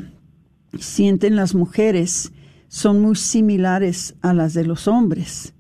sienten 0.77 1.35
las 1.35 1.55
mujeres 1.55 2.31
son 2.67 3.01
muy 3.01 3.15
similares 3.15 4.15
a 4.21 4.33
las 4.33 4.53
de 4.53 4.65
los 4.65 4.87
hombres. 4.87 5.53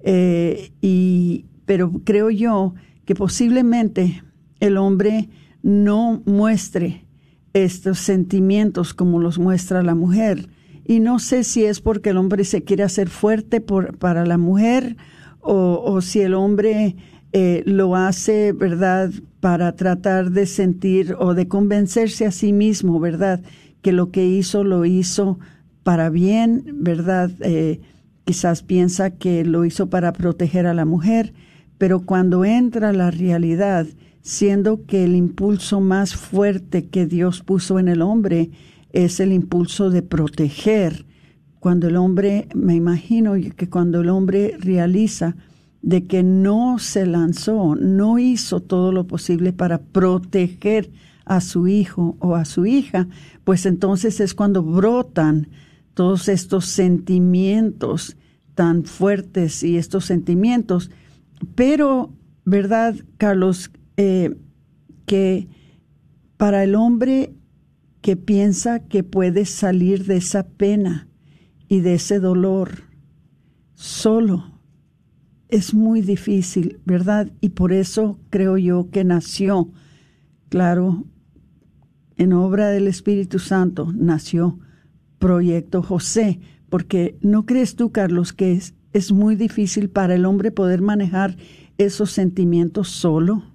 Eh, 0.00 0.72
y, 0.80 1.46
pero 1.66 1.92
creo 2.04 2.30
yo 2.30 2.74
que 3.04 3.14
posiblemente 3.14 4.22
el 4.60 4.76
hombre 4.76 5.28
no 5.62 6.22
muestre 6.26 7.04
estos 7.52 7.98
sentimientos 7.98 8.94
como 8.94 9.18
los 9.20 9.38
muestra 9.38 9.82
la 9.82 9.94
mujer. 9.94 10.48
Y 10.84 11.00
no 11.00 11.18
sé 11.18 11.44
si 11.44 11.64
es 11.64 11.80
porque 11.80 12.10
el 12.10 12.16
hombre 12.16 12.44
se 12.44 12.62
quiere 12.62 12.82
hacer 12.82 13.08
fuerte 13.08 13.60
por, 13.60 13.96
para 13.96 14.26
la 14.26 14.38
mujer 14.38 14.96
o, 15.40 16.00
si 16.00 16.20
el 16.20 16.32
hombre 16.32 16.96
eh, 17.32 17.62
lo 17.66 17.96
hace, 17.96 18.52
¿verdad?, 18.52 19.10
para 19.40 19.76
tratar 19.76 20.30
de 20.30 20.46
sentir 20.46 21.14
o 21.18 21.34
de 21.34 21.48
convencerse 21.48 22.24
a 22.24 22.30
sí 22.30 22.54
mismo, 22.54 22.98
¿verdad?, 22.98 23.42
que 23.82 23.92
lo 23.92 24.10
que 24.10 24.26
hizo 24.26 24.64
lo 24.64 24.86
hizo 24.86 25.38
para 25.82 26.08
bien, 26.08 26.64
¿verdad? 26.76 27.30
Eh, 27.40 27.80
quizás 28.24 28.62
piensa 28.62 29.10
que 29.10 29.44
lo 29.44 29.66
hizo 29.66 29.90
para 29.90 30.14
proteger 30.14 30.66
a 30.66 30.72
la 30.72 30.86
mujer 30.86 31.34
pero 31.78 32.00
cuando 32.00 32.44
entra 32.44 32.92
la 32.92 33.10
realidad, 33.10 33.86
siendo 34.22 34.86
que 34.86 35.04
el 35.04 35.16
impulso 35.16 35.80
más 35.80 36.14
fuerte 36.14 36.86
que 36.86 37.06
Dios 37.06 37.42
puso 37.42 37.78
en 37.78 37.88
el 37.88 38.00
hombre 38.00 38.50
es 38.94 39.20
el 39.20 39.32
impulso 39.32 39.90
de 39.90 40.02
proteger, 40.02 41.04
cuando 41.60 41.88
el 41.88 41.96
hombre, 41.96 42.48
me 42.54 42.74
imagino 42.74 43.34
que 43.56 43.68
cuando 43.68 44.00
el 44.00 44.08
hombre 44.08 44.56
realiza 44.58 45.36
de 45.82 46.06
que 46.06 46.22
no 46.22 46.78
se 46.78 47.06
lanzó, 47.06 47.74
no 47.74 48.18
hizo 48.18 48.60
todo 48.60 48.92
lo 48.92 49.06
posible 49.06 49.52
para 49.52 49.78
proteger 49.78 50.90
a 51.24 51.40
su 51.40 51.68
hijo 51.68 52.16
o 52.20 52.34
a 52.36 52.44
su 52.44 52.66
hija, 52.66 53.08
pues 53.44 53.66
entonces 53.66 54.20
es 54.20 54.34
cuando 54.34 54.62
brotan 54.62 55.48
todos 55.94 56.28
estos 56.28 56.66
sentimientos 56.66 58.16
tan 58.54 58.84
fuertes 58.84 59.62
y 59.62 59.76
estos 59.76 60.04
sentimientos 60.04 60.90
pero, 61.54 62.12
¿verdad, 62.44 62.96
Carlos? 63.18 63.70
Eh, 63.96 64.36
que 65.06 65.48
para 66.36 66.64
el 66.64 66.74
hombre 66.74 67.34
que 68.04 68.18
piensa 68.18 68.80
que 68.80 69.02
puede 69.02 69.46
salir 69.46 70.04
de 70.04 70.18
esa 70.18 70.46
pena 70.46 71.08
y 71.68 71.80
de 71.80 71.94
ese 71.94 72.20
dolor 72.20 72.82
solo, 73.72 74.60
es 75.48 75.72
muy 75.72 76.02
difícil, 76.02 76.80
¿verdad? 76.84 77.32
Y 77.40 77.48
por 77.48 77.72
eso 77.72 78.20
creo 78.28 78.58
yo 78.58 78.90
que 78.90 79.04
nació, 79.04 79.72
claro, 80.50 81.04
en 82.18 82.34
obra 82.34 82.68
del 82.68 82.88
Espíritu 82.88 83.38
Santo, 83.38 83.90
nació 83.96 84.58
Proyecto 85.18 85.82
José, 85.82 86.40
porque 86.68 87.16
¿no 87.22 87.46
crees 87.46 87.74
tú, 87.74 87.90
Carlos, 87.90 88.34
que 88.34 88.52
es, 88.52 88.74
es 88.92 89.12
muy 89.12 89.34
difícil 89.34 89.88
para 89.88 90.14
el 90.14 90.26
hombre 90.26 90.50
poder 90.50 90.82
manejar 90.82 91.38
esos 91.78 92.10
sentimientos 92.10 92.90
solo. 92.90 93.53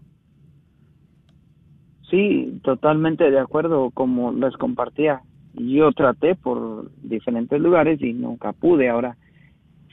Sí, 2.10 2.60
totalmente 2.64 3.30
de 3.30 3.40
acuerdo, 3.40 3.92
como 3.92 4.32
les 4.32 4.56
compartía. 4.58 5.22
Yo 5.54 5.92
traté 5.92 6.36
por 6.36 6.90
diferentes 7.02 7.60
lugares 7.60 8.02
y 8.02 8.14
nunca 8.14 8.54
pude. 8.54 8.90
Ahora 8.90 9.18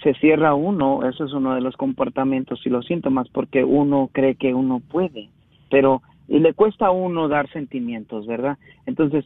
se 0.03 0.15
cierra 0.15 0.55
uno, 0.55 1.09
eso 1.09 1.25
es 1.25 1.33
uno 1.33 1.55
de 1.55 1.61
los 1.61 1.77
comportamientos 1.77 2.61
y 2.65 2.71
los 2.71 2.87
síntomas, 2.87 3.29
porque 3.29 3.65
uno 3.65 4.11
cree 4.13 4.35
que 4.35 4.55
uno 4.55 4.81
puede, 4.81 5.29
pero 5.71 6.03
y 6.29 6.41
le 6.41 6.55
cuesta 6.55 6.87
a 6.87 6.91
uno 6.91 7.29
dar 7.29 7.49
sentimientos, 7.51 8.27
¿verdad? 8.27 8.59
Entonces, 8.85 9.25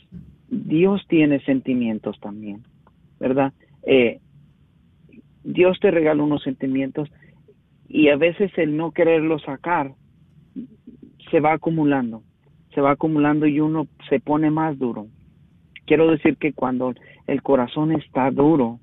Dios 0.48 1.02
tiene 1.08 1.40
sentimientos 1.40 2.18
también, 2.20 2.62
¿verdad? 3.18 3.52
Eh, 3.84 4.20
Dios 5.44 5.78
te 5.80 5.90
regala 5.90 6.22
unos 6.22 6.42
sentimientos 6.42 7.10
y 7.88 8.08
a 8.08 8.16
veces 8.16 8.52
el 8.58 8.76
no 8.76 8.92
quererlo 8.92 9.38
sacar 9.38 9.94
se 11.30 11.40
va 11.40 11.54
acumulando, 11.54 12.22
se 12.74 12.80
va 12.80 12.92
acumulando 12.92 13.46
y 13.46 13.60
uno 13.60 13.86
se 14.08 14.20
pone 14.20 14.50
más 14.50 14.78
duro. 14.78 15.06
Quiero 15.86 16.10
decir 16.10 16.36
que 16.36 16.52
cuando 16.52 16.94
el 17.26 17.42
corazón 17.42 17.92
está 17.92 18.30
duro, 18.30 18.78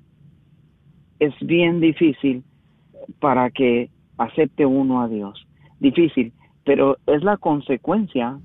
es 1.18 1.34
bien 1.40 1.80
difícil 1.80 2.44
para 3.20 3.50
que 3.50 3.90
acepte 4.18 4.66
uno 4.66 5.00
a 5.00 5.08
Dios. 5.08 5.46
Difícil, 5.80 6.32
pero 6.64 6.98
es 7.06 7.22
la 7.22 7.36
consecuencia 7.36 8.38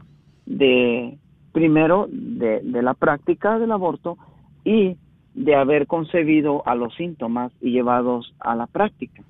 de, 0.46 1.18
primero, 1.52 2.08
de, 2.10 2.62
la 2.82 2.94
práctica 2.94 3.60
del 3.60 3.72
aborto 3.72 4.18
y 4.64 4.96
de 5.34 5.56
haber 5.56 5.88
concebido 5.88 6.66
a 6.66 6.76
los 6.76 6.96
síntomas 6.96 7.52
y 7.60 7.72
llevados 7.72 8.34
a 8.39 8.56
la 8.56 8.68
práctica. 8.68 9.24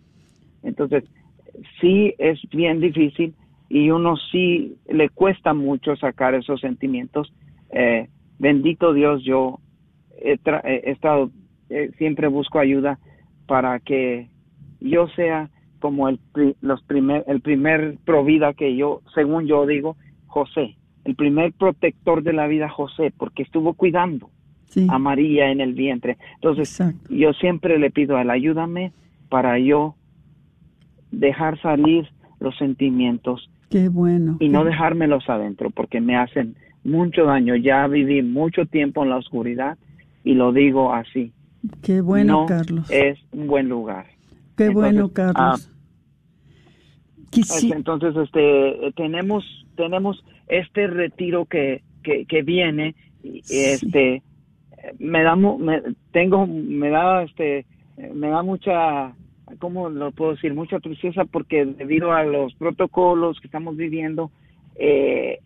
Entonces, 0.63 1.05
sí 1.79 2.13
es 2.17 2.39
bien 2.51 2.79
difícil 2.81 3.33
y 3.73 3.89
uno 3.89 4.17
sí 4.31 4.77
le 4.87 5.09
cuesta 5.09 5.55
mucho 5.55 5.95
sacar 5.95 6.35
esos 6.35 6.61
sentimientos. 6.61 7.33
Eh, 7.71 8.07
bendito 8.37 8.93
Dios, 8.93 9.23
yo 9.23 9.61
he, 10.21 10.39
estado, 10.91 11.31
eh, 11.71 11.89
siempre 11.97 12.27
busco 12.27 12.59
ayuda 12.59 12.99
para 13.47 13.79
que 13.79 14.29
yo 14.79 15.07
sea 15.15 15.49
como 15.79 16.07
el, 16.07 16.19
los 16.61 16.83
primer, 16.83 17.23
el 17.25 17.41
primer 17.41 17.97
provida 18.05 18.53
que 18.53 18.75
yo, 18.75 19.01
según 19.15 19.47
yo 19.47 19.65
digo, 19.65 19.97
José, 20.27 20.75
el 21.03 21.15
primer 21.15 21.51
protector 21.53 22.21
de 22.21 22.33
la 22.33 22.45
vida 22.45 22.69
José, 22.69 23.11
porque 23.17 23.41
estuvo 23.41 23.73
cuidando 23.73 24.29
a 24.87 24.99
María 24.99 25.49
en 25.49 25.61
el 25.61 25.73
vientre. 25.73 26.17
Entonces, 26.35 26.79
yo 27.09 27.33
siempre 27.33 27.79
le 27.79 27.89
pido 27.89 28.17
a 28.17 28.21
él, 28.21 28.29
ayúdame 28.29 28.91
para 29.29 29.57
yo 29.57 29.95
dejar 31.09 31.59
salir 31.59 32.07
los 32.39 32.55
sentimientos. 32.57 33.49
Qué 33.73 33.89
bueno. 33.89 34.37
Y 34.39 34.49
no 34.49 34.63
dejármelos 34.63 35.27
adentro, 35.27 35.71
porque 35.71 35.99
me 35.99 36.15
hacen 36.15 36.55
mucho 36.83 37.25
daño. 37.25 37.55
Ya 37.55 37.87
viví 37.87 38.21
mucho 38.21 38.65
tiempo 38.67 39.03
en 39.03 39.09
la 39.09 39.17
oscuridad 39.17 39.77
y 40.23 40.35
lo 40.35 40.53
digo 40.53 40.93
así. 40.93 41.33
Qué 41.81 42.01
bueno, 42.01 42.45
Carlos. 42.47 42.89
Es 42.91 43.17
un 43.31 43.47
buen 43.47 43.69
lugar. 43.69 44.05
Qué 44.55 44.69
bueno, 44.69 45.09
Carlos. 45.09 45.35
Ah, 45.35 45.55
entonces, 47.75 48.15
este, 48.15 48.93
tenemos, 48.95 49.43
tenemos 49.75 50.23
este 50.47 50.85
retiro 50.85 51.45
que 51.45 51.81
que, 52.03 52.25
que 52.25 52.43
viene, 52.43 52.95
este, 53.49 54.21
me 54.99 55.23
da, 55.23 55.35
me, 55.35 55.81
tengo, 56.11 56.45
me 56.45 56.89
da, 56.89 57.23
este, 57.23 57.65
me 58.13 58.27
da 58.27 58.43
mucha, 58.43 59.13
¿cómo 59.59 59.89
lo 59.89 60.11
puedo 60.11 60.31
decir? 60.31 60.53
Mucha 60.53 60.79
tristeza 60.79 61.25
porque 61.25 61.65
debido 61.65 62.11
a 62.11 62.23
los 62.23 62.53
protocolos 62.55 63.39
que 63.39 63.47
estamos 63.47 63.75
viviendo, 63.75 64.31
eh, 64.75 65.39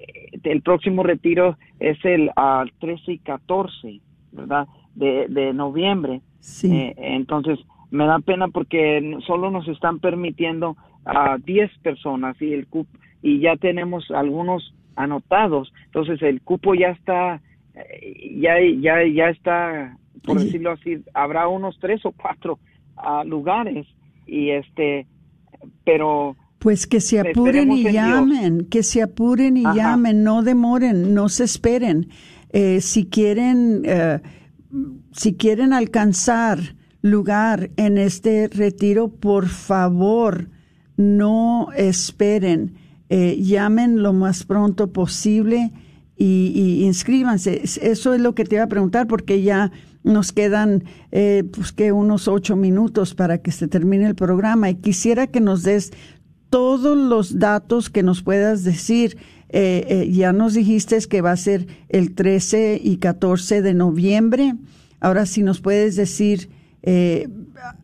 el 0.44 0.62
próximo 0.62 1.04
retiro 1.04 1.58
es 1.80 1.98
el 2.06 2.32
al 2.36 2.72
13 2.80 3.14
y 3.14 3.18
14, 3.20 4.00
¿verdad? 4.32 4.68
De, 4.96 5.28
de 5.28 5.54
noviembre. 5.54 6.22
Sí. 6.40 6.74
Eh, 6.74 6.96
entonces, 6.98 7.60
me 7.92 8.06
da 8.06 8.20
pena 8.20 8.48
porque 8.48 9.18
solo 9.26 9.52
nos 9.52 9.68
están 9.68 10.00
permitiendo 10.00 10.78
a 11.06 11.38
10 11.38 11.72
personas 11.80 12.42
y 12.42 12.54
el 12.54 12.68
cupo, 12.68 12.90
y 13.22 13.40
ya 13.40 13.56
tenemos 13.56 14.10
algunos 14.12 14.74
anotados. 14.96 15.74
Entonces, 15.86 16.22
el 16.22 16.42
cupo 16.42 16.74
ya 16.76 16.90
está, 16.90 17.42
eh, 17.76 18.38
ya, 18.40 18.56
ya, 18.80 19.06
ya 19.06 19.30
está, 19.30 19.98
por 20.24 20.40
decirlo 20.40 20.72
así, 20.72 21.02
habrá 21.14 21.48
unos 21.48 21.78
tres 21.80 22.06
o 22.06 22.12
cuatro 22.12 22.60
ah, 22.98 23.24
lugares 23.26 23.88
y 24.26 24.50
este, 24.50 25.08
pero 25.84 26.36
pues 26.60 26.88
que 26.88 27.02
se 27.02 27.20
apuren 27.20 27.72
y 27.72 27.84
llamen, 27.84 28.66
que 28.66 28.84
se 28.84 29.02
apuren 29.02 29.58
y 29.58 29.64
llamen, 29.64 30.24
no 30.24 30.42
demoren, 30.42 31.14
no 31.14 31.30
se 31.30 31.44
esperen. 31.44 32.10
Eh, 32.50 32.82
si 32.82 33.06
quieren, 33.06 33.84
eh, 33.86 34.20
si 35.12 35.36
quieren 35.36 35.72
alcanzar 35.72 36.60
lugar 37.02 37.70
en 37.78 37.98
este 37.98 38.48
retiro, 38.48 39.10
por 39.10 39.48
favor, 39.48 40.50
no 40.96 41.68
esperen. 41.76 42.74
Eh, 43.10 43.38
llamen 43.40 44.02
lo 44.02 44.14
más 44.14 44.44
pronto 44.44 44.92
posible 44.92 45.72
y, 46.18 46.52
y, 46.56 46.86
inscríbanse. 46.86 47.62
Eso 47.64 48.14
es 48.14 48.20
lo 48.20 48.34
que 48.34 48.46
te 48.46 48.56
iba 48.56 48.64
a 48.64 48.68
preguntar 48.68 49.08
porque 49.08 49.44
ya 49.44 49.72
nos 50.04 50.32
quedan 50.32 50.84
pues 51.10 51.72
que 51.74 51.92
unos 51.92 52.28
ocho 52.28 52.56
minutos 52.56 53.16
para 53.16 53.40
que 53.40 53.52
se 53.52 53.68
termine 53.68 54.06
el 54.06 54.16
programa 54.16 54.70
y 54.70 54.76
quisiera 54.76 55.28
que 55.28 55.42
nos 55.42 55.64
des 55.64 55.92
todos 56.50 56.98
los 56.98 57.40
datos 57.40 57.90
que 57.90 58.04
nos 58.04 58.22
puedas 58.22 58.64
decir. 58.64 59.18
Eh, 59.50 59.86
eh, 59.88 60.12
ya 60.12 60.34
nos 60.34 60.56
dijiste 60.56 61.00
que 61.10 61.22
va 61.22 61.32
a 61.32 61.38
ser 61.38 61.68
el 61.88 62.16
13 62.16 62.82
y 62.84 62.98
14 62.98 63.62
de 63.62 63.74
noviembre. 63.74 64.56
Ahora, 65.00 65.26
si 65.26 65.42
nos 65.42 65.62
puedes 65.62 65.96
decir 65.96 66.50
eh, 66.84 67.30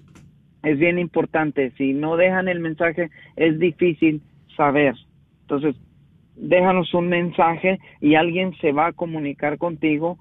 Es 0.62 0.80
bien 0.80 1.00
importante. 1.00 1.72
Si 1.78 1.94
no 1.94 2.16
dejan 2.16 2.48
el 2.48 2.60
mensaje, 2.60 3.10
es 3.36 3.60
difícil 3.60 4.22
saber. 4.56 4.96
Entonces, 5.42 5.76
déjanos 6.36 6.94
un 6.94 7.10
mensaje 7.10 7.80
y 8.00 8.16
alguien 8.16 8.56
se 8.62 8.72
va 8.72 8.88
a 8.88 8.94
comunicar 8.94 9.58
contigo. 9.58 10.18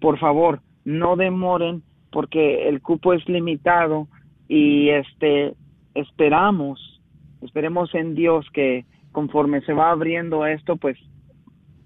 Por 0.00 0.18
favor, 0.18 0.60
no 0.84 1.16
demoren 1.16 1.82
porque 2.10 2.68
el 2.68 2.80
cupo 2.80 3.12
es 3.12 3.28
limitado 3.28 4.08
y 4.48 4.88
este 4.90 5.54
esperamos, 5.94 7.00
esperemos 7.42 7.94
en 7.94 8.14
Dios 8.14 8.46
que 8.52 8.84
conforme 9.16 9.62
se 9.62 9.72
va 9.72 9.90
abriendo 9.92 10.44
esto, 10.44 10.76
pues 10.76 10.98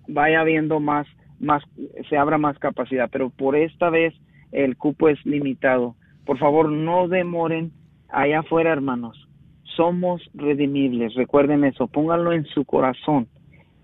vaya 0.09 0.41
habiendo 0.41 0.81
más 0.81 1.07
más 1.39 1.63
se 2.09 2.17
abra 2.17 2.39
más 2.39 2.59
capacidad, 2.59 3.09
pero 3.09 3.31
por 3.31 3.55
esta 3.55 3.89
vez 3.89 4.13
el 4.51 4.77
cupo 4.77 5.09
es 5.09 5.25
limitado. 5.25 5.95
Por 6.27 6.39
favor, 6.39 6.73
no 6.73 7.07
demoren 7.07 7.71
allá 8.09 8.41
afuera, 8.41 8.73
hermanos. 8.73 9.29
Somos 9.77 10.29
redimibles, 10.35 11.15
recuerden 11.15 11.65
eso, 11.65 11.87
pónganlo 11.87 12.33
en 12.33 12.47
su 12.47 12.65
corazón. 12.65 13.29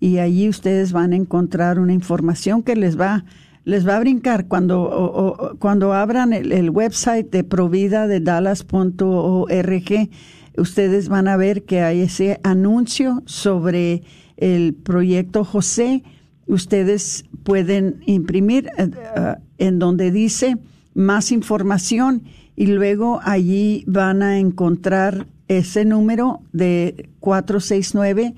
y 0.00 0.18
allí 0.18 0.48
ustedes 0.48 0.92
van 0.92 1.12
a 1.12 1.16
encontrar 1.16 1.78
una 1.78 1.92
información 1.92 2.62
que 2.62 2.74
les 2.76 2.98
va 2.98 3.24
les 3.64 3.88
va 3.88 3.96
a 3.96 4.00
brincar 4.00 4.46
cuando 4.46 5.56
cuando 5.58 5.94
abran 5.94 6.32
el, 6.32 6.68
website 6.70 7.30
de 7.30 7.44
provida 7.44 8.06
de 8.06 8.20
dallas.org 8.20 10.10
ustedes 10.56 11.08
van 11.08 11.28
a 11.28 11.36
ver 11.36 11.64
que 11.64 11.80
hay 11.80 12.00
ese 12.00 12.40
anuncio 12.42 13.22
sobre 13.24 14.02
el 14.36 14.74
proyecto 14.74 15.44
José. 15.44 16.02
Ustedes 16.46 17.24
pueden 17.42 18.02
imprimir 18.06 18.68
eh, 18.76 18.90
eh, 19.16 19.34
en 19.58 19.78
donde 19.78 20.10
dice 20.10 20.58
más 20.94 21.32
información 21.32 22.24
y 22.56 22.66
luego 22.66 23.20
allí 23.22 23.84
van 23.86 24.22
a 24.22 24.38
encontrar 24.38 25.26
ese 25.48 25.84
número 25.84 26.40
de 26.52 27.08
469 27.20 28.34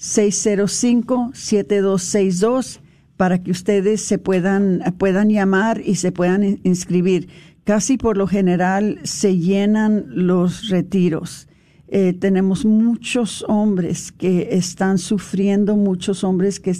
605-7262 0.00 2.80
para 3.16 3.42
que 3.42 3.50
ustedes 3.50 4.00
se 4.00 4.18
puedan, 4.18 4.80
puedan 4.96 5.28
llamar 5.28 5.82
y 5.84 5.96
se 5.96 6.10
puedan 6.10 6.58
inscribir. 6.62 7.28
Casi 7.64 7.98
por 7.98 8.16
lo 8.16 8.26
general 8.26 8.98
se 9.02 9.36
llenan 9.36 10.06
los 10.08 10.70
retiros. 10.70 11.48
Eh, 11.88 12.14
tenemos 12.14 12.64
muchos 12.64 13.44
hombres 13.46 14.10
que 14.10 14.48
están 14.52 14.96
sufriendo, 14.96 15.76
muchos 15.76 16.24
hombres 16.24 16.60
que 16.60 16.74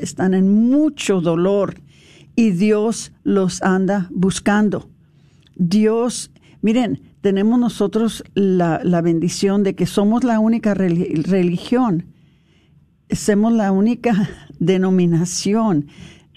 están 0.00 0.34
en 0.34 0.52
mucho 0.52 1.22
dolor 1.22 1.80
y 2.34 2.50
Dios 2.50 3.14
los 3.24 3.62
anda 3.62 4.10
buscando. 4.10 4.90
Dios, 5.56 6.30
miren, 6.62 7.02
tenemos 7.20 7.58
nosotros 7.58 8.22
la, 8.34 8.80
la 8.84 9.00
bendición 9.00 9.62
de 9.62 9.74
que 9.74 9.86
somos 9.86 10.22
la 10.22 10.38
única 10.38 10.74
religión 10.74 12.14
somos 13.10 13.52
la 13.52 13.72
única 13.72 14.30
denominación 14.58 15.88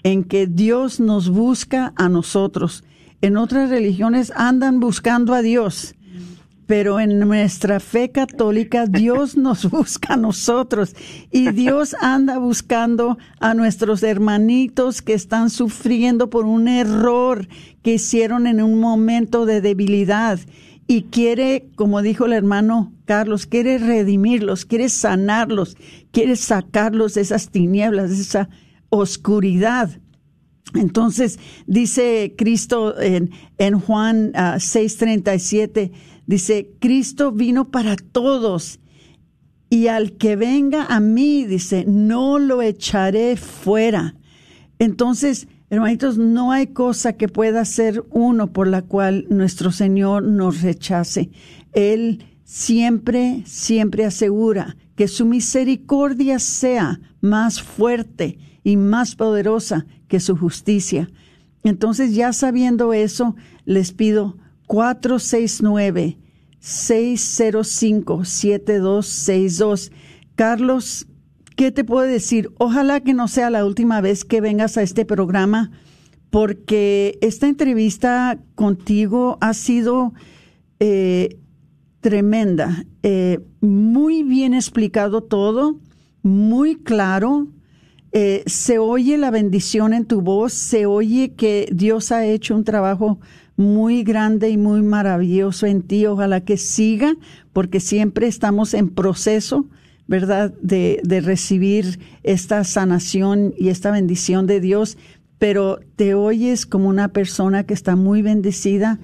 en 0.02 0.24
que 0.24 0.46
Dios 0.46 1.00
nos 1.00 1.28
busca 1.28 1.92
a 1.96 2.08
nosotros. 2.08 2.84
En 3.20 3.36
otras 3.36 3.70
religiones 3.70 4.32
andan 4.34 4.80
buscando 4.80 5.34
a 5.34 5.42
Dios, 5.42 5.94
pero 6.70 7.00
en 7.00 7.18
nuestra 7.18 7.80
fe 7.80 8.12
católica 8.12 8.86
Dios 8.86 9.36
nos 9.36 9.68
busca 9.72 10.14
a 10.14 10.16
nosotros 10.16 10.94
y 11.32 11.50
Dios 11.50 11.96
anda 12.00 12.38
buscando 12.38 13.18
a 13.40 13.54
nuestros 13.54 14.04
hermanitos 14.04 15.02
que 15.02 15.14
están 15.14 15.50
sufriendo 15.50 16.30
por 16.30 16.44
un 16.44 16.68
error 16.68 17.48
que 17.82 17.94
hicieron 17.94 18.46
en 18.46 18.62
un 18.62 18.78
momento 18.78 19.46
de 19.46 19.60
debilidad 19.60 20.38
y 20.86 21.06
quiere, 21.10 21.70
como 21.74 22.02
dijo 22.02 22.26
el 22.26 22.34
hermano 22.34 22.92
Carlos, 23.04 23.46
quiere 23.46 23.78
redimirlos, 23.78 24.64
quiere 24.64 24.90
sanarlos, 24.90 25.76
quiere 26.12 26.36
sacarlos 26.36 27.14
de 27.14 27.22
esas 27.22 27.48
tinieblas, 27.48 28.10
de 28.10 28.22
esa 28.22 28.48
oscuridad. 28.90 29.90
Entonces 30.74 31.40
dice 31.66 32.36
Cristo 32.38 33.00
en, 33.00 33.32
en 33.58 33.80
Juan 33.80 34.32
6:37, 34.34 35.90
ah, 35.92 36.19
dice, 36.30 36.70
Cristo 36.78 37.32
vino 37.32 37.70
para 37.70 37.96
todos 37.96 38.78
y 39.68 39.88
al 39.88 40.12
que 40.12 40.36
venga 40.36 40.84
a 40.84 41.00
mí, 41.00 41.44
dice, 41.44 41.84
no 41.86 42.38
lo 42.38 42.62
echaré 42.62 43.36
fuera. 43.36 44.14
Entonces, 44.78 45.48
Hermanitos, 45.70 46.18
no 46.18 46.50
hay 46.50 46.68
cosa 46.68 47.12
que 47.12 47.28
pueda 47.28 47.64
ser 47.64 48.04
uno 48.10 48.52
por 48.52 48.66
la 48.66 48.82
cual 48.82 49.26
nuestro 49.28 49.70
Señor 49.70 50.24
nos 50.24 50.62
rechace. 50.62 51.30
Él 51.72 52.24
siempre, 52.42 53.44
siempre 53.46 54.04
asegura 54.04 54.76
que 54.96 55.06
su 55.06 55.26
misericordia 55.26 56.40
sea 56.40 57.00
más 57.20 57.62
fuerte 57.62 58.38
y 58.64 58.76
más 58.76 59.14
poderosa 59.14 59.86
que 60.08 60.18
su 60.18 60.36
justicia. 60.36 61.08
Entonces, 61.62 62.14
ya 62.14 62.32
sabiendo 62.32 62.92
eso, 62.92 63.36
les 63.64 63.92
pido 63.92 64.36
469 64.70 66.16
605 66.60 68.24
7262. 68.24 69.90
Carlos, 70.36 71.08
¿qué 71.56 71.72
te 71.72 71.82
puedo 71.82 72.06
decir? 72.06 72.52
Ojalá 72.56 73.00
que 73.00 73.12
no 73.12 73.26
sea 73.26 73.50
la 73.50 73.66
última 73.66 74.00
vez 74.00 74.24
que 74.24 74.40
vengas 74.40 74.76
a 74.76 74.82
este 74.82 75.04
programa, 75.04 75.72
porque 76.30 77.18
esta 77.20 77.48
entrevista 77.48 78.38
contigo 78.54 79.38
ha 79.40 79.54
sido 79.54 80.14
eh, 80.78 81.40
tremenda. 82.00 82.84
Eh, 83.02 83.40
muy 83.60 84.22
bien 84.22 84.54
explicado 84.54 85.20
todo, 85.20 85.80
muy 86.22 86.76
claro. 86.76 87.48
Eh, 88.12 88.44
se 88.46 88.78
oye 88.78 89.18
la 89.18 89.32
bendición 89.32 89.94
en 89.94 90.04
tu 90.04 90.20
voz, 90.20 90.52
se 90.52 90.86
oye 90.86 91.34
que 91.34 91.68
Dios 91.72 92.12
ha 92.12 92.24
hecho 92.24 92.54
un 92.54 92.62
trabajo 92.62 93.18
muy 93.60 94.02
grande 94.02 94.50
y 94.50 94.56
muy 94.56 94.82
maravilloso 94.82 95.66
en 95.66 95.82
ti. 95.82 96.06
Ojalá 96.06 96.40
que 96.40 96.56
siga, 96.56 97.14
porque 97.52 97.78
siempre 97.78 98.26
estamos 98.26 98.74
en 98.74 98.88
proceso 98.88 99.66
¿verdad? 100.10 100.52
De, 100.60 101.00
de 101.04 101.20
recibir 101.20 102.00
esta 102.24 102.64
sanación 102.64 103.54
y 103.56 103.68
esta 103.68 103.92
bendición 103.92 104.48
de 104.48 104.60
Dios, 104.60 104.98
pero 105.38 105.78
te 105.94 106.14
oyes 106.14 106.66
como 106.66 106.88
una 106.88 107.12
persona 107.12 107.62
que 107.62 107.74
está 107.74 107.94
muy 107.94 108.20
bendecida 108.20 108.98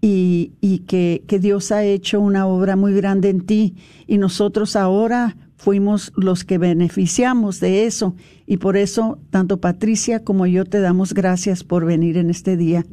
y, 0.00 0.84
que, 0.86 1.24
que, 1.26 1.40
Dios 1.40 1.72
ha 1.72 1.84
hecho 1.84 2.20
una 2.20 2.46
obra 2.46 2.76
muy 2.76 2.92
grande 2.94 3.28
en 3.28 3.40
ti 3.40 3.74
y 4.06 4.18
nosotros 4.18 4.76
ahora 4.76 5.36
fuimos 5.56 6.12
los 6.16 6.44
que 6.44 6.58
beneficiamos 6.58 7.58
de 7.58 7.86
eso 7.86 8.14
y 8.46 8.56
por 8.56 8.76
eso 8.76 9.18
tanto 9.30 9.60
Patricia 9.60 10.24
como 10.24 10.46
yo 10.46 10.64
te 10.64 10.80
damos 10.80 11.12
gracias 11.12 11.62
por 11.62 11.84
venir 11.84 12.16
en 12.16 12.30
este 12.30 12.56
día. 12.56 12.84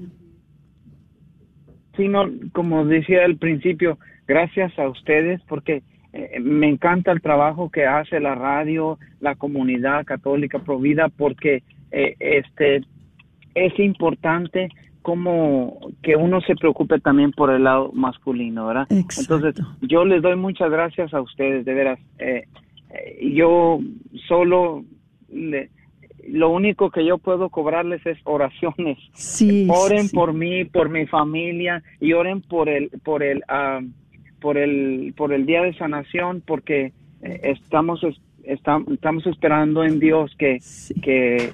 Sí, 1.99 2.07
no, 2.07 2.29
como 2.53 2.85
decía 2.85 3.25
al 3.25 3.35
principio, 3.35 3.97
gracias 4.25 4.71
a 4.79 4.87
ustedes 4.87 5.41
porque 5.49 5.83
eh, 6.13 6.39
me 6.39 6.69
encanta 6.69 7.11
el 7.11 7.21
trabajo 7.21 7.69
que 7.69 7.85
hace 7.85 8.21
la 8.21 8.35
radio, 8.35 8.97
la 9.19 9.35
comunidad 9.35 10.05
católica 10.05 10.59
provida, 10.59 11.09
porque 11.09 11.61
eh, 11.91 12.15
este 12.21 12.85
es 13.53 13.77
importante 13.79 14.69
como 15.01 15.91
que 16.01 16.15
uno 16.15 16.39
se 16.39 16.55
preocupe 16.55 17.01
también 17.01 17.33
por 17.33 17.49
el 17.49 17.65
lado 17.65 17.91
masculino, 17.91 18.67
¿verdad? 18.67 18.87
Entonces, 18.89 19.55
yo 19.81 20.05
les 20.05 20.21
doy 20.21 20.37
muchas 20.37 20.71
gracias 20.71 21.13
a 21.13 21.19
ustedes, 21.19 21.65
de 21.65 21.73
veras. 21.73 21.99
Eh, 22.17 22.47
yo 23.33 23.81
solo 24.25 24.85
lo 26.27 26.49
único 26.49 26.89
que 26.91 27.05
yo 27.05 27.17
puedo 27.17 27.49
cobrarles 27.49 28.05
es 28.05 28.17
oraciones. 28.23 28.97
Sí, 29.13 29.67
oren 29.69 30.09
por 30.09 30.33
mí, 30.33 30.65
por 30.65 30.89
mi 30.89 31.05
familia 31.07 31.83
y 31.99 32.13
oren 32.13 32.41
por 32.41 32.69
el 32.69 32.89
por 33.03 33.23
el 33.23 33.43
ah, 33.47 33.81
por 34.39 34.57
el, 34.57 35.13
por 35.15 35.33
el 35.33 35.45
día 35.45 35.61
de 35.61 35.73
sanación, 35.75 36.41
porque 36.45 36.93
eh, 37.21 37.41
estamos, 37.43 38.01
estamos 38.43 39.27
esperando 39.27 39.83
en 39.83 39.99
Dios 39.99 40.31
que, 40.37 40.59
que 41.01 41.53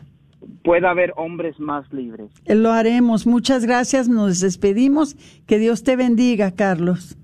pueda 0.64 0.92
haber 0.92 1.14
hombres 1.18 1.60
más 1.60 1.92
libres. 1.92 2.30
Lo 2.46 2.72
haremos. 2.72 3.28
Muchas 3.28 3.66
gracias. 3.66 4.08
Nos 4.08 4.40
despedimos. 4.40 5.16
Que 5.48 5.58
Dios 5.58 5.84
te 5.84 5.96
bendiga, 5.96 6.52
Carlos. 6.52 7.18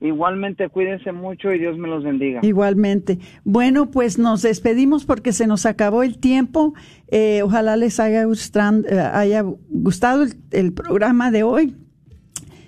Igualmente, 0.00 0.68
cuídense 0.68 1.10
mucho 1.10 1.52
y 1.52 1.58
Dios 1.58 1.76
me 1.76 1.88
los 1.88 2.04
bendiga. 2.04 2.40
Igualmente. 2.42 3.18
Bueno, 3.44 3.90
pues 3.90 4.18
nos 4.18 4.42
despedimos 4.42 5.04
porque 5.04 5.32
se 5.32 5.46
nos 5.46 5.66
acabó 5.66 6.04
el 6.04 6.18
tiempo. 6.18 6.74
Eh, 7.08 7.42
ojalá 7.42 7.76
les 7.76 7.98
haya, 7.98 8.22
eh, 8.22 8.98
haya 9.12 9.44
gustado 9.68 10.24
el 10.52 10.72
programa 10.72 11.30
de 11.32 11.42
hoy. 11.42 11.74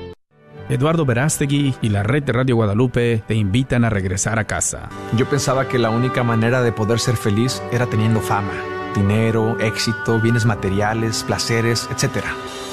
Eduardo 0.71 1.05
Verástegui 1.05 1.75
y 1.81 1.89
la 1.89 2.01
red 2.01 2.23
de 2.23 2.31
Radio 2.31 2.55
Guadalupe 2.55 3.21
te 3.27 3.35
invitan 3.35 3.83
a 3.83 3.89
regresar 3.89 4.39
a 4.39 4.45
casa. 4.45 4.87
Yo 5.17 5.27
pensaba 5.27 5.67
que 5.67 5.77
la 5.77 5.89
única 5.89 6.23
manera 6.23 6.61
de 6.61 6.71
poder 6.71 6.97
ser 6.99 7.17
feliz 7.17 7.61
era 7.73 7.87
teniendo 7.87 8.21
fama, 8.21 8.53
dinero, 8.95 9.59
éxito, 9.59 10.21
bienes 10.21 10.45
materiales, 10.45 11.25
placeres, 11.25 11.89
etc. 11.91 12.23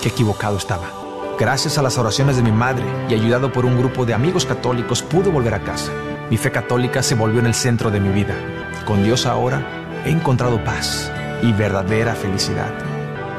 Qué 0.01 0.11
equivocado 0.11 0.59
estaba. 0.59 0.93
Gracias 1.41 1.77
a 1.77 1.83
las 1.83 1.99
oraciones 1.99 2.37
de 2.37 2.45
mi 2.45 2.53
madre 2.53 2.85
y 3.09 3.15
ayudado 3.15 3.51
por 3.51 3.65
un 3.65 3.77
grupo 3.77 4.07
de 4.07 4.15
amigos 4.15 4.47
católicos 4.47 5.03
pude 5.03 5.29
volver 5.29 5.55
a 5.55 5.65
casa. 5.65 5.91
Mi 6.31 6.37
fe 6.37 6.53
católica 6.53 7.03
se 7.03 7.17
volvió 7.17 7.41
en 7.41 7.47
el 7.47 7.55
centro 7.55 7.91
de 7.91 7.99
mi 7.99 8.11
vida. 8.11 8.37
Con 8.85 9.03
Dios 9.03 9.27
ahora 9.27 9.61
he 10.05 10.11
encontrado 10.11 10.63
paz 10.63 11.11
y 11.43 11.53
verdadera 11.53 12.15
felicidad. 12.15 12.71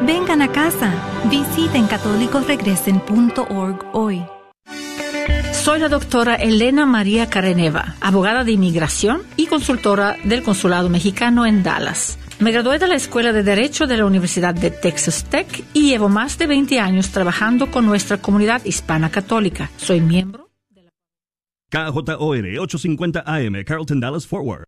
Vengan 0.05 0.41
a 0.41 0.51
casa. 0.51 0.91
Visiten 1.29 1.87
católicosregresen.org 1.87 3.85
hoy. 3.93 4.25
Soy 5.53 5.79
la 5.79 5.89
doctora 5.89 6.35
Elena 6.35 6.85
María 6.85 7.29
Careneva, 7.29 7.95
abogada 8.01 8.43
de 8.43 8.51
inmigración 8.51 9.21
y 9.35 9.47
consultora 9.47 10.17
del 10.23 10.43
Consulado 10.43 10.89
Mexicano 10.89 11.45
en 11.45 11.63
Dallas. 11.63 12.17
Me 12.39 12.51
gradué 12.51 12.79
de 12.79 12.87
la 12.87 12.95
Escuela 12.95 13.33
de 13.33 13.43
Derecho 13.43 13.85
de 13.85 13.97
la 13.97 14.05
Universidad 14.05 14.55
de 14.55 14.71
Texas 14.71 15.25
Tech 15.29 15.63
y 15.73 15.89
llevo 15.89 16.07
más 16.09 16.37
de 16.37 16.47
20 16.47 16.79
años 16.79 17.09
trabajando 17.09 17.69
con 17.69 17.85
nuestra 17.85 18.17
comunidad 18.17 18.63
hispana 18.65 19.11
católica. 19.11 19.69
Soy 19.77 20.01
miembro 20.01 20.49
KJOR 21.69 22.57
850 22.59 23.23
AM, 23.25 23.63
Carlton 23.63 23.99
Dallas 23.99 24.25
Forward. 24.25 24.65